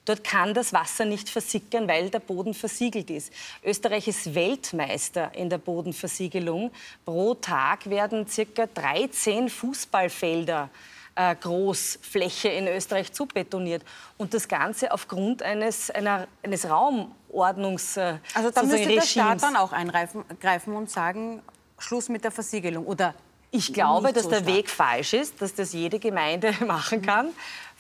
Dort 0.06 0.24
kann 0.24 0.54
das 0.54 0.72
Wasser 0.72 1.04
nicht 1.04 1.30
versickern, 1.30 1.88
weil 1.88 2.10
der 2.10 2.20
Boden 2.20 2.54
versiegelt 2.54 3.10
ist. 3.10 3.34
Österreich 3.64 4.08
ist 4.08 4.36
Weltmeister 4.36 5.32
in 5.34 5.50
der 5.50 5.58
Bodenversiegelung. 5.58 6.72
Pro 7.04 7.34
Tag 7.34 7.90
werden 7.90 8.28
circa 8.28 8.68
13 8.68 9.50
Fußballfelder 9.50 10.70
äh, 10.72 10.95
Großfläche 11.16 12.50
in 12.50 12.68
Österreich 12.68 13.14
zubetoniert. 13.14 13.84
Und 14.18 14.34
das 14.34 14.48
Ganze 14.48 14.92
aufgrund 14.92 15.42
eines, 15.42 15.90
einer, 15.90 16.28
eines 16.44 16.70
Raumordnungs. 16.70 17.98
Äh, 17.98 18.18
also 18.34 18.52
da 18.52 18.64
müsste 18.64 18.88
der 18.88 19.02
Staat 19.02 19.42
dann 19.42 19.56
auch 19.56 19.72
eingreifen 19.72 20.74
und 20.74 20.90
sagen, 20.90 21.42
Schluss 21.78 22.10
mit 22.10 22.24
der 22.24 22.32
Versiegelung 22.32 22.86
oder 22.86 23.14
ich 23.52 23.74
glaube, 23.74 24.12
dass 24.12 24.28
der 24.28 24.46
Weg 24.46 24.70
falsch 24.70 25.14
ist, 25.14 25.42
dass 25.42 25.56
das 25.56 25.72
jede 25.72 25.98
Gemeinde 26.00 26.54
machen 26.68 27.02
kann 27.02 27.30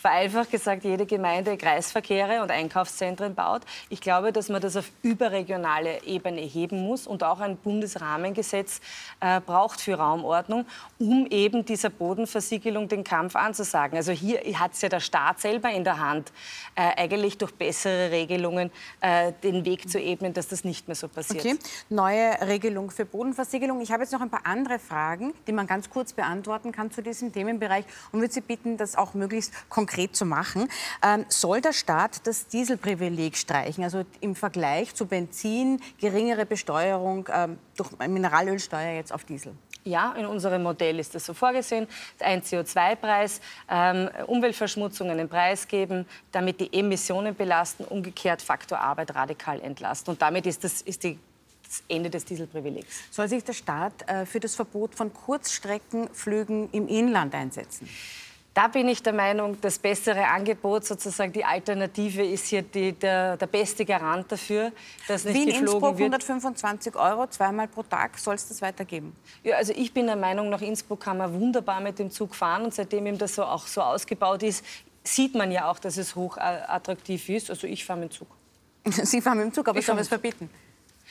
vereinfacht 0.05 0.51
gesagt 0.51 0.83
jede 0.83 1.07
Gemeinde 1.07 1.57
Kreisverkehre 1.57 2.43
und 2.43 2.51
Einkaufszentren 2.51 3.33
baut. 3.33 3.63
Ich 3.89 4.01
glaube, 4.01 4.31
dass 4.31 4.49
man 4.49 4.61
das 4.61 4.77
auf 4.77 4.91
überregionale 5.01 6.03
Ebene 6.03 6.41
heben 6.41 6.83
muss 6.83 7.07
und 7.07 7.23
auch 7.23 7.39
ein 7.39 7.57
Bundesrahmengesetz 7.57 8.81
äh, 9.19 9.41
braucht 9.41 9.81
für 9.81 9.95
Raumordnung, 9.95 10.67
um 10.99 11.25
eben 11.31 11.65
dieser 11.65 11.89
Bodenversiegelung 11.89 12.87
den 12.87 13.03
Kampf 13.03 13.35
anzusagen. 13.35 13.97
Also 13.97 14.11
hier 14.11 14.41
hat 14.59 14.73
es 14.73 14.81
ja 14.81 14.89
der 14.89 14.99
Staat 14.99 15.41
selber 15.41 15.71
in 15.71 15.83
der 15.83 15.99
Hand, 15.99 16.31
äh, 16.75 17.01
eigentlich 17.01 17.39
durch 17.39 17.55
bessere 17.55 18.11
Regelungen 18.11 18.69
äh, 19.01 19.31
den 19.41 19.65
Weg 19.65 19.89
zu 19.89 19.99
ebnen, 19.99 20.35
dass 20.35 20.49
das 20.49 20.63
nicht 20.63 20.87
mehr 20.87 20.93
so 20.93 21.07
passiert. 21.07 21.43
Okay, 21.43 21.57
neue 21.89 22.39
Regelung 22.41 22.91
für 22.91 23.05
Bodenversiegelung. 23.05 23.81
Ich 23.81 23.91
habe 23.91 24.03
jetzt 24.03 24.11
noch 24.11 24.21
ein 24.21 24.29
paar 24.29 24.45
andere 24.45 24.77
Fragen, 24.77 25.33
die 25.47 25.51
man 25.51 25.65
ganz 25.65 25.89
kurz 25.89 26.13
beantworten 26.13 26.71
kann 26.71 26.91
zu 26.91 27.01
diesem 27.01 27.33
Themenbereich 27.33 27.85
und 28.11 28.19
würde 28.19 28.31
Sie 28.31 28.41
bitten, 28.41 28.77
das 28.77 28.95
auch 28.95 29.15
möglichst 29.15 29.51
konkret 29.67 29.94
konkret 29.95 30.15
zu 30.15 30.25
machen. 30.25 30.67
Ähm, 31.03 31.25
soll 31.29 31.61
der 31.61 31.73
Staat 31.73 32.27
das 32.27 32.47
Dieselprivileg 32.47 33.37
streichen? 33.37 33.83
Also 33.83 34.03
im 34.19 34.35
Vergleich 34.35 34.93
zu 34.93 35.05
Benzin 35.05 35.79
geringere 35.99 36.45
Besteuerung 36.45 37.27
ähm, 37.33 37.57
durch 37.77 37.91
Mineralölsteuer 37.99 38.95
jetzt 38.95 39.13
auf 39.13 39.23
Diesel? 39.23 39.53
Ja, 39.85 40.13
in 40.13 40.25
unserem 40.25 40.63
Modell 40.63 40.99
ist 40.99 41.13
das 41.13 41.25
so 41.25 41.33
vorgesehen. 41.33 41.87
Ein 42.19 42.41
CO2-Preis, 42.41 43.39
ähm, 43.69 44.09
Umweltverschmutzung 44.25 45.11
einen 45.11 45.29
Preis 45.29 45.67
geben, 45.67 46.07
damit 46.31 46.59
die 46.59 46.73
Emissionen 46.73 47.35
belasten, 47.35 47.85
umgekehrt 47.85 48.41
Faktor 48.41 48.79
Arbeit 48.79 49.13
radikal 49.13 49.61
entlasten. 49.61 50.13
Und 50.13 50.21
damit 50.21 50.47
ist, 50.47 50.63
das, 50.63 50.81
ist 50.81 51.03
die 51.03 51.19
das 51.63 51.83
Ende 51.87 52.09
des 52.09 52.25
Dieselprivilegs. 52.25 52.87
Soll 53.11 53.27
sich 53.27 53.43
der 53.43 53.53
Staat 53.53 54.07
äh, 54.07 54.25
für 54.25 54.39
das 54.39 54.55
Verbot 54.55 54.95
von 54.95 55.13
Kurzstreckenflügen 55.13 56.69
im 56.71 56.87
Inland 56.87 57.33
einsetzen? 57.33 57.87
Da 58.55 58.69
bin 58.69 58.87
ich 58.87 59.03
der 59.03 59.11
Meinung, 59.11 59.59
das 59.59 59.77
bessere 59.77 60.25
Angebot, 60.25 60.85
sozusagen 60.85 61.33
die 61.33 61.43
Alternative, 61.43 62.23
ist 62.23 62.47
hier 62.47 62.61
die, 62.61 62.93
der, 62.93 63.35
der, 63.35 63.47
beste 63.47 63.83
Garant 63.83 64.31
dafür, 64.31 64.71
dass 65.09 65.25
nicht 65.25 65.35
Wien, 65.35 65.47
geflogen 65.47 65.73
Innsbruck, 65.73 65.97
wird. 65.97 66.13
125 66.13 66.95
Euro, 66.95 67.27
zweimal 67.27 67.67
pro 67.67 67.83
Tag. 67.83 68.17
Soll 68.17 68.35
es 68.35 68.47
das 68.47 68.61
weitergeben? 68.61 69.13
Ja, 69.43 69.57
also 69.57 69.73
ich 69.75 69.93
bin 69.93 70.05
der 70.07 70.15
Meinung, 70.15 70.49
nach 70.49 70.61
Innsbruck 70.61 71.01
kann 71.01 71.17
man 71.17 71.33
wunderbar 71.33 71.81
mit 71.81 71.99
dem 71.99 72.09
Zug 72.11 72.33
fahren. 72.33 72.63
Und 72.63 72.73
seitdem 72.73 73.05
ihm 73.07 73.17
das 73.17 73.35
so 73.35 73.43
auch 73.43 73.67
so 73.67 73.81
ausgebaut 73.81 74.41
ist, 74.41 74.63
sieht 75.03 75.35
man 75.35 75.51
ja 75.51 75.69
auch, 75.69 75.77
dass 75.77 75.97
es 75.97 76.15
hoch 76.15 76.37
attraktiv 76.37 77.27
ist. 77.27 77.49
Also 77.49 77.67
ich 77.67 77.83
fahre 77.83 77.99
mit 77.99 78.13
dem 78.13 78.17
Zug. 78.19 78.27
Sie 79.05 79.19
fahren 79.19 79.37
mit 79.37 79.47
dem 79.47 79.53
Zug, 79.53 79.67
aber 79.67 79.79
ich 79.79 79.85
soll 79.85 79.99
es 79.99 80.07
verbieten? 80.07 80.49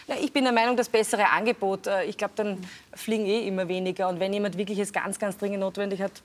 Ja, 0.07 0.15
ich 0.19 0.33
bin 0.33 0.45
der 0.45 0.53
Meinung, 0.55 0.79
das 0.79 0.89
bessere 0.89 1.29
Angebot. 1.29 1.89
Äh, 1.89 2.05
ich 2.05 2.17
glaube, 2.17 2.33
dann 2.37 2.67
fliegen 2.95 3.27
eh 3.27 3.47
immer 3.47 3.69
weniger. 3.69 4.09
Und 4.09 4.19
wenn 4.19 4.33
jemand 4.33 4.57
wirklich 4.57 4.79
es 4.79 4.95
ganz, 4.95 5.19
ganz 5.19 5.37
dringend 5.37 5.61
notwendig 5.61 6.01
hat, 6.01 6.23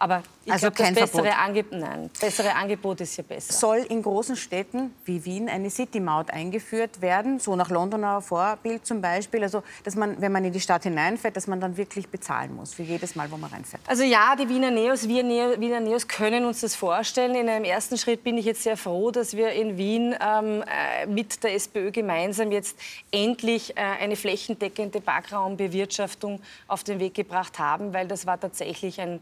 aber 0.00 0.22
ich 0.44 0.52
also 0.52 0.70
glaub, 0.70 0.94
das 0.94 1.10
bessere, 1.10 1.36
Angeb 1.36 1.72
Nein, 1.72 2.08
bessere 2.20 2.54
Angebot 2.54 3.00
ist 3.00 3.16
hier 3.16 3.24
besser. 3.24 3.52
Soll 3.52 3.78
in 3.78 4.02
großen 4.02 4.36
Städten 4.36 4.94
wie 5.04 5.24
Wien 5.24 5.48
eine 5.48 5.70
City-Maut 5.70 6.30
eingeführt 6.30 7.02
werden, 7.02 7.40
so 7.40 7.56
nach 7.56 7.68
Londoner 7.68 8.22
Vorbild 8.22 8.86
zum 8.86 9.02
Beispiel? 9.02 9.42
Also, 9.42 9.62
dass 9.82 9.96
man, 9.96 10.20
wenn 10.20 10.30
man 10.30 10.44
in 10.44 10.52
die 10.52 10.60
Stadt 10.60 10.84
hineinfährt, 10.84 11.36
dass 11.36 11.48
man 11.48 11.60
dann 11.60 11.76
wirklich 11.76 12.08
bezahlen 12.08 12.54
muss 12.54 12.74
für 12.74 12.84
jedes 12.84 13.16
Mal, 13.16 13.30
wo 13.30 13.36
man 13.36 13.50
reinfährt? 13.50 13.82
Also 13.86 14.04
ja, 14.04 14.36
die 14.36 14.48
Wiener 14.48 14.70
Neos, 14.70 15.08
wir 15.08 15.24
Wiener 15.24 15.80
Neos 15.80 16.06
können 16.06 16.44
uns 16.44 16.60
das 16.60 16.76
vorstellen. 16.76 17.34
In 17.34 17.48
einem 17.48 17.64
ersten 17.64 17.98
Schritt 17.98 18.22
bin 18.22 18.38
ich 18.38 18.44
jetzt 18.44 18.62
sehr 18.62 18.76
froh, 18.76 19.10
dass 19.10 19.36
wir 19.36 19.50
in 19.50 19.76
Wien 19.76 20.14
ähm, 20.24 20.62
äh, 20.62 21.06
mit 21.06 21.42
der 21.42 21.54
SPÖ 21.54 21.90
gemeinsam 21.90 22.52
jetzt 22.52 22.78
endlich 23.10 23.76
äh, 23.76 23.80
eine 23.80 24.14
flächendeckende 24.14 25.00
Parkraumbewirtschaftung 25.00 26.40
auf 26.68 26.84
den 26.84 27.00
Weg 27.00 27.14
gebracht 27.14 27.58
haben, 27.58 27.92
weil 27.92 28.06
das 28.06 28.26
war 28.26 28.38
tatsächlich 28.38 29.00
ein 29.00 29.20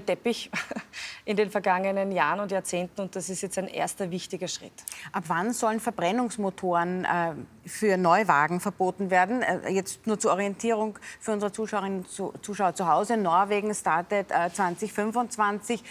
Fleckerlteppich 0.00 0.50
in 1.24 1.36
den 1.36 1.50
vergangenen 1.50 2.12
Jahren 2.12 2.40
und 2.40 2.50
Jahrzehnten 2.50 3.00
und 3.02 3.16
das 3.16 3.28
ist 3.28 3.42
jetzt 3.42 3.58
ein 3.58 3.68
erster 3.68 4.10
wichtiger 4.10 4.48
Schritt. 4.48 4.72
Ab 5.12 5.24
wann 5.28 5.52
sollen 5.52 5.80
Verbrennungsmotoren 5.80 7.04
äh, 7.04 7.34
für 7.66 7.96
Neuwagen 7.96 8.60
verboten 8.60 9.10
werden? 9.10 9.42
Äh, 9.42 9.70
jetzt 9.70 10.06
nur 10.06 10.18
zur 10.18 10.32
Orientierung 10.32 10.98
für 11.20 11.32
unsere 11.32 11.52
Zuschauerinnen 11.52 12.04
und 12.18 12.44
Zuschauer 12.44 12.74
zu 12.74 12.88
Hause. 12.88 13.16
Norwegen 13.16 13.74
startet 13.74 14.30
äh, 14.30 14.50
2025. 14.52 15.82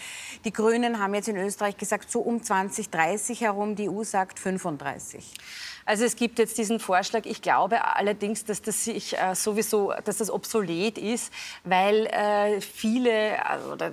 Die 0.44 0.52
Grünen 0.52 0.98
haben 0.98 1.14
jetzt 1.14 1.28
in 1.28 1.36
Österreich 1.36 1.76
gesagt, 1.76 2.10
so 2.10 2.20
um 2.20 2.42
2030 2.42 3.40
herum. 3.40 3.76
Die 3.76 3.88
EU 3.88 4.02
sagt 4.04 4.38
35. 4.38 5.34
Also 5.90 6.04
es 6.04 6.14
gibt 6.14 6.38
jetzt 6.38 6.56
diesen 6.56 6.78
Vorschlag. 6.78 7.26
Ich 7.26 7.42
glaube 7.42 7.84
allerdings, 7.96 8.44
dass 8.44 8.62
das 8.62 8.84
sich 8.84 9.18
äh, 9.18 9.34
sowieso, 9.34 9.92
dass 10.04 10.18
das 10.18 10.30
obsolet 10.30 10.96
ist, 10.96 11.32
weil 11.64 12.06
äh, 12.06 12.60
viele 12.60 13.30
äh, 13.30 13.40
oder 13.72 13.90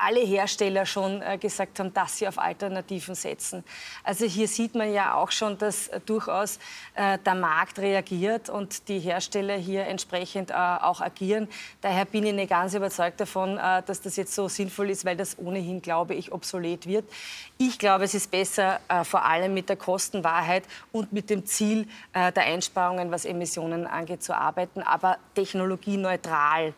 alle 0.00 0.20
Hersteller 0.20 0.86
schon 0.86 1.22
äh, 1.22 1.38
gesagt 1.38 1.78
haben, 1.78 1.92
dass 1.92 2.18
sie 2.18 2.26
auf 2.26 2.38
Alternativen 2.38 3.14
setzen. 3.14 3.64
Also 4.02 4.24
hier 4.24 4.48
sieht 4.48 4.74
man 4.74 4.92
ja 4.92 5.14
auch 5.14 5.30
schon, 5.30 5.58
dass 5.58 5.88
äh, 5.88 6.00
durchaus 6.00 6.58
äh, 6.94 7.18
der 7.18 7.34
Markt 7.34 7.78
reagiert 7.78 8.48
und 8.48 8.88
die 8.88 8.98
Hersteller 8.98 9.56
hier 9.56 9.86
entsprechend 9.86 10.52
auch 10.52 11.00
agieren. 11.00 11.48
Daher 11.80 12.04
bin 12.04 12.24
ich 12.24 12.32
nicht 12.32 12.50
ganz 12.50 12.74
überzeugt 12.74 13.20
davon, 13.20 13.56
dass 13.56 14.00
das 14.00 14.16
jetzt 14.16 14.34
so 14.34 14.48
sinnvoll 14.48 14.90
ist, 14.90 15.04
weil 15.04 15.16
das 15.16 15.38
ohnehin, 15.38 15.82
glaube 15.82 16.14
ich, 16.14 16.32
obsolet 16.32 16.86
wird. 16.86 17.04
Ich 17.58 17.78
glaube, 17.78 18.04
es 18.04 18.14
ist 18.14 18.30
besser, 18.30 18.80
vor 19.04 19.24
allem 19.24 19.54
mit 19.54 19.68
der 19.68 19.76
Kostenwahrheit 19.76 20.64
und 20.92 21.12
mit 21.12 21.30
dem 21.30 21.44
Ziel 21.46 21.88
der 22.14 22.42
Einsparungen, 22.42 23.10
was 23.10 23.24
Emissionen 23.24 23.86
angeht, 23.86 24.22
zu 24.22 24.34
arbeiten, 24.36 24.82
aber 24.82 25.18
technologieneutral 25.34 26.74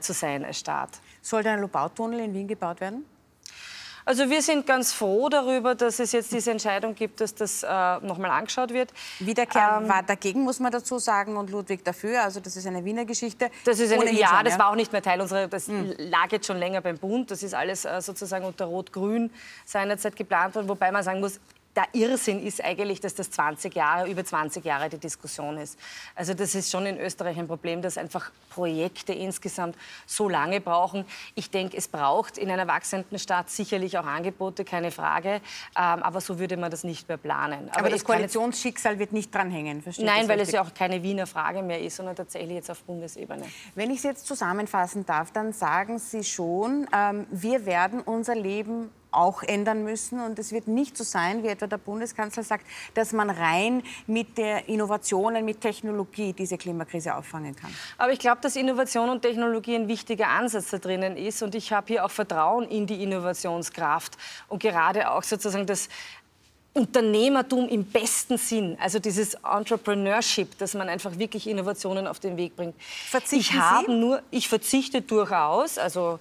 zu 0.00 0.12
sein 0.12 0.44
als 0.44 0.58
Staat. 0.58 0.90
Soll 1.22 1.42
der 1.42 1.56
Lobautunnel 1.56 2.20
in 2.20 2.34
Wien 2.34 2.48
gebaut 2.48 2.80
werden? 2.80 3.04
Also 4.08 4.30
wir 4.30 4.40
sind 4.40 4.68
ganz 4.68 4.92
froh 4.92 5.28
darüber, 5.28 5.74
dass 5.74 5.98
es 5.98 6.12
jetzt 6.12 6.32
diese 6.32 6.52
Entscheidung 6.52 6.94
gibt, 6.94 7.20
dass 7.20 7.34
das 7.34 7.64
äh, 7.64 7.66
nochmal 8.06 8.30
angeschaut 8.30 8.72
wird. 8.72 8.92
Wiederkehr 9.18 9.80
ähm, 9.82 9.88
war 9.88 10.04
dagegen, 10.04 10.42
muss 10.42 10.60
man 10.60 10.70
dazu 10.70 11.00
sagen, 11.00 11.36
und 11.36 11.50
Ludwig 11.50 11.84
dafür. 11.84 12.22
Also 12.22 12.38
das 12.38 12.56
ist 12.56 12.68
eine 12.68 12.84
Wiener 12.84 13.04
Geschichte. 13.04 13.50
Das 13.64 13.80
ist 13.80 13.92
eine, 13.92 14.12
ja, 14.12 14.28
schon, 14.28 14.44
das 14.44 14.60
war 14.60 14.70
auch 14.70 14.76
nicht 14.76 14.92
mehr 14.92 15.02
Teil 15.02 15.20
unserer, 15.20 15.48
das 15.48 15.66
mhm. 15.66 15.92
lag 15.98 16.30
jetzt 16.30 16.46
schon 16.46 16.56
länger 16.56 16.82
beim 16.82 16.96
Bund. 16.98 17.32
Das 17.32 17.42
ist 17.42 17.52
alles 17.52 17.84
äh, 17.84 18.00
sozusagen 18.00 18.44
unter 18.44 18.66
Rot-Grün 18.66 19.28
seinerzeit 19.64 20.14
geplant 20.14 20.54
worden. 20.54 20.68
Wobei 20.68 20.92
man 20.92 21.02
sagen 21.02 21.18
muss, 21.18 21.40
der 21.76 21.86
Irrsinn 21.92 22.42
ist 22.42 22.64
eigentlich, 22.64 23.00
dass 23.00 23.14
das 23.14 23.30
20 23.30 23.74
Jahre, 23.74 24.10
über 24.10 24.24
20 24.24 24.64
Jahre 24.64 24.88
die 24.88 24.98
Diskussion 24.98 25.58
ist. 25.58 25.78
Also 26.14 26.32
das 26.32 26.54
ist 26.54 26.70
schon 26.70 26.86
in 26.86 26.98
Österreich 26.98 27.38
ein 27.38 27.46
Problem, 27.46 27.82
dass 27.82 27.98
einfach 27.98 28.32
Projekte 28.48 29.12
insgesamt 29.12 29.76
so 30.06 30.28
lange 30.28 30.62
brauchen. 30.62 31.04
Ich 31.34 31.50
denke, 31.50 31.76
es 31.76 31.86
braucht 31.88 32.38
in 32.38 32.50
einer 32.50 32.66
wachsenden 32.66 33.18
Stadt 33.18 33.50
sicherlich 33.50 33.98
auch 33.98 34.06
Angebote, 34.06 34.64
keine 34.64 34.90
Frage. 34.90 35.42
Ähm, 35.76 36.02
aber 36.02 36.22
so 36.22 36.38
würde 36.38 36.56
man 36.56 36.70
das 36.70 36.82
nicht 36.82 37.08
mehr 37.08 37.18
planen. 37.18 37.68
Aber, 37.70 37.80
aber 37.80 37.90
das 37.90 38.04
Koalitionsschicksal 38.04 38.98
wird 38.98 39.12
nicht 39.12 39.34
dranhängen, 39.34 39.82
verstehe 39.82 40.06
Nein, 40.06 40.28
weil 40.28 40.40
es 40.40 40.52
ja 40.52 40.62
auch 40.62 40.72
keine 40.72 41.02
Wiener 41.02 41.26
Frage 41.26 41.62
mehr 41.62 41.80
ist, 41.80 41.96
sondern 41.96 42.16
tatsächlich 42.16 42.54
jetzt 42.54 42.70
auf 42.70 42.82
Bundesebene. 42.84 43.44
Wenn 43.74 43.90
ich 43.90 43.98
es 43.98 44.04
jetzt 44.04 44.26
zusammenfassen 44.26 45.04
darf, 45.04 45.30
dann 45.32 45.52
sagen 45.52 45.98
Sie 45.98 46.24
schon, 46.24 46.86
ähm, 46.94 47.26
wir 47.30 47.66
werden 47.66 48.00
unser 48.00 48.34
Leben 48.34 48.90
auch 49.10 49.42
ändern 49.42 49.84
müssen. 49.84 50.20
Und 50.20 50.38
es 50.38 50.52
wird 50.52 50.68
nicht 50.68 50.96
so 50.96 51.04
sein, 51.04 51.42
wie 51.42 51.48
etwa 51.48 51.66
der 51.66 51.78
Bundeskanzler 51.78 52.42
sagt, 52.42 52.66
dass 52.94 53.12
man 53.12 53.30
rein 53.30 53.82
mit 54.06 54.38
der 54.38 54.68
Innovationen, 54.68 55.44
mit 55.44 55.60
Technologie 55.60 56.32
diese 56.32 56.58
Klimakrise 56.58 57.14
auffangen 57.14 57.56
kann. 57.56 57.74
Aber 57.98 58.12
ich 58.12 58.18
glaube, 58.18 58.40
dass 58.40 58.56
Innovation 58.56 59.08
und 59.08 59.22
Technologie 59.22 59.76
ein 59.76 59.88
wichtiger 59.88 60.28
Ansatz 60.28 60.70
da 60.70 60.78
drinnen 60.78 61.16
ist. 61.16 61.42
Und 61.42 61.54
ich 61.54 61.72
habe 61.72 61.86
hier 61.88 62.04
auch 62.04 62.10
Vertrauen 62.10 62.68
in 62.68 62.86
die 62.86 63.02
Innovationskraft 63.02 64.16
und 64.48 64.62
gerade 64.62 65.10
auch 65.10 65.22
sozusagen 65.22 65.66
das 65.66 65.88
Unternehmertum 66.76 67.68
im 67.68 67.86
besten 67.86 68.36
Sinn, 68.36 68.76
also 68.78 68.98
dieses 68.98 69.32
Entrepreneurship, 69.32 70.58
dass 70.58 70.74
man 70.74 70.90
einfach 70.90 71.18
wirklich 71.18 71.48
Innovationen 71.48 72.06
auf 72.06 72.20
den 72.20 72.36
Weg 72.36 72.54
bringt. 72.54 72.74
Verzichten 73.08 73.56
ich 73.56 73.58
habe 73.58 73.90
nur, 73.90 74.22
ich 74.30 74.46
verzichte 74.46 75.00
durchaus, 75.00 75.78
also 75.78 76.18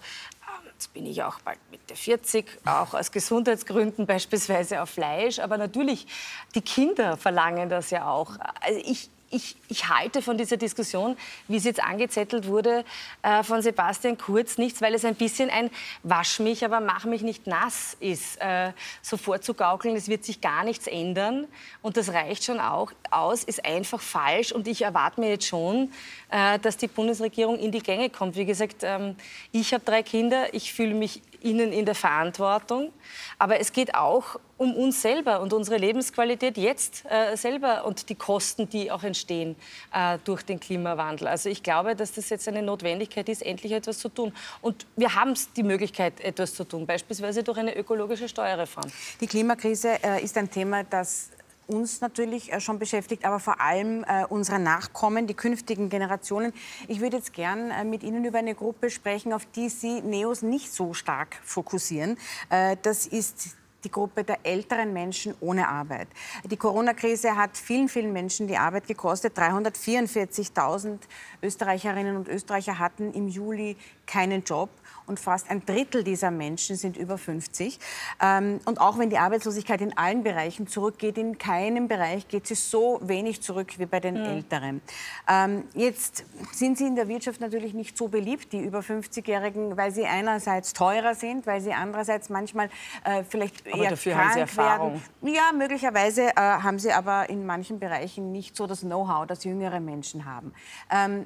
Jetzt 0.86 0.94
bin 0.94 1.08
ich 1.08 1.24
auch 1.24 1.40
bald 1.40 1.58
Mitte 1.72 1.96
40, 1.96 2.46
auch 2.64 2.94
aus 2.94 3.12
Gesundheitsgründen 3.12 4.06
beispielsweise 4.06 4.84
auf 4.84 4.92
Fleisch. 4.92 5.40
Aber 5.40 5.58
natürlich, 5.58 6.06
die 6.54 6.62
Kinder 6.62 7.18
verlangen 7.18 7.70
das 7.70 7.90
ja 7.90 8.08
auch. 8.08 8.38
Also 8.62 8.80
ich, 8.86 9.10
ich, 9.36 9.56
ich, 9.68 9.90
halte 9.90 10.22
von 10.22 10.38
dieser 10.38 10.58
Diskussion, 10.58 11.18
wie 11.48 11.60
sie 11.60 11.70
jetzt 11.70 11.84
angezettelt 11.84 12.48
wurde, 12.48 12.86
äh, 13.22 13.44
von 13.44 13.62
Sebastian 13.62 14.18
Kurz 14.18 14.58
nichts, 14.58 14.82
weil 14.82 14.94
es 14.94 15.04
ein 15.04 15.16
bisschen 15.16 15.50
ein 15.50 15.70
Wasch 16.04 16.40
mich, 16.40 16.64
aber 16.64 16.80
mach 16.80 17.06
mich 17.06 17.22
nicht 17.22 17.46
nass 17.48 17.98
ist. 18.00 18.42
Äh, 18.42 18.72
so 19.02 19.18
vorzugaukeln, 19.18 19.96
es 19.96 20.08
wird 20.08 20.24
sich 20.24 20.42
gar 20.42 20.64
nichts 20.64 20.88
ändern 20.88 21.48
und 21.82 21.98
das 21.98 22.14
reicht 22.14 22.46
schon 22.46 22.60
auch 22.60 22.92
aus, 23.12 23.44
ist 23.44 23.66
einfach 23.66 24.02
falsch 24.02 24.52
und 24.52 24.68
ich 24.68 24.84
erwarte 24.84 25.20
mir 25.20 25.30
jetzt 25.30 25.48
schon, 25.48 25.92
äh, 26.30 26.58
dass 26.60 26.78
die 26.78 26.88
Bundesregierung 26.88 27.60
in 27.60 27.72
die 27.72 27.82
Gänge 27.82 28.10
kommt. 28.10 28.36
Wie 28.36 28.46
gesagt, 28.46 28.78
ähm, 28.84 29.16
ich 29.52 29.74
habe 29.74 29.84
drei 29.84 30.04
Kinder, 30.04 30.54
ich 30.54 30.74
fühle 30.74 30.94
mich 30.94 31.22
ihnen 31.42 31.72
in 31.72 31.86
der 31.86 31.96
Verantwortung. 31.96 32.92
Aber 33.40 33.60
es 33.60 33.74
geht 33.74 33.96
auch 33.96 34.40
um 34.58 34.74
uns 34.76 35.02
selber 35.02 35.42
und 35.42 35.52
unsere 35.52 35.78
Lebensqualität 35.78 36.58
jetzt 36.58 37.04
äh, 37.10 37.36
selber 37.36 37.86
und 37.86 38.10
die 38.10 38.16
Kosten, 38.16 38.70
die 38.70 38.90
auch 38.90 39.04
entstehen 39.04 39.56
äh, 39.94 40.18
durch 40.24 40.44
den 40.44 40.60
Klimawandel. 40.60 41.28
Also 41.28 41.50
ich 41.50 41.62
glaube, 41.62 41.96
dass 41.96 42.14
das 42.14 42.30
jetzt 42.30 42.48
eine 42.48 42.62
Notwendigkeit 42.62 43.28
ist, 43.28 43.42
endlich 43.42 43.74
etwas 43.74 44.00
zu 44.00 44.10
tun. 44.10 44.34
Und 44.62 44.86
wir 44.96 45.14
haben 45.16 45.34
die 45.58 45.64
Möglichkeit, 45.64 46.22
etwas 46.22 46.54
zu 46.54 46.64
tun, 46.64 46.86
beispielsweise 46.86 47.44
durch 47.44 47.58
eine 47.58 47.76
ökologische 47.76 48.30
Steuerreform. 48.30 48.90
Die 49.20 49.28
Klimakrise 49.28 50.02
äh, 50.04 50.24
ist 50.24 50.38
ein 50.38 50.50
Thema, 50.50 50.84
das 50.84 51.32
uns 51.68 52.02
natürlich 52.02 52.52
äh, 52.52 52.60
schon 52.60 52.80
beschäftigt, 52.80 53.26
aber 53.26 53.40
vor 53.40 53.60
allem 53.60 54.04
äh, 54.04 54.26
unsere 54.30 54.60
Nachkommen, 54.60 55.28
die 55.28 55.34
künftigen 55.34 55.90
Generationen. 55.90 56.54
Ich 56.88 57.00
würde 57.00 57.18
jetzt 57.18 57.34
gern 57.34 57.72
äh, 57.72 57.84
mit 57.84 58.04
Ihnen 58.04 58.26
über 58.26 58.40
eine 58.40 58.56
Gruppe 58.56 58.90
sprechen, 58.90 59.34
auf 59.34 59.46
die 59.46 59.70
Sie 59.70 60.02
Neos 60.02 60.42
nicht 60.42 60.72
so 60.72 60.94
stark 60.94 61.40
fokussieren. 61.44 62.18
Das 62.50 63.08
ist 63.08 63.56
die 63.84 63.92
Gruppe 63.92 64.24
der 64.24 64.40
älteren 64.44 64.94
Menschen 64.94 65.36
ohne 65.40 65.68
Arbeit. 65.68 66.08
Die 66.44 66.58
Corona-Krise 66.58 67.36
hat 67.38 67.58
vielen, 67.58 67.88
vielen 67.88 68.12
Menschen 68.12 68.48
die 68.48 68.58
Arbeit 68.58 68.88
gekostet. 68.88 69.38
344.000 69.38 71.00
Österreicherinnen 71.42 72.18
und 72.18 72.28
Österreicher 72.28 72.80
hatten 72.80 73.14
im 73.14 73.28
Juli 73.28 73.78
keinen 74.06 74.44
Job 74.44 74.70
und 75.08 75.20
fast 75.20 75.50
ein 75.50 75.66
Drittel 75.66 76.04
dieser 76.04 76.32
Menschen 76.32 76.76
sind 76.76 76.98
über 76.98 77.18
50. 77.18 77.80
Ähm, 78.22 78.60
und 78.66 78.80
auch 78.80 78.98
wenn 78.98 79.10
die 79.10 79.18
Arbeitslosigkeit 79.18 79.82
in 79.82 79.98
allen 79.98 80.24
Bereichen 80.24 80.68
zurückgeht, 80.68 81.18
in 81.18 81.38
keinem 81.38 81.88
Bereich 81.88 82.28
geht 82.28 82.48
sie 82.48 82.56
so 82.56 83.00
wenig 83.04 83.42
zurück 83.42 83.78
wie 83.78 83.86
bei 83.86 84.00
den 84.00 84.16
mhm. 84.16 84.26
Älteren. 84.26 84.82
Ähm, 85.30 85.64
jetzt 85.74 86.26
sind 86.52 86.78
sie 86.78 86.86
in 86.86 86.96
der 86.96 87.08
Wirtschaft 87.08 87.42
natürlich 87.42 87.74
nicht 87.74 87.98
so 87.98 88.08
beliebt, 88.08 88.54
die 88.54 88.60
über 88.60 88.80
50-Jährigen, 88.80 89.78
weil 89.78 89.92
sie 89.92 90.06
einerseits 90.06 90.74
teurer 90.74 91.16
sind, 91.16 91.46
weil 91.48 91.62
sie 91.62 91.74
andererseits 91.74 92.30
manchmal 92.30 92.70
äh, 93.04 93.24
vielleicht 93.24 93.66
aber 93.68 93.84
eher 93.84 93.90
dafür 93.92 94.14
krank 94.14 94.26
haben 94.26 94.34
sie 94.34 94.40
Erfahrung. 94.40 95.02
werden. 95.22 95.36
Ja, 95.36 95.52
möglicherweise 95.56 96.30
äh, 96.30 96.36
haben 96.36 96.80
sie 96.80 96.92
aber 96.92 97.30
in 97.30 97.46
manchen 97.46 97.80
Bereichen 97.80 98.32
nicht 98.32 98.56
so 98.56 98.68
das 98.68 98.82
Know-how, 98.82 99.26
das 99.28 99.44
jüngere 99.44 99.80
Menschen 99.80 100.26
haben. 100.26 100.54
Ähm, 100.92 101.26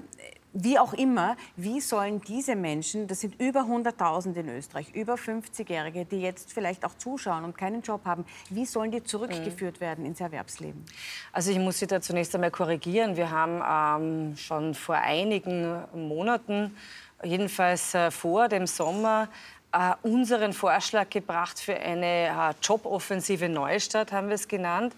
wie 0.54 0.80
auch 0.80 0.94
immer, 0.94 1.38
wie 1.56 1.80
sollen 1.80 2.22
diese 2.22 2.56
Menschen, 2.56 3.08
das 3.08 3.22
sind 3.22 3.40
über 3.40 3.62
100.000 3.62 4.36
in 4.36 4.50
Österreich, 4.50 4.94
über 4.94 5.16
50-Jährige, 5.16 6.06
die 6.06 6.22
jetzt 6.22 6.52
vielleicht 6.52 6.86
auch 6.86 6.96
zuschauen 6.98 7.44
und 7.44 7.58
keinen 7.58 7.82
Job 7.82 8.02
haben, 8.06 8.26
wie 8.50 8.66
sollen 8.66 8.92
die 8.92 9.04
zurückgeführt 9.04 9.78
mhm. 9.78 9.82
werden 9.82 10.06
ins 10.06 10.20
Erwerbsleben? 10.20 10.84
Also 11.32 11.52
ich 11.52 11.60
muss 11.60 11.80
Sie 11.80 11.88
da 11.88 12.02
zunächst 12.02 12.34
einmal 12.34 12.52
korrigieren. 12.52 13.16
Wir 13.16 13.30
haben 13.30 14.32
ähm, 14.32 14.38
schon 14.38 14.74
vor 14.74 14.96
einigen 14.96 15.84
Monaten, 15.94 16.76
jedenfalls 17.24 17.94
äh, 17.94 18.10
vor 18.10 18.48
dem 18.48 18.66
Sommer, 18.66 19.30
äh, 19.72 19.94
unseren 20.02 20.54
Vorschlag 20.54 21.12
gebracht 21.12 21.60
für 21.60 21.76
eine 21.76 22.06
äh, 22.06 22.54
Joboffensive 22.64 23.50
Neustadt, 23.50 24.12
haben 24.12 24.30
wir 24.30 24.36
es 24.36 24.48
genannt. 24.48 24.96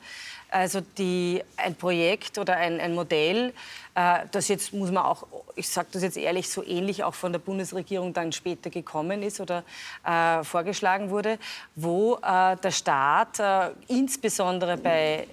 Also 0.52 0.82
die, 0.82 1.42
ein 1.56 1.76
Projekt 1.76 2.38
oder 2.38 2.58
ein, 2.58 2.82
ein 2.82 2.94
Modell, 2.94 3.54
äh, 3.96 4.20
das 4.32 4.50
jetzt 4.50 4.74
muss 4.74 4.92
man 4.92 5.06
auch, 5.06 5.26
ich 5.56 5.70
sage 5.70 5.88
das 5.94 6.04
jetzt 6.04 6.18
ehrlich, 6.18 6.50
so 6.50 6.62
ähnlich 6.62 7.06
auch 7.06 7.14
von 7.14 7.32
der 7.32 7.40
Bundesregierung 7.40 8.14
dann 8.14 8.34
später 8.34 8.70
gekommen 8.70 9.24
ist 9.24 9.40
oder 9.40 9.64
äh, 10.06 10.44
vorgeschlagen 10.44 11.10
wurde, 11.10 11.40
wo 11.76 12.16
äh, 12.16 12.58
der 12.58 12.72
Staat 12.72 13.40
äh, 13.40 13.72
insbesondere 13.88 14.76
bei 14.76 15.26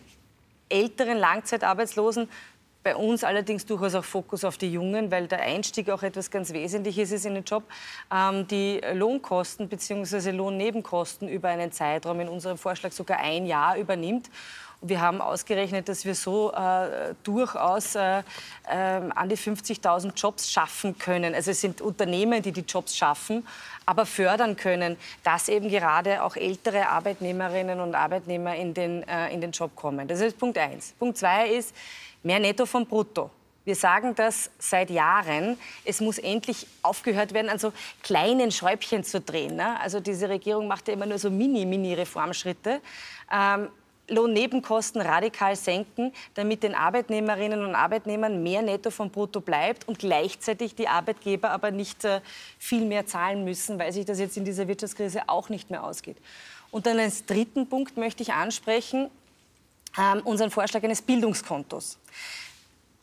älteren 0.69 1.19
Langzeitarbeitslosen 1.19 2.29
bei 2.85 2.95
uns 2.95 3.25
allerdings 3.25 3.67
durchaus 3.67 3.95
auch 3.97 4.05
Fokus 4.05 4.45
auf 4.45 4.57
die 4.57 4.73
Jungen, 4.73 5.11
weil 5.11 5.27
der 5.27 5.41
Einstieg 5.41 5.91
auch 5.91 6.03
etwas 6.03 6.31
ganz 6.31 6.53
Wesentliches 6.53 7.11
ist 7.11 7.27
in 7.27 7.35
den 7.35 7.45
Job. 7.45 7.65
Ähm, 8.11 8.47
die 8.47 8.81
Lohnkosten 8.95 9.69
bzw. 9.69 10.31
Lohnnebenkosten 10.31 11.29
über 11.29 11.49
einen 11.49 11.73
Zeitraum 11.73 12.21
in 12.21 12.29
unserem 12.29 12.57
Vorschlag 12.57 12.93
sogar 12.93 13.19
ein 13.19 13.47
Jahr 13.47 13.77
übernimmt. 13.77 14.31
Wir 14.81 15.01
haben 15.01 15.21
ausgerechnet, 15.21 15.89
dass 15.89 16.05
wir 16.05 16.15
so 16.15 16.53
äh, 16.53 17.15
durchaus 17.25 17.97
äh, 17.97 18.19
äh, 18.19 18.23
an 18.69 19.29
die 19.29 19.37
50.000 19.37 20.13
Jobs 20.15 20.51
schaffen 20.51 20.97
können. 20.97 21.35
Also 21.35 21.51
es 21.51 21.61
sind 21.61 21.81
Unternehmen, 21.81 22.41
die 22.43 22.53
die 22.53 22.61
Jobs 22.61 22.97
schaffen, 22.97 23.45
aber 23.87 24.07
fördern 24.07 24.55
können, 24.55 24.97
dass 25.25 25.49
eben 25.49 25.69
gerade 25.69 26.23
auch 26.23 26.37
ältere 26.37 26.89
Arbeitnehmerinnen 26.89 27.81
und 27.81 27.97
Arbeitnehmer 27.97 28.55
in 28.55 28.73
den, 28.73 29.03
äh, 29.09 29.33
in 29.33 29.41
den 29.41 29.51
Job 29.51 29.75
kommen. 29.75 30.07
Das 30.07 30.21
ist 30.21 30.39
Punkt 30.39 30.57
eins. 30.59 30.95
Punkt 30.97 31.19
zwei 31.19 31.49
ist 31.49 31.75
mehr 32.23 32.39
Netto 32.39 32.65
vom 32.65 32.87
Brutto. 32.87 33.31
Wir 33.65 33.75
sagen 33.75 34.15
das 34.15 34.51
seit 34.59 34.91
Jahren. 34.91 35.59
Es 35.85 36.01
muss 36.01 36.19
endlich 36.19 36.67
aufgehört 36.83 37.35
werden, 37.35 37.51
an 37.51 37.59
so 37.59 37.73
kleinen 38.03 38.51
Schräubchen 38.53 39.05
zu 39.05 39.21
drehen. 39.21 39.57
Ne? 39.57 39.79
Also 39.81 39.99
diese 40.01 40.29
Regierung 40.29 40.69
macht 40.69 40.89
ja 40.89 40.95
immer 40.95 41.05
nur 41.05 41.19
so 41.19 41.31
Mini-Mini-Reformschritte. 41.31 42.81
Ähm, 43.31 43.69
Lohnnebenkosten 44.09 45.01
radikal 45.01 45.55
senken, 45.57 46.13
damit 46.35 46.63
den 46.63 46.75
Arbeitnehmerinnen 46.75 47.65
und 47.65 47.75
Arbeitnehmern 47.75 48.43
mehr 48.43 48.63
Netto 48.63 48.91
vom 48.91 49.11
Brutto 49.11 49.41
bleibt 49.41 49.87
und 49.87 49.99
gleichzeitig 49.99 50.75
die 50.75 50.89
Arbeitgeber 50.89 51.51
aber 51.51 51.71
nicht 51.71 52.05
äh, 52.05 52.21
viel 52.59 52.85
mehr 52.85 53.07
zahlen 53.07 53.45
müssen, 53.45 53.79
weil 53.79 53.93
sich 53.93 54.05
das 54.05 54.19
jetzt 54.19 54.37
in 54.37 54.45
dieser 54.45 54.69
Wirtschaftskrise 54.69 55.23
auch 55.29 55.49
nicht 55.49 55.71
mehr 55.71 55.85
ausgeht. 55.85 56.17
Und 56.71 56.87
dann 56.87 56.99
als 56.99 57.25
dritten 57.25 57.69
Punkt 57.69 57.97
möchte 57.97 58.23
ich 58.23 58.33
ansprechen, 58.33 59.11
ähm, 59.99 60.21
unseren 60.25 60.51
Vorschlag 60.51 60.83
eines 60.83 61.03
Bildungskontos. 61.03 61.99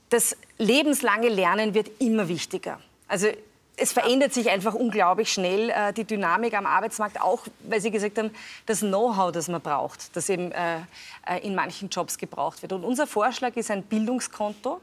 Das 0.09 0.35
lebenslange 0.57 1.29
Lernen 1.29 1.73
wird 1.73 1.89
immer 1.99 2.27
wichtiger. 2.27 2.79
Also 3.07 3.27
es 3.77 3.91
verändert 3.91 4.33
sich 4.33 4.49
einfach 4.49 4.73
unglaublich 4.73 5.31
schnell 5.31 5.69
äh, 5.69 5.93
die 5.93 6.05
Dynamik 6.05 6.53
am 6.53 6.65
Arbeitsmarkt, 6.65 7.21
auch 7.21 7.45
weil 7.59 7.81
Sie 7.81 7.91
gesagt 7.91 8.17
haben, 8.17 8.31
das 8.65 8.79
Know-how, 8.79 9.31
das 9.31 9.47
man 9.47 9.61
braucht, 9.61 10.15
das 10.15 10.29
eben 10.29 10.51
äh, 10.51 10.77
äh, 11.27 11.39
in 11.41 11.55
manchen 11.55 11.89
Jobs 11.89 12.17
gebraucht 12.17 12.61
wird. 12.61 12.73
Und 12.73 12.83
unser 12.83 13.07
Vorschlag 13.07 13.55
ist 13.55 13.71
ein 13.71 13.83
Bildungskonto, 13.83 14.81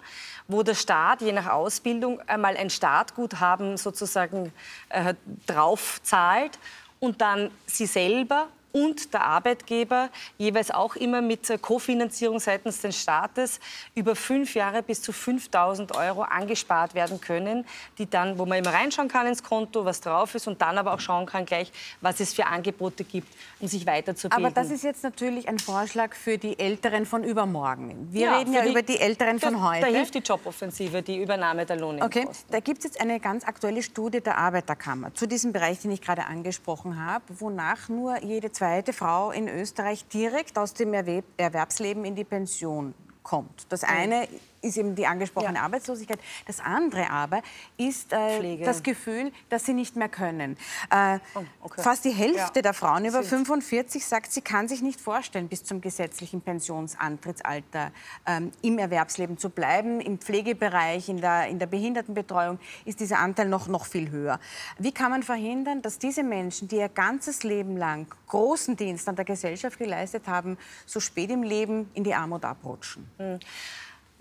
wo 0.48 0.62
der 0.62 0.74
Staat 0.74 1.22
je 1.22 1.32
nach 1.32 1.46
Ausbildung 1.46 2.20
einmal 2.26 2.56
ein 2.56 2.70
Startguthaben 2.70 3.76
sozusagen 3.76 4.52
äh, 4.90 5.14
drauf 5.46 6.00
zahlt 6.02 6.58
und 7.00 7.20
dann 7.20 7.50
Sie 7.66 7.86
selber 7.86 8.48
und 8.72 9.12
der 9.12 9.22
Arbeitgeber 9.24 10.08
jeweils 10.38 10.70
auch 10.70 10.96
immer 10.96 11.22
mit 11.22 11.52
Kofinanzierung 11.60 12.40
seitens 12.40 12.80
des 12.80 13.00
Staates 13.00 13.60
über 13.94 14.16
fünf 14.16 14.54
Jahre 14.54 14.82
bis 14.82 15.02
zu 15.02 15.12
5.000 15.12 15.96
Euro 15.96 16.22
angespart 16.22 16.94
werden 16.94 17.20
können, 17.20 17.66
die 17.98 18.08
dann, 18.08 18.38
wo 18.38 18.46
man 18.46 18.58
immer 18.58 18.72
reinschauen 18.72 19.08
kann 19.08 19.26
ins 19.26 19.42
Konto, 19.42 19.84
was 19.84 20.00
drauf 20.00 20.34
ist 20.34 20.46
und 20.48 20.60
dann 20.62 20.78
aber 20.78 20.94
auch 20.94 21.00
schauen 21.00 21.26
kann 21.26 21.44
gleich, 21.44 21.70
was 22.00 22.20
es 22.20 22.32
für 22.32 22.46
Angebote 22.46 23.04
gibt, 23.04 23.28
um 23.60 23.68
sich 23.68 23.86
weiterzubilden. 23.86 24.44
Aber 24.44 24.54
das 24.54 24.70
ist 24.70 24.84
jetzt 24.84 25.02
natürlich 25.02 25.48
ein 25.48 25.58
Vorschlag 25.58 26.14
für 26.14 26.38
die 26.38 26.58
Älteren 26.58 27.04
von 27.04 27.24
übermorgen. 27.24 28.08
Wir 28.10 28.22
ja, 28.22 28.38
reden 28.38 28.52
ja 28.54 28.62
die, 28.62 28.70
über 28.70 28.82
die 28.82 28.98
Älteren 28.98 29.38
von 29.38 29.54
da, 29.54 29.70
heute. 29.70 29.80
Da 29.82 29.86
hilft 29.88 30.14
die 30.14 30.20
Joboffensive, 30.20 31.02
die 31.02 31.20
Übernahme 31.20 31.66
der 31.66 31.76
Lohnnebenkosten. 31.76 32.26
Okay, 32.26 32.46
da 32.50 32.60
gibt 32.60 32.78
es 32.78 32.84
jetzt 32.84 33.00
eine 33.00 33.20
ganz 33.20 33.44
aktuelle 33.44 33.82
Studie 33.82 34.20
der 34.20 34.38
Arbeiterkammer 34.38 35.14
zu 35.14 35.26
diesem 35.26 35.52
Bereich, 35.52 35.80
den 35.80 35.90
ich 35.90 36.00
gerade 36.00 36.24
angesprochen 36.24 37.04
habe, 37.04 37.24
wonach 37.38 37.88
nur 37.88 38.22
jede 38.22 38.50
zweite 38.50 38.61
Frau 38.92 39.30
in 39.32 39.48
Österreich 39.48 40.06
direkt 40.08 40.56
aus 40.56 40.72
dem 40.74 40.94
Erwerbsleben 40.94 42.04
in 42.04 42.14
die 42.14 42.24
Pension 42.24 42.94
kommt. 43.22 43.66
Das 43.70 43.84
eine 43.84 44.28
ist 44.62 44.76
eben 44.76 44.94
die 44.94 45.06
angesprochene 45.06 45.56
ja. 45.56 45.62
Arbeitslosigkeit. 45.62 46.20
Das 46.46 46.60
andere 46.60 47.10
aber 47.10 47.42
ist 47.76 48.12
äh, 48.12 48.64
das 48.64 48.82
Gefühl, 48.82 49.32
dass 49.48 49.66
sie 49.66 49.74
nicht 49.74 49.96
mehr 49.96 50.08
können. 50.08 50.56
Äh, 50.90 51.18
oh, 51.34 51.42
okay. 51.62 51.82
Fast 51.82 52.04
die 52.04 52.10
Hälfte 52.10 52.60
ja. 52.60 52.62
der 52.62 52.74
Frauen 52.74 53.04
über 53.04 53.22
45 53.22 54.04
sagt, 54.04 54.32
sie 54.32 54.40
kann 54.40 54.68
sich 54.68 54.82
nicht 54.82 55.00
vorstellen, 55.00 55.48
bis 55.48 55.64
zum 55.64 55.80
gesetzlichen 55.80 56.40
Pensionsantrittsalter 56.40 57.90
ähm, 58.26 58.52
im 58.62 58.78
Erwerbsleben 58.78 59.36
zu 59.36 59.50
bleiben. 59.50 60.00
Im 60.00 60.18
Pflegebereich, 60.18 61.08
in 61.08 61.20
der, 61.20 61.48
in 61.48 61.58
der 61.58 61.66
Behindertenbetreuung 61.66 62.58
ist 62.84 63.00
dieser 63.00 63.18
Anteil 63.18 63.48
noch, 63.48 63.66
noch 63.66 63.86
viel 63.86 64.10
höher. 64.10 64.38
Wie 64.78 64.92
kann 64.92 65.10
man 65.10 65.22
verhindern, 65.22 65.82
dass 65.82 65.98
diese 65.98 66.22
Menschen, 66.22 66.68
die 66.68 66.76
ihr 66.76 66.88
ganzes 66.88 67.42
Leben 67.42 67.76
lang 67.76 68.06
großen 68.28 68.76
Dienst 68.76 69.08
an 69.08 69.16
der 69.16 69.24
Gesellschaft 69.24 69.78
geleistet 69.78 70.28
haben, 70.28 70.56
so 70.86 71.00
spät 71.00 71.30
im 71.30 71.42
Leben 71.42 71.90
in 71.94 72.04
die 72.04 72.14
Armut 72.14 72.44
abrutschen? 72.44 73.10
Mhm. 73.18 73.40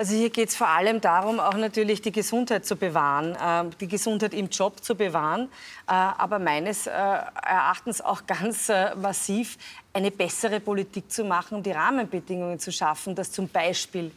Also 0.02 0.16
hier 0.16 0.32
geht 0.32 0.50
es 0.50 0.56
vor 0.56 0.68
allem 0.68 1.00
darum, 1.00 1.40
auch 1.40 1.54
natürlich 1.54 2.02
die 2.02 2.12
Gesundheit 2.12 2.66
zu 2.66 2.76
bewahren, 2.76 3.36
äh, 3.36 3.70
die 3.80 3.88
Gesundheit 3.88 4.34
im 4.34 4.50
Job 4.50 4.84
zu 4.84 4.96
bewahren, 4.96 5.44
äh, 5.88 5.92
aber 5.92 6.40
meines 6.40 6.88
äh, 6.88 6.90
Erachtens 6.90 8.02
auch 8.02 8.26
ganz 8.26 8.70
äh, 8.70 8.96
massiv 8.96 9.60
eine 9.94 10.12
bessere 10.12 10.60
Politik 10.60 11.12
zu 11.12 11.24
machen, 11.24 11.58
um 11.58 11.64
die 11.64 11.72
Rahmenbedingungen 11.72 12.60
zu 12.60 12.72
schaffen, 12.72 13.16
dass 13.16 13.32
zum 13.32 13.48
Beispiel 13.50 14.12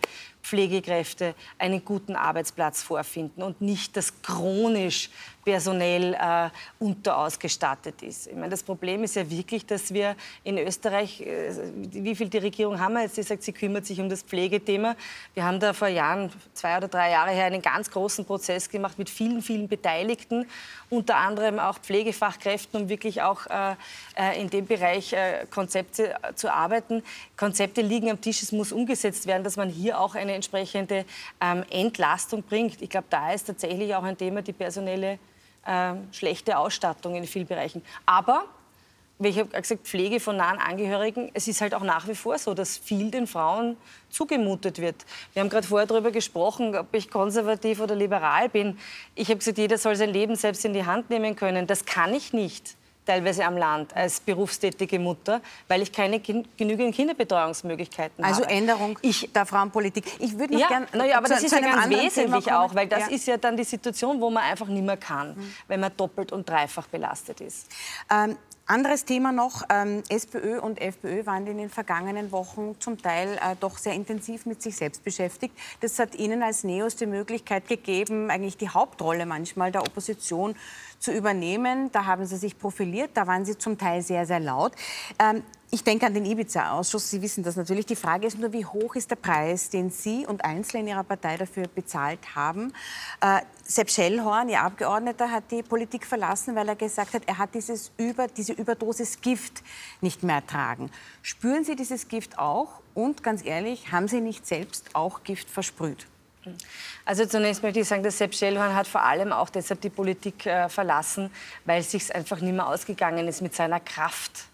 Pflegekräfte 0.45 1.35
einen 1.59 1.85
guten 1.85 2.14
Arbeitsplatz 2.14 2.83
vorfinden 2.83 3.43
und 3.43 3.61
nicht 3.61 3.97
das 3.97 4.22
chronisch 4.22 5.11
personell 5.45 6.14
äh, 6.14 6.51
unterausgestattet 6.79 8.03
ist. 8.03 8.29
Ich 8.29 8.35
meine, 8.35 8.49
das 8.49 8.62
Problem 8.62 9.05
ist 9.05 9.16
ja 9.16 9.29
wirklich, 9.29 9.66
dass 9.66 9.93
wir 9.93 10.16
in 10.43 10.59
Österreich, 10.59 11.20
äh, 11.20 11.53
wie 11.75 12.14
viel 12.14 12.29
die 12.29 12.39
Regierung 12.39 12.81
haben 12.81 12.95
wir 12.95 13.03
jetzt? 13.03 13.16
Sie 13.16 13.22
sagt, 13.22 13.43
sie 13.43 13.53
kümmert 13.53 13.85
sich 13.85 14.01
um 14.01 14.09
das 14.09 14.22
Pflegethema. 14.22 14.97
Wir 15.35 15.45
haben 15.45 15.61
da 15.61 15.72
vor 15.72 15.89
Jahren, 15.89 16.31
zwei 16.55 16.77
oder 16.77 16.89
drei 16.89 17.11
Jahre 17.11 17.31
her, 17.31 17.45
einen 17.45 17.62
ganz 17.62 17.91
großen 17.91 18.25
Prozess 18.25 18.68
gemacht 18.68 18.99
mit 18.99 19.11
vielen, 19.11 19.43
vielen 19.43 19.68
Beteiligten, 19.68 20.47
unter 20.89 21.16
anderem 21.16 21.59
auch 21.59 21.79
Pflegefachkräften, 21.79 22.83
um 22.83 22.89
wirklich 22.89 23.22
auch 23.22 23.47
äh, 23.47 23.75
äh 24.16 24.41
in 24.41 24.49
dem 24.49 24.66
Bereich 24.66 25.12
äh, 25.12 25.47
Konzepte 25.65 26.15
zu 26.35 26.53
arbeiten. 26.53 27.03
Konzepte 27.39 27.81
liegen 27.81 28.11
am 28.11 28.21
Tisch, 28.21 28.43
es 28.43 28.53
muss 28.53 28.71
umgesetzt 28.71 29.27
werden, 29.27 29.45
dass 29.45 29.57
man 29.57 29.71
hier 29.71 29.99
auch 29.99 30.15
eine 30.15 30.35
entsprechende 30.35 31.07
ähm, 31.41 31.65
Entlastung 31.71 32.43
bringt. 32.43 32.83
Ich 32.83 32.91
glaube, 32.91 33.07
da 33.09 33.33
ist 33.33 33.47
tatsächlich 33.47 33.95
auch 33.95 34.03
ein 34.03 34.19
Thema 34.19 34.43
die 34.43 34.53
personelle 34.53 35.19
äh, 35.65 35.95
schlechte 36.12 36.59
Ausstattung 36.59 37.15
in 37.15 37.27
vielen 37.27 37.47
Bereichen. 37.47 37.81
Aber 38.05 38.45
wie 39.19 39.29
ich 39.29 39.39
habe 39.39 39.49
gesagt, 39.49 39.87
Pflege 39.87 40.21
von 40.21 40.37
nahen 40.37 40.59
Angehörigen, 40.59 41.31
es 41.33 41.49
ist 41.49 41.62
halt 41.62 41.73
auch 41.73 41.83
nach 41.83 42.07
wie 42.09 42.15
vor 42.15 42.37
so, 42.37 42.53
dass 42.53 42.77
viel 42.77 43.11
den 43.11 43.27
Frauen 43.27 43.79
zugemutet 44.11 44.81
wird. 44.81 44.97
Wir 45.33 45.41
haben 45.41 45.49
gerade 45.49 45.67
vorher 45.67 45.87
darüber 45.87 46.11
gesprochen, 46.11 46.77
ob 46.77 46.93
ich 46.93 47.11
konservativ 47.11 47.81
oder 47.81 47.95
liberal 47.95 48.51
bin. 48.51 48.77
Ich 49.15 49.29
habe 49.29 49.39
gesagt, 49.39 49.57
jeder 49.57 49.79
soll 49.79 49.97
sein 49.97 50.11
Leben 50.11 50.37
selbst 50.37 50.62
in 50.67 50.75
die 50.75 50.85
Hand 50.85 51.09
nehmen 51.09 51.37
können. 51.37 51.67
Das 51.67 51.87
kann 51.87 52.12
ich 52.12 52.35
nicht 52.35 52.77
teilweise 53.05 53.45
am 53.45 53.57
Land 53.57 53.95
als 53.95 54.21
berufstätige 54.21 54.99
Mutter, 54.99 55.41
weil 55.69 55.83
ich 55.83 55.93
keine 55.93 56.21
kind, 56.21 56.57
genügend 56.57 56.95
Kinderbetreuungsmöglichkeiten 56.95 58.25
also 58.25 58.43
habe. 58.43 58.47
Also 58.47 58.59
Änderung 58.59 58.99
ich, 59.03 59.31
der 59.33 59.47
Frauenpolitik. 59.47 60.05
Ich 60.19 60.39
würde 60.39 60.55
noch 60.55 60.61
ja, 60.61 60.69
gerne. 60.69 60.87
Naja, 60.93 61.19
aber 61.19 61.27
zu, 61.27 61.35
das 61.35 61.43
ist 61.45 61.53
ja 61.53 61.61
ganz 61.61 61.89
wesentlich 61.91 62.53
auch, 62.53 62.75
weil 62.75 62.89
das 62.89 63.09
ja. 63.09 63.15
ist 63.15 63.27
ja 63.27 63.37
dann 63.37 63.57
die 63.57 63.65
Situation, 63.65 64.21
wo 64.21 64.31
man 64.31 64.43
einfach 64.45 64.69
nicht 64.69 64.85
mehr 64.85 64.97
kann, 64.97 65.37
mhm. 65.37 65.55
wenn 65.69 65.81
man 65.81 65.93
doppelt 65.97 66.33
und 66.33 66.49
dreifach 66.49 66.87
belastet 66.89 67.41
ist. 67.41 67.67
Ähm, 68.11 68.37
anderes 68.67 69.05
Thema 69.05 69.31
noch, 69.31 69.63
ähm, 69.69 70.03
SPÖ 70.09 70.59
und 70.59 70.81
FPÖ 70.81 71.27
waren 71.27 71.47
in 71.47 71.59
den 71.59 71.69
vergangenen 71.69 72.33
Wochen 72.33 72.77
zum 72.81 73.01
Teil 73.01 73.35
äh, 73.35 73.57
doch 73.61 73.77
sehr 73.77 73.93
intensiv 73.93 74.47
mit 74.47 74.63
sich 74.63 74.77
selbst 74.77 75.05
beschäftigt. 75.05 75.55
Das 75.81 75.99
hat 75.99 76.15
Ihnen 76.15 76.43
als 76.43 76.65
Neos 76.65 76.97
die 76.97 77.05
Möglichkeit 77.05 77.69
gegeben, 77.69 78.31
eigentlich 78.31 78.57
die 78.57 78.71
Hauptrolle 78.71 79.27
manchmal 79.27 79.71
der 79.71 79.83
Opposition 79.83 80.57
zu 81.05 81.13
übernehmen. 81.13 81.93
Da 81.93 82.07
haben 82.07 82.25
Sie 82.25 82.37
sich 82.37 82.59
profiliert, 82.59 83.11
da 83.15 83.27
waren 83.27 83.45
Sie 83.45 83.59
zum 83.59 83.77
Teil 83.77 84.01
sehr, 84.01 84.27
sehr 84.27 84.41
laut. 84.41 84.73
Ähm, 85.19 85.43
ich 85.71 85.83
denke 85.83 86.07
an 86.07 86.15
den 86.15 86.25
Ibiza-Ausschuss. 86.25 87.11
Sie 87.11 87.21
wissen 87.21 87.43
das 87.43 87.57
natürlich. 87.57 87.85
Die 87.85 87.97
Frage 87.97 88.29
ist 88.29 88.39
nur, 88.39 88.53
wie 88.53 88.65
hoch 88.65 88.95
ist 88.95 89.11
der 89.11 89.17
Preis, 89.17 89.71
den 89.71 89.91
Sie 89.91 90.25
und 90.25 90.45
Einzelne 90.45 90.83
in 90.83 90.89
Ihrer 90.89 91.03
Partei 91.03 91.37
dafür 91.37 91.67
bezahlt 91.67 92.37
haben? 92.37 92.73
Äh, 93.21 93.41
Sepp 93.65 93.91
Schellhorn, 93.91 94.49
Ihr 94.49 94.63
Abgeordneter, 94.63 95.31
hat 95.31 95.51
die 95.51 95.63
Politik 95.63 96.07
verlassen, 96.07 96.55
weil 96.55 96.69
er 96.69 96.77
gesagt 96.77 97.15
hat, 97.15 97.23
er 97.27 97.39
hat 97.39 97.55
dieses 97.55 97.91
Über, 97.99 98.29
diese 98.29 98.53
Überdosis 98.53 99.21
Gift 99.21 99.63
nicht 100.01 100.23
mehr 100.23 100.37
ertragen. 100.37 100.91
Spüren 101.23 101.65
Sie 101.65 101.77
dieses 101.77 102.09
Gift 102.09 102.39
auch? 102.39 102.81
Und 102.95 103.25
ganz 103.25 103.45
ehrlich, 103.45 103.91
haben 103.91 104.07
Sie 104.07 104.21
nicht 104.21 104.47
selbst 104.47 104.95
auch 104.95 105.25
Gift 105.25 105.51
versprüht? 105.51 106.07
Also 107.05 107.27
zunächst 107.27 107.63
möchte 107.63 107.81
ich 107.81 107.89
sagen, 107.89 108.03
dass 108.03 108.19
Sepp 108.19 108.35
Schellhorn 108.35 108.75
hat 108.75 108.87
vor 108.87 109.03
allem 109.03 109.33
auch 109.33 109.51
deshalb 109.51 109.81
die 109.81 109.91
Politik 109.91 110.47
äh, 110.47 110.69
verlassen, 110.69 111.31
weil 111.65 111.81
es 111.81 111.91
sich 111.91 112.15
einfach 112.15 112.41
nicht 112.41 112.55
mehr 112.55 112.67
ausgegangen 112.67 113.29
ist 113.29 113.43
mit 113.43 113.55
seiner 113.55 113.81
Kraft 113.81 114.47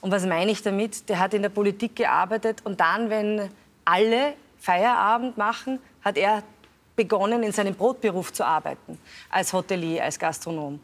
und 0.00 0.10
was 0.10 0.26
meine 0.26 0.50
ich 0.50 0.62
damit? 0.62 1.08
Der 1.08 1.18
hat 1.18 1.34
in 1.34 1.42
der 1.42 1.48
Politik 1.48 1.96
gearbeitet 1.96 2.60
und 2.64 2.80
dann, 2.80 3.10
wenn 3.10 3.48
alle 3.84 4.34
Feierabend 4.58 5.38
machen, 5.38 5.78
hat 6.02 6.16
er 6.16 6.42
begonnen, 6.96 7.42
in 7.42 7.52
seinem 7.52 7.74
Brotberuf 7.74 8.32
zu 8.32 8.44
arbeiten, 8.44 8.98
als 9.30 9.52
Hotelier, 9.52 10.04
als 10.04 10.18
Gastronom. 10.18 10.80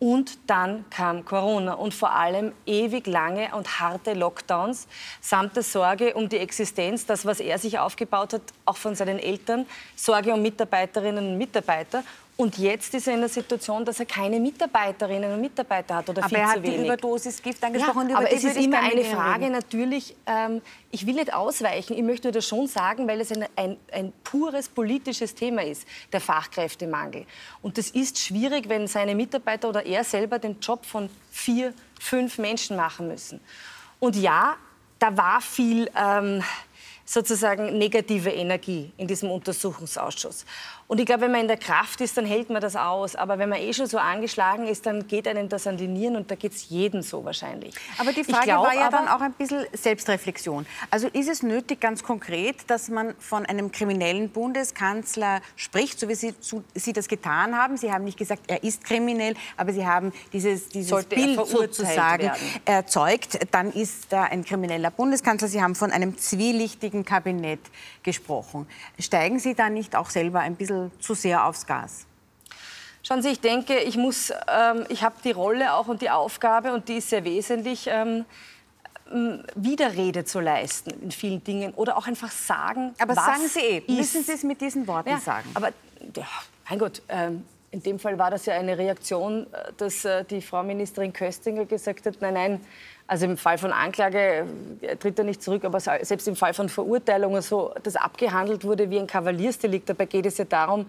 Und 0.00 0.38
dann 0.46 0.88
kam 0.88 1.26
Corona 1.26 1.74
und 1.74 1.92
vor 1.92 2.12
allem 2.12 2.52
ewig 2.64 3.06
lange 3.06 3.54
und 3.54 3.80
harte 3.80 4.14
Lockdowns 4.14 4.88
samt 5.20 5.56
der 5.56 5.62
Sorge 5.62 6.14
um 6.14 6.26
die 6.26 6.38
Existenz, 6.38 7.04
das, 7.04 7.26
was 7.26 7.38
er 7.38 7.58
sich 7.58 7.78
aufgebaut 7.78 8.32
hat, 8.32 8.42
auch 8.64 8.78
von 8.78 8.94
seinen 8.94 9.18
Eltern, 9.18 9.66
Sorge 9.96 10.32
um 10.32 10.40
Mitarbeiterinnen 10.40 11.32
und 11.32 11.36
Mitarbeiter 11.36 12.02
und 12.40 12.56
jetzt 12.56 12.94
ist 12.94 13.06
er 13.06 13.12
in 13.12 13.20
der 13.20 13.28
Situation, 13.28 13.84
dass 13.84 14.00
er 14.00 14.06
keine 14.06 14.40
Mitarbeiterinnen 14.40 15.34
und 15.34 15.42
Mitarbeiter 15.42 15.96
hat 15.96 16.08
oder 16.08 16.22
aber 16.22 16.28
viel 16.30 16.38
er 16.38 16.48
hat 16.48 16.66
die 16.66 16.74
Überdosis 16.74 17.42
Gift 17.42 17.62
angesprochen. 17.62 18.08
Ja, 18.08 18.16
aber 18.16 18.32
es 18.32 18.42
ist 18.42 18.56
immer 18.56 18.78
eine 18.78 19.04
Frage 19.04 19.44
reden. 19.44 19.52
natürlich, 19.52 20.16
ähm, 20.24 20.62
ich 20.90 21.06
will 21.06 21.16
nicht 21.16 21.34
ausweichen, 21.34 21.94
ich 21.94 22.02
möchte 22.02 22.32
das 22.32 22.46
schon 22.46 22.66
sagen, 22.66 23.06
weil 23.06 23.20
es 23.20 23.30
ein, 23.30 23.44
ein, 23.56 23.76
ein 23.92 24.14
pures 24.24 24.70
politisches 24.70 25.34
Thema 25.34 25.62
ist, 25.62 25.86
der 26.14 26.22
Fachkräftemangel. 26.22 27.26
Und 27.60 27.76
das 27.76 27.90
ist 27.90 28.18
schwierig, 28.18 28.70
wenn 28.70 28.86
seine 28.86 29.14
Mitarbeiter 29.14 29.68
oder 29.68 29.84
er 29.84 30.02
selber 30.02 30.38
den 30.38 30.58
Job 30.60 30.86
von 30.86 31.10
vier, 31.30 31.74
fünf 32.00 32.38
Menschen 32.38 32.74
machen 32.74 33.08
müssen. 33.08 33.38
Und 33.98 34.16
ja, 34.16 34.56
da 34.98 35.14
war 35.14 35.42
viel... 35.42 35.90
Ähm, 35.94 36.42
sozusagen 37.10 37.76
negative 37.76 38.30
Energie 38.30 38.92
in 38.96 39.08
diesem 39.08 39.32
Untersuchungsausschuss. 39.32 40.46
Und 40.90 40.98
ich 40.98 41.06
glaube, 41.06 41.20
wenn 41.22 41.30
man 41.30 41.42
in 41.42 41.46
der 41.46 41.56
Kraft 41.56 42.00
ist, 42.00 42.16
dann 42.16 42.26
hält 42.26 42.50
man 42.50 42.60
das 42.60 42.74
aus. 42.74 43.14
Aber 43.14 43.38
wenn 43.38 43.48
man 43.48 43.60
eh 43.60 43.72
schon 43.72 43.86
so 43.86 43.98
angeschlagen 43.98 44.66
ist, 44.66 44.86
dann 44.86 45.06
geht 45.06 45.28
einem 45.28 45.48
das 45.48 45.68
an 45.68 45.76
die 45.76 45.86
Nieren 45.86 46.16
und 46.16 46.32
da 46.32 46.34
geht 46.34 46.50
es 46.50 46.68
jedem 46.68 47.02
so 47.02 47.24
wahrscheinlich. 47.24 47.76
Aber 47.98 48.12
die 48.12 48.24
Frage 48.24 48.46
glaub, 48.46 48.66
war 48.66 48.74
ja 48.74 48.90
dann 48.90 49.06
auch 49.06 49.20
ein 49.20 49.32
bisschen 49.34 49.66
Selbstreflexion. 49.72 50.66
Also 50.90 51.06
ist 51.06 51.28
es 51.28 51.44
nötig, 51.44 51.78
ganz 51.78 52.02
konkret, 52.02 52.68
dass 52.68 52.88
man 52.88 53.14
von 53.20 53.46
einem 53.46 53.70
kriminellen 53.70 54.30
Bundeskanzler 54.30 55.42
spricht, 55.54 56.00
so 56.00 56.08
wie 56.08 56.16
Sie, 56.16 56.34
so, 56.40 56.64
Sie 56.74 56.92
das 56.92 57.06
getan 57.06 57.56
haben? 57.56 57.76
Sie 57.76 57.92
haben 57.92 58.02
nicht 58.02 58.18
gesagt, 58.18 58.42
er 58.48 58.64
ist 58.64 58.82
kriminell, 58.82 59.36
aber 59.56 59.72
Sie 59.72 59.86
haben 59.86 60.12
dieses, 60.32 60.70
dieses 60.70 61.04
Bild 61.04 61.46
sozusagen 61.46 62.24
werden. 62.24 62.40
erzeugt. 62.64 63.38
Dann 63.52 63.70
ist 63.70 64.12
da 64.12 64.24
ein 64.24 64.44
krimineller 64.44 64.90
Bundeskanzler. 64.90 65.46
Sie 65.46 65.62
haben 65.62 65.76
von 65.76 65.92
einem 65.92 66.18
zwielichtigen 66.18 67.04
Kabinett 67.04 67.60
gesprochen. 68.02 68.66
Steigen 68.98 69.38
Sie 69.38 69.54
da 69.54 69.70
nicht 69.70 69.94
auch 69.94 70.10
selber 70.10 70.40
ein 70.40 70.56
bisschen 70.56 70.79
zu 71.00 71.14
sehr 71.14 71.46
aufs 71.46 71.66
Gas? 71.66 72.06
Schauen 73.02 73.22
Sie, 73.22 73.30
ich 73.30 73.40
denke, 73.40 73.78
ich 73.78 73.96
muss, 73.96 74.30
ähm, 74.48 74.84
ich 74.88 75.02
habe 75.02 75.16
die 75.24 75.32
Rolle 75.32 75.74
auch 75.74 75.88
und 75.88 76.02
die 76.02 76.10
Aufgabe 76.10 76.72
und 76.72 76.88
die 76.88 76.98
ist 76.98 77.10
sehr 77.10 77.24
wesentlich. 77.24 77.88
Ähm, 77.90 78.24
Widerrede 79.56 80.24
zu 80.24 80.38
leisten 80.38 80.90
in 81.02 81.10
vielen 81.10 81.42
Dingen 81.42 81.74
oder 81.74 81.96
auch 81.96 82.06
einfach 82.06 82.30
sagen, 82.30 82.94
aber 83.00 83.16
was 83.16 83.24
sagen 83.24 83.48
Sie 83.48 83.60
eh, 83.60 83.92
müssen 83.92 84.22
Sie 84.22 84.30
es 84.30 84.44
mit 84.44 84.60
diesen 84.60 84.86
Worten 84.86 85.08
ja, 85.08 85.18
sagen. 85.18 85.50
Aber 85.54 85.70
ja, 86.14 86.28
mein 86.68 86.78
Gott, 86.78 87.02
ähm, 87.08 87.44
in 87.72 87.82
dem 87.82 87.98
Fall 87.98 88.18
war 88.18 88.30
das 88.30 88.46
ja 88.46 88.54
eine 88.54 88.78
Reaktion, 88.78 89.46
äh, 89.52 89.72
dass 89.76 90.04
äh, 90.04 90.24
die 90.24 90.40
Frau 90.40 90.62
Ministerin 90.62 91.12
Köstinger 91.12 91.64
gesagt 91.64 92.06
hat, 92.06 92.18
nein, 92.20 92.34
nein, 92.34 92.60
also 93.10 93.26
im 93.26 93.36
Fall 93.36 93.58
von 93.58 93.72
Anklage 93.72 94.46
tritt 95.00 95.18
er 95.18 95.24
nicht 95.24 95.42
zurück, 95.42 95.64
aber 95.64 95.80
selbst 95.80 96.28
im 96.28 96.36
Fall 96.36 96.54
von 96.54 96.68
Verurteilung 96.68 97.34
und 97.34 97.42
so, 97.42 97.74
das 97.82 97.96
abgehandelt 97.96 98.62
wurde 98.62 98.88
wie 98.88 99.00
ein 99.00 99.08
Kavaliersdelikt. 99.08 99.88
Dabei 99.88 100.04
geht 100.06 100.26
es 100.26 100.38
ja 100.38 100.44
darum, 100.44 100.86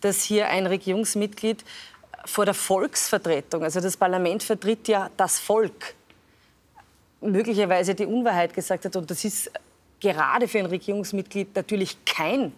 dass 0.00 0.22
hier 0.22 0.48
ein 0.48 0.64
Regierungsmitglied 0.66 1.62
vor 2.24 2.46
der 2.46 2.54
Volksvertretung, 2.54 3.62
also 3.64 3.82
das 3.82 3.98
Parlament 3.98 4.42
vertritt 4.42 4.88
ja 4.88 5.10
das 5.18 5.38
Volk, 5.38 5.94
möglicherweise 7.20 7.94
die 7.94 8.06
Unwahrheit 8.06 8.54
gesagt 8.54 8.86
hat. 8.86 8.96
Und 8.96 9.10
das 9.10 9.26
ist 9.26 9.50
gerade 10.00 10.48
für 10.48 10.60
ein 10.60 10.66
Regierungsmitglied 10.66 11.54
natürlich 11.54 12.02
kein 12.06 12.54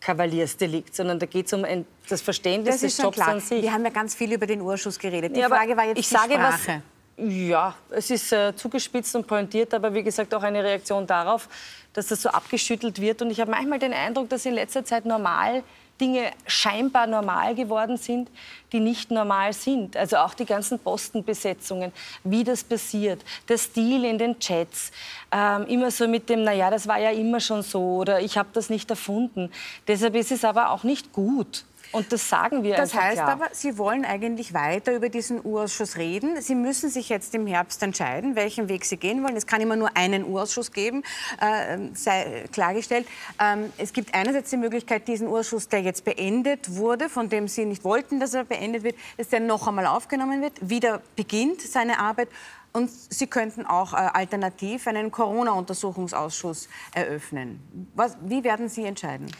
Kavaliersdelikt, 0.00 0.94
sondern 0.94 1.18
da 1.18 1.26
geht 1.26 1.46
es 1.46 1.52
um 1.52 1.64
ein, 1.64 1.84
das 2.08 2.22
Verständnis 2.22 2.76
das 2.76 2.94
des 2.94 2.98
Jobs 3.02 3.16
klar. 3.16 3.28
an 3.30 3.40
sich. 3.40 3.60
Wir 3.60 3.72
haben 3.72 3.84
ja 3.84 3.90
ganz 3.90 4.14
viel 4.14 4.32
über 4.32 4.46
den 4.46 4.60
Urschuss 4.60 5.00
geredet. 5.00 5.34
Die 5.34 5.40
ja, 5.40 5.48
Frage 5.48 5.76
war 5.76 5.86
jetzt 5.86 5.98
ich 5.98 6.08
die 6.08 6.14
sage 6.14 6.34
Sprache. 6.34 6.52
Was, 6.76 6.91
ja, 7.30 7.74
es 7.90 8.10
ist 8.10 8.32
äh, 8.32 8.54
zugespitzt 8.56 9.14
und 9.14 9.26
pointiert, 9.26 9.72
aber 9.74 9.94
wie 9.94 10.02
gesagt 10.02 10.34
auch 10.34 10.42
eine 10.42 10.62
Reaktion 10.62 11.06
darauf, 11.06 11.48
dass 11.92 12.08
das 12.08 12.22
so 12.22 12.28
abgeschüttelt 12.30 13.00
wird. 13.00 13.22
Und 13.22 13.30
ich 13.30 13.40
habe 13.40 13.50
manchmal 13.50 13.78
den 13.78 13.92
Eindruck, 13.92 14.28
dass 14.28 14.44
in 14.46 14.54
letzter 14.54 14.84
Zeit 14.84 15.04
normal 15.04 15.62
Dinge 16.00 16.32
scheinbar 16.46 17.06
normal 17.06 17.54
geworden 17.54 17.96
sind, 17.96 18.28
die 18.72 18.80
nicht 18.80 19.10
normal 19.10 19.52
sind. 19.52 19.96
Also 19.96 20.16
auch 20.16 20.34
die 20.34 20.46
ganzen 20.46 20.78
Postenbesetzungen, 20.78 21.92
wie 22.24 22.42
das 22.42 22.64
passiert, 22.64 23.22
der 23.48 23.58
Stil 23.58 24.04
in 24.04 24.18
den 24.18 24.38
Chats, 24.40 24.90
ähm, 25.30 25.66
immer 25.66 25.90
so 25.90 26.08
mit 26.08 26.28
dem, 26.28 26.42
naja, 26.42 26.70
das 26.70 26.88
war 26.88 26.98
ja 26.98 27.10
immer 27.10 27.38
schon 27.38 27.62
so 27.62 27.98
oder 27.98 28.20
ich 28.20 28.36
habe 28.36 28.48
das 28.52 28.68
nicht 28.68 28.90
erfunden. 28.90 29.52
Deshalb 29.86 30.16
ist 30.16 30.32
es 30.32 30.44
aber 30.44 30.70
auch 30.70 30.82
nicht 30.82 31.12
gut. 31.12 31.64
Und 31.92 32.10
das 32.10 32.28
sagen 32.28 32.62
wir 32.62 32.74
Das 32.74 32.94
heißt 32.94 33.16
klar. 33.16 33.28
aber, 33.28 33.48
Sie 33.52 33.76
wollen 33.78 34.04
eigentlich 34.04 34.54
weiter 34.54 34.94
über 34.94 35.10
diesen 35.10 35.44
Urausschuss 35.44 35.96
reden. 35.96 36.40
Sie 36.40 36.54
müssen 36.54 36.90
sich 36.90 37.10
jetzt 37.10 37.34
im 37.34 37.46
Herbst 37.46 37.82
entscheiden, 37.82 38.34
welchen 38.34 38.68
Weg 38.68 38.86
Sie 38.86 38.96
gehen 38.96 39.22
wollen. 39.22 39.36
Es 39.36 39.46
kann 39.46 39.60
immer 39.60 39.76
nur 39.76 39.94
einen 39.96 40.24
Urausschuss 40.24 40.72
geben, 40.72 41.02
äh, 41.40 41.78
sei 41.94 42.44
klargestellt. 42.50 43.06
Ähm, 43.38 43.72
es 43.76 43.92
gibt 43.92 44.14
einerseits 44.14 44.50
die 44.50 44.56
Möglichkeit, 44.56 45.06
diesen 45.06 45.28
Urausschuss, 45.28 45.68
der 45.68 45.82
jetzt 45.82 46.04
beendet 46.04 46.76
wurde, 46.76 47.08
von 47.10 47.28
dem 47.28 47.46
Sie 47.46 47.66
nicht 47.66 47.84
wollten, 47.84 48.20
dass 48.20 48.32
er 48.32 48.44
beendet 48.44 48.84
wird, 48.84 48.96
dass 49.18 49.28
der 49.28 49.40
noch 49.40 49.68
einmal 49.68 49.86
aufgenommen 49.86 50.40
wird, 50.40 50.54
wieder 50.66 51.02
beginnt 51.14 51.60
seine 51.60 51.98
Arbeit. 51.98 52.28
Und 52.72 52.90
Sie 52.90 53.26
könnten 53.26 53.66
auch 53.66 53.92
äh, 53.92 53.96
alternativ 53.96 54.86
einen 54.86 55.10
Corona-Untersuchungsausschuss 55.10 56.68
eröffnen. 56.94 57.60
Was, 57.94 58.16
wie 58.22 58.42
werden 58.44 58.70
Sie 58.70 58.84
entscheiden? 58.84 59.30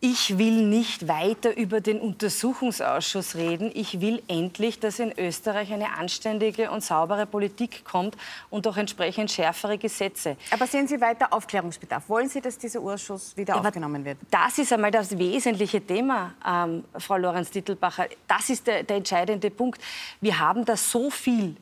Ich 0.00 0.38
will 0.38 0.62
nicht 0.62 1.08
weiter 1.08 1.56
über 1.56 1.80
den 1.80 2.00
Untersuchungsausschuss 2.00 3.34
reden. 3.34 3.72
Ich 3.74 4.00
will 4.00 4.22
endlich, 4.28 4.78
dass 4.78 5.00
in 5.00 5.12
Österreich 5.18 5.72
eine 5.72 5.90
anständige 5.94 6.70
und 6.70 6.84
saubere 6.84 7.26
Politik 7.26 7.84
kommt 7.84 8.16
und 8.48 8.64
auch 8.68 8.76
entsprechend 8.76 9.32
schärfere 9.32 9.76
Gesetze. 9.76 10.36
Aber 10.52 10.68
sehen 10.68 10.86
Sie 10.86 11.00
weiter 11.00 11.32
Aufklärungsbedarf? 11.32 12.08
Wollen 12.08 12.28
Sie, 12.28 12.40
dass 12.40 12.56
dieser 12.56 12.78
Ausschuss 12.78 13.36
wieder 13.36 13.56
ja, 13.56 13.60
aufgenommen 13.60 14.04
wird? 14.04 14.18
Das 14.30 14.58
ist 14.58 14.72
einmal 14.72 14.92
das 14.92 15.18
wesentliche 15.18 15.84
Thema, 15.84 16.32
ähm, 16.46 16.84
Frau 16.96 17.16
Lorenz-Dittelbacher. 17.16 18.06
Das 18.28 18.50
ist 18.50 18.68
der, 18.68 18.84
der 18.84 18.98
entscheidende 18.98 19.50
Punkt. 19.50 19.82
Wir 20.20 20.38
haben 20.38 20.64
da 20.64 20.76
so 20.76 21.10
viel 21.10 21.56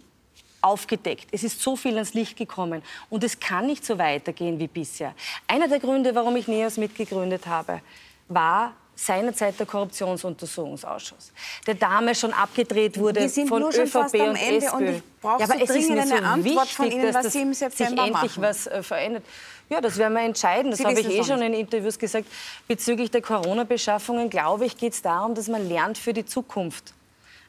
aufgedeckt. 0.61 1.28
Es 1.32 1.43
ist 1.43 1.62
so 1.62 1.74
viel 1.74 1.95
ans 1.95 2.12
Licht 2.12 2.37
gekommen 2.37 2.82
und 3.09 3.24
es 3.24 3.41
kann 3.41 3.66
nicht 3.66 3.87
so 3.87 3.97
weitergehen 3.99 4.59
wie 4.59 4.66
bisher. 4.66 5.14
Einer 5.47 5.68
der 5.68 5.80
Gründe, 5.80 6.14
warum 6.14 6.37
ich 6.37 6.49
NEOS 6.49 6.76
mitgegründet 6.76 7.47
habe, 7.47 7.80
war 8.28 8.74
seinerzeit 8.96 9.58
der 9.58 9.66
Korruptionsuntersuchungsausschuss, 9.66 11.32
der 11.66 11.74
damals 11.74 12.18
schon 12.20 12.32
abgedreht 12.32 12.98
wurde 12.98 13.20
Wir 13.20 13.28
sind 13.28 13.48
von 13.48 13.60
nur 13.60 13.72
schon 13.72 13.84
ÖVP 13.84 13.92
fast 13.92 14.14
am 14.14 14.28
und 14.30 14.36
Ende 14.36 14.66
SPÖ. 14.66 14.76
Und 14.76 14.88
ich 14.88 15.02
brauche 15.20 15.40
ja, 15.40 15.44
aber 15.44 15.58
so 15.58 15.64
es 15.64 15.70
ist 15.70 15.90
eine 15.90 16.06
so 16.06 16.14
Antwort 16.14 16.44
wichtig, 16.44 16.72
von 16.72 16.90
Ihnen, 16.90 17.14
was 17.14 17.32
Sie 17.32 17.42
im 17.42 17.54
September 17.54 18.04
sich 18.04 18.14
endlich 18.14 18.36
machen. 18.36 18.42
was 18.42 18.66
äh, 18.66 18.82
verändert. 18.82 19.24
Ja, 19.68 19.80
das 19.80 19.98
werden 19.98 20.14
wir 20.14 20.22
entscheiden. 20.22 20.70
Das 20.70 20.82
habe 20.84 20.98
ich 20.98 21.10
eh 21.10 21.24
schon 21.24 21.42
in 21.42 21.52
Interviews 21.52 21.98
gesagt. 21.98 22.26
Bezüglich 22.68 23.10
der 23.10 23.20
Corona-Beschaffungen, 23.20 24.30
glaube 24.30 24.64
ich, 24.64 24.76
geht 24.78 24.92
es 24.92 25.02
darum, 25.02 25.34
dass 25.34 25.48
man 25.48 25.68
lernt 25.68 25.98
für 25.98 26.12
die 26.12 26.24
Zukunft. 26.24 26.94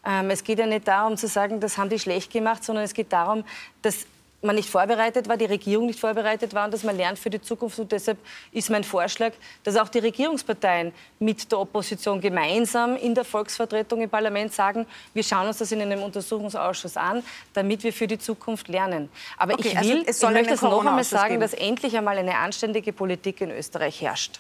Ähm, 0.05 0.29
es 0.29 0.43
geht 0.43 0.59
ja 0.59 0.65
nicht 0.65 0.87
darum 0.87 1.15
zu 1.15 1.27
sagen, 1.27 1.59
das 1.59 1.77
haben 1.77 1.89
die 1.89 1.99
schlecht 1.99 2.31
gemacht, 2.31 2.63
sondern 2.63 2.83
es 2.83 2.93
geht 2.93 3.13
darum, 3.13 3.45
dass 3.81 4.05
man 4.41 4.55
nicht 4.55 4.69
vorbereitet 4.69 5.27
war, 5.27 5.37
die 5.37 5.45
Regierung 5.45 5.87
nicht 5.87 5.99
vorbereitet 5.99 6.53
war 6.53 6.65
und 6.65 6.73
dass 6.73 6.83
man 6.83 6.95
lernt 6.95 7.17
für 7.17 7.29
die 7.29 7.41
Zukunft. 7.41 7.79
Und 7.79 7.91
deshalb 7.91 8.17
ist 8.51 8.69
mein 8.69 8.83
Vorschlag, 8.83 9.33
dass 9.63 9.75
auch 9.77 9.89
die 9.89 9.99
Regierungsparteien 9.99 10.93
mit 11.19 11.51
der 11.51 11.59
Opposition 11.59 12.21
gemeinsam 12.21 12.95
in 12.97 13.15
der 13.15 13.25
Volksvertretung 13.25 14.01
im 14.01 14.09
Parlament 14.09 14.53
sagen, 14.53 14.85
wir 15.13 15.23
schauen 15.23 15.47
uns 15.47 15.57
das 15.57 15.71
in 15.71 15.81
einem 15.81 16.03
Untersuchungsausschuss 16.03 16.97
an, 16.97 17.23
damit 17.53 17.83
wir 17.83 17.91
für 17.91 18.07
die 18.07 18.19
Zukunft 18.19 18.67
lernen. 18.67 19.09
Aber 19.37 19.53
okay, 19.53 19.69
ich, 19.73 19.81
will, 19.81 20.03
also 20.05 20.27
ich 20.27 20.33
möchte 20.33 20.53
es 20.53 20.61
noch 20.61 20.85
einmal 20.85 21.03
sagen, 21.03 21.29
geben. 21.29 21.41
dass 21.41 21.53
endlich 21.53 21.97
einmal 21.97 22.17
eine 22.17 22.35
anständige 22.37 22.93
Politik 22.93 23.41
in 23.41 23.51
Österreich 23.51 24.01
herrscht. 24.01 24.39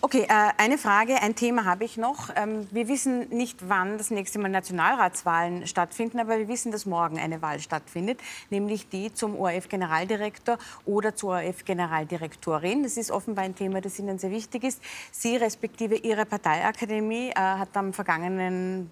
Okay, 0.00 0.26
äh, 0.28 0.50
eine 0.56 0.78
Frage, 0.78 1.20
ein 1.22 1.34
Thema 1.34 1.64
habe 1.64 1.84
ich 1.84 1.96
noch. 1.96 2.30
Ähm, 2.36 2.66
wir 2.70 2.88
wissen 2.88 3.28
nicht, 3.28 3.68
wann 3.68 3.98
das 3.98 4.10
nächste 4.10 4.38
Mal 4.38 4.48
Nationalratswahlen 4.48 5.66
stattfinden, 5.66 6.20
aber 6.20 6.38
wir 6.38 6.48
wissen, 6.48 6.72
dass 6.72 6.86
morgen 6.86 7.18
eine 7.18 7.42
Wahl 7.42 7.60
stattfindet, 7.60 8.20
nämlich 8.50 8.88
die 8.88 9.12
zum 9.12 9.38
ORF-Generaldirektor 9.38 10.58
oder 10.84 11.14
zur 11.14 11.30
ORF-Generaldirektorin. 11.30 12.82
Das 12.82 12.96
ist 12.96 13.10
offenbar 13.10 13.44
ein 13.44 13.54
Thema, 13.54 13.80
das 13.80 13.98
Ihnen 13.98 14.18
sehr 14.18 14.30
wichtig 14.30 14.64
ist. 14.64 14.80
Sie 15.10 15.36
respektive 15.36 15.96
Ihre 15.96 16.26
Parteiakademie 16.26 17.30
äh, 17.30 17.34
hat 17.34 17.76
am 17.76 17.92
vergangenen 17.92 18.90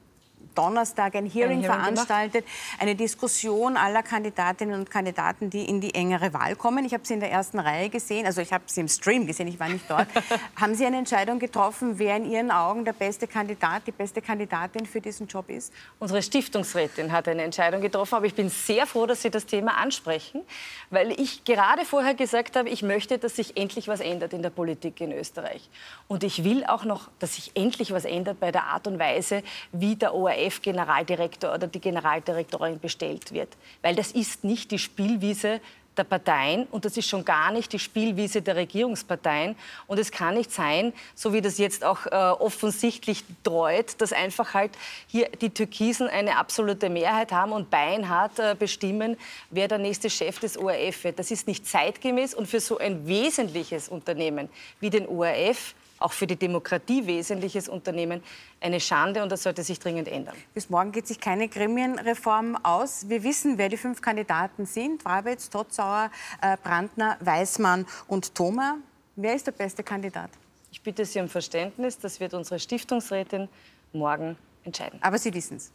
Donnerstag 0.58 1.14
ein 1.14 1.24
Hearing, 1.24 1.58
ein 1.58 1.62
Hearing 1.62 1.80
veranstaltet, 1.80 2.44
gemacht. 2.44 2.80
eine 2.80 2.96
Diskussion 2.96 3.76
aller 3.76 4.02
Kandidatinnen 4.02 4.74
und 4.74 4.90
Kandidaten, 4.90 5.50
die 5.50 5.64
in 5.64 5.80
die 5.80 5.94
engere 5.94 6.34
Wahl 6.34 6.56
kommen. 6.56 6.84
Ich 6.84 6.92
habe 6.94 7.06
sie 7.06 7.14
in 7.14 7.20
der 7.20 7.30
ersten 7.30 7.60
Reihe 7.60 7.88
gesehen, 7.88 8.26
also 8.26 8.40
ich 8.40 8.52
habe 8.52 8.64
sie 8.66 8.80
im 8.80 8.88
Stream 8.88 9.24
gesehen, 9.24 9.46
ich 9.46 9.60
war 9.60 9.68
nicht 9.68 9.88
dort. 9.88 10.08
Haben 10.56 10.74
Sie 10.74 10.84
eine 10.84 10.96
Entscheidung 10.96 11.38
getroffen, 11.38 11.98
wer 12.00 12.16
in 12.16 12.28
Ihren 12.28 12.50
Augen 12.50 12.84
der 12.84 12.92
beste 12.92 13.28
Kandidat, 13.28 13.82
die 13.86 13.92
beste 13.92 14.20
Kandidatin 14.20 14.84
für 14.84 15.00
diesen 15.00 15.28
Job 15.28 15.48
ist? 15.48 15.72
Unsere 16.00 16.22
Stiftungsrätin 16.22 17.12
hat 17.12 17.28
eine 17.28 17.42
Entscheidung 17.42 17.80
getroffen, 17.80 18.16
aber 18.16 18.26
ich 18.26 18.34
bin 18.34 18.48
sehr 18.48 18.86
froh, 18.86 19.06
dass 19.06 19.22
Sie 19.22 19.30
das 19.30 19.46
Thema 19.46 19.76
ansprechen, 19.76 20.42
weil 20.90 21.12
ich 21.12 21.44
gerade 21.44 21.84
vorher 21.84 22.14
gesagt 22.14 22.56
habe, 22.56 22.68
ich 22.68 22.82
möchte, 22.82 23.18
dass 23.18 23.36
sich 23.36 23.56
endlich 23.56 23.86
was 23.86 24.00
ändert 24.00 24.32
in 24.32 24.42
der 24.42 24.50
Politik 24.50 25.00
in 25.00 25.12
Österreich. 25.12 25.68
Und 26.08 26.24
ich 26.24 26.42
will 26.42 26.64
auch 26.64 26.84
noch, 26.84 27.08
dass 27.20 27.36
sich 27.36 27.52
endlich 27.54 27.92
was 27.92 28.04
ändert 28.04 28.40
bei 28.40 28.50
der 28.50 28.64
Art 28.64 28.88
und 28.88 28.98
Weise, 28.98 29.44
wie 29.70 29.94
der 29.94 30.14
ORF 30.14 30.47
ORF-Generaldirektor 30.48 31.54
oder 31.54 31.66
die 31.66 31.80
Generaldirektorin 31.80 32.80
bestellt 32.80 33.32
wird. 33.32 33.56
Weil 33.82 33.94
das 33.94 34.12
ist 34.12 34.44
nicht 34.44 34.70
die 34.70 34.78
Spielwiese 34.78 35.60
der 35.96 36.04
Parteien 36.04 36.66
und 36.70 36.84
das 36.84 36.96
ist 36.96 37.08
schon 37.08 37.24
gar 37.24 37.50
nicht 37.50 37.72
die 37.72 37.78
Spielwiese 37.80 38.40
der 38.40 38.54
Regierungsparteien. 38.54 39.56
Und 39.88 39.98
es 39.98 40.12
kann 40.12 40.34
nicht 40.34 40.52
sein, 40.52 40.92
so 41.16 41.32
wie 41.32 41.40
das 41.40 41.58
jetzt 41.58 41.84
auch 41.84 42.06
äh, 42.06 42.10
offensichtlich 42.10 43.24
dreut, 43.42 44.00
dass 44.00 44.12
einfach 44.12 44.54
halt 44.54 44.70
hier 45.08 45.28
die 45.40 45.50
Türkisen 45.50 46.06
eine 46.06 46.36
absolute 46.36 46.88
Mehrheit 46.88 47.32
haben 47.32 47.50
und 47.50 47.68
beinhart 47.68 48.38
äh, 48.38 48.54
bestimmen, 48.56 49.16
wer 49.50 49.66
der 49.66 49.78
nächste 49.78 50.08
Chef 50.08 50.38
des 50.38 50.56
ORF 50.56 51.02
wird. 51.02 51.18
Das 51.18 51.32
ist 51.32 51.48
nicht 51.48 51.66
zeitgemäß 51.66 52.32
und 52.32 52.46
für 52.46 52.60
so 52.60 52.78
ein 52.78 53.08
wesentliches 53.08 53.88
Unternehmen 53.88 54.48
wie 54.78 54.90
den 54.90 55.08
ORF 55.08 55.74
auch 55.98 56.12
für 56.12 56.26
die 56.26 56.36
Demokratie 56.36 57.06
wesentliches 57.06 57.68
Unternehmen 57.68 58.22
eine 58.60 58.80
Schande 58.80 59.22
und 59.22 59.30
das 59.30 59.42
sollte 59.42 59.62
sich 59.62 59.78
dringend 59.78 60.08
ändern. 60.08 60.36
Bis 60.54 60.70
morgen 60.70 60.92
geht 60.92 61.06
sich 61.06 61.20
keine 61.20 61.48
Gremienreform 61.48 62.56
aus. 62.62 63.08
Wir 63.08 63.22
wissen, 63.22 63.58
wer 63.58 63.68
die 63.68 63.76
fünf 63.76 64.00
Kandidaten 64.00 64.66
sind. 64.66 65.04
Wabitz, 65.04 65.50
Totzauer, 65.50 66.10
äh, 66.42 66.56
Brandner, 66.62 67.16
Weißmann 67.20 67.86
und 68.06 68.34
Thoma. 68.34 68.78
Wer 69.16 69.34
ist 69.34 69.46
der 69.46 69.52
beste 69.52 69.82
Kandidat? 69.82 70.30
Ich 70.70 70.82
bitte 70.82 71.04
Sie 71.04 71.20
um 71.20 71.28
Verständnis, 71.28 71.98
das 71.98 72.20
wird 72.20 72.34
unsere 72.34 72.58
Stiftungsrätin 72.58 73.48
morgen 73.92 74.36
entscheiden. 74.64 74.98
Aber 75.02 75.18
Sie 75.18 75.32
wissen 75.32 75.56
es. 75.56 75.72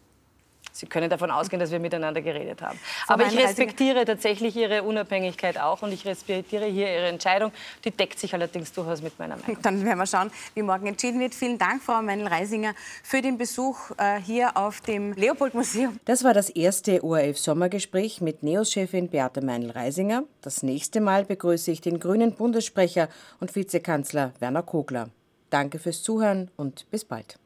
Sie 0.73 0.87
können 0.87 1.07
davon 1.07 1.29
ausgehen, 1.29 1.59
dass 1.59 1.69
wir 1.69 1.79
miteinander 1.79 2.21
geredet 2.21 2.61
haben. 2.63 2.79
Aber 3.07 3.27
ich 3.27 3.37
respektiere 3.37 4.05
tatsächlich 4.05 4.55
Ihre 4.55 4.81
Unabhängigkeit 4.81 5.59
auch 5.59 5.83
und 5.83 5.91
ich 5.91 6.03
respektiere 6.05 6.65
hier 6.65 6.91
Ihre 6.91 7.07
Entscheidung. 7.07 7.51
Die 7.85 7.91
deckt 7.91 8.17
sich 8.17 8.33
allerdings 8.33 8.73
durchaus 8.73 9.03
mit 9.03 9.17
meiner 9.19 9.37
Meinung. 9.37 9.57
Dann 9.61 9.85
werden 9.85 9.99
wir 9.99 10.07
schauen, 10.07 10.31
wie 10.55 10.63
morgen 10.63 10.87
entschieden 10.87 11.19
wird. 11.19 11.35
Vielen 11.35 11.59
Dank, 11.59 11.83
Frau 11.83 12.01
Meinl-Reisinger, 12.01 12.73
für 13.03 13.21
den 13.21 13.37
Besuch 13.37 13.91
äh, 13.97 14.19
hier 14.19 14.57
auf 14.57 14.81
dem 14.81 15.13
Leopold-Museum. 15.13 15.99
Das 16.05 16.23
war 16.23 16.33
das 16.33 16.49
erste 16.49 17.03
ORF-Sommergespräch 17.03 18.21
mit 18.21 18.41
NEOS-Chefin 18.41 19.09
Beate 19.09 19.41
Meinl-Reisinger. 19.41 20.23
Das 20.41 20.63
nächste 20.63 21.01
Mal 21.01 21.25
begrüße 21.25 21.69
ich 21.69 21.81
den 21.81 21.99
grünen 21.99 22.33
Bundessprecher 22.33 23.09
und 23.39 23.55
Vizekanzler 23.55 24.33
Werner 24.39 24.63
Kogler. 24.63 25.09
Danke 25.51 25.77
fürs 25.77 26.01
Zuhören 26.01 26.49
und 26.57 26.89
bis 26.89 27.05
bald. 27.05 27.37